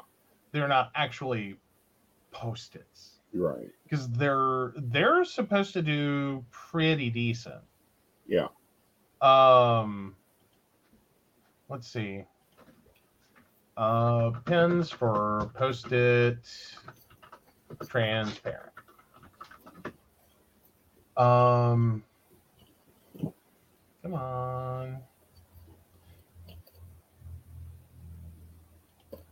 [0.52, 1.58] They're not actually
[2.32, 3.14] post-its.
[3.34, 3.70] Right.
[3.84, 7.62] because they're they're supposed to do pretty decent.
[8.28, 8.48] Yeah.
[9.22, 10.16] Um
[11.70, 12.24] let's see.
[13.76, 16.40] Uh pens for post-it
[17.86, 18.72] transparent.
[21.16, 22.04] Um
[24.02, 24.98] come on.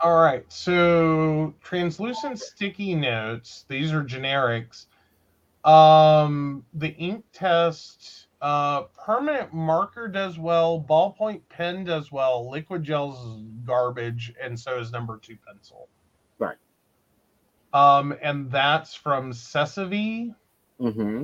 [0.02, 3.66] All right, so translucent sticky notes.
[3.68, 4.86] These are generics.
[5.64, 10.86] Um, the ink test, uh, permanent marker does well.
[10.88, 12.48] Ballpoint pen does well.
[12.52, 15.90] Liquid gel's garbage, and so is number two pencil.
[16.38, 16.58] Right.
[17.76, 20.34] Um, and that's from Sesavi.
[20.80, 21.24] Mm-hmm.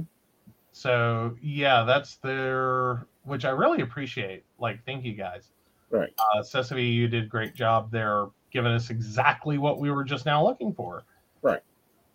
[0.73, 4.43] So yeah, that's their, which I really appreciate.
[4.59, 5.51] Like, thank you guys.
[5.89, 6.13] Right.
[6.19, 10.25] Uh, Sesavi, you did a great job there, giving us exactly what we were just
[10.25, 11.03] now looking for.
[11.41, 11.61] Right.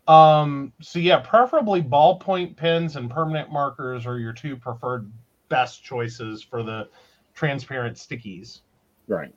[0.06, 0.72] Um.
[0.82, 5.10] So yeah, preferably ballpoint pens and permanent markers are your two preferred
[5.48, 6.88] best choices for the
[7.34, 8.60] transparent stickies.
[9.08, 9.34] Right.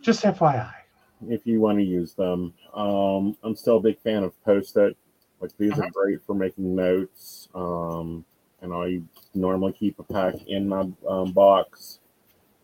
[0.00, 0.83] Just FYI.
[1.28, 4.96] If you want to use them, um, I'm still a big fan of Post-it.
[5.40, 5.82] Like these Uh-huh.
[5.82, 7.48] are great for making notes.
[7.54, 8.24] Um,
[8.60, 9.00] and I
[9.34, 12.00] normally keep a pack in my um, box.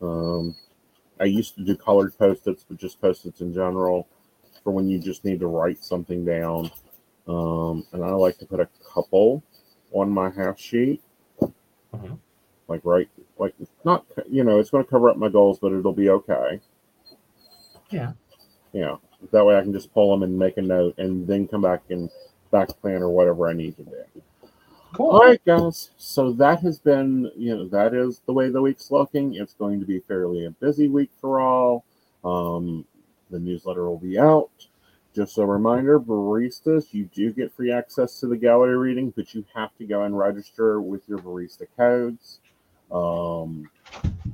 [0.01, 0.55] Um,
[1.21, 4.07] I used to do colored post-its, but just post-its in general
[4.65, 6.71] for when you just need to write something down.
[7.29, 9.43] Um, and I like to put a couple
[9.93, 11.03] on my half sheet,
[11.95, 12.19] Mhm.
[12.69, 13.09] like right,
[13.39, 13.55] like
[13.85, 16.61] not you know it's going to cover up my goals, but it'll be okay.
[17.91, 18.13] Yeah.
[18.73, 18.97] Yeah.
[19.33, 21.83] That way I can just pull them and make a note, and then come back
[21.91, 22.11] and
[22.51, 24.23] back plan or whatever I need to do.
[24.95, 25.11] Cool.
[25.11, 25.91] All right, guys.
[25.99, 29.35] So that has been, you know, that is the way the week's looking.
[29.35, 31.85] It's going to be fairly a busy week for all.
[32.25, 32.85] Um,
[33.31, 34.51] the newsletter will be out.
[35.15, 39.45] Just a reminder, baristas, you do get free access to the gallery reading, but you
[39.55, 42.41] have to go and register with your barista codes.
[42.93, 43.69] Um,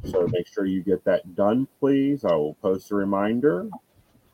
[0.04, 2.24] so make sure you get that done, please.
[2.24, 3.68] I will post a reminder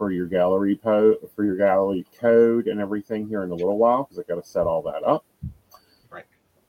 [0.03, 4.03] for your gallery po- for your gallery code and everything here in a little while
[4.03, 5.25] because I got to set all that up.
[6.11, 6.25] Right.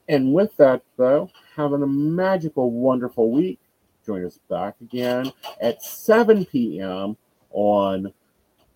[0.08, 3.60] And with that, though, having a magical, wonderful week.
[4.06, 7.18] Join us back again at 7 p.m.
[7.50, 8.14] on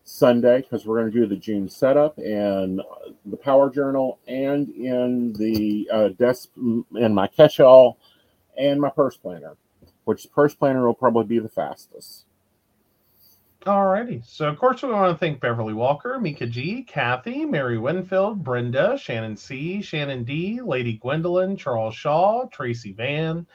[0.06, 2.82] Sunday because we're going to do the June setup and
[3.28, 8.00] the Power Journal and in the uh, desk and my catch-all
[8.58, 9.56] and my purse planner,
[10.06, 12.27] which purse planner will probably be the fastest.
[13.68, 14.26] Alrighty.
[14.26, 18.98] So, of course, we want to thank Beverly Walker, Mika G, Kathy, Mary Winfield, Brenda,
[18.98, 23.46] Shannon C, Shannon D, Lady Gwendolyn, Charles Shaw, Tracy Van,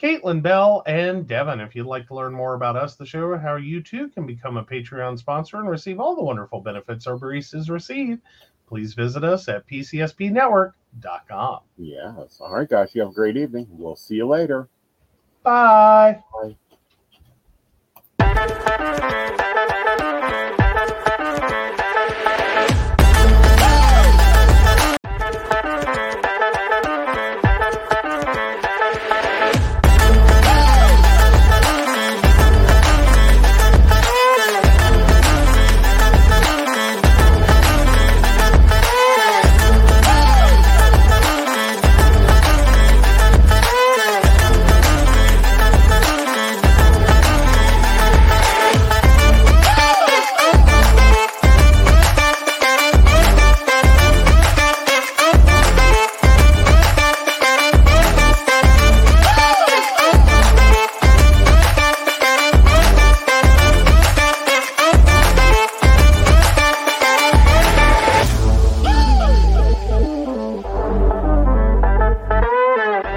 [0.00, 1.58] Caitlin Bell, and Devin.
[1.58, 4.58] If you'd like to learn more about us, the show, how you too can become
[4.58, 8.20] a Patreon sponsor and receive all the wonderful benefits our baristas receive,
[8.68, 11.60] please visit us at pcspnetwork.com.
[11.76, 12.38] Yes.
[12.40, 12.94] All right, guys.
[12.94, 13.66] You have a great evening.
[13.70, 14.68] We'll see you later.
[15.42, 16.22] Bye.
[16.32, 16.54] Bye.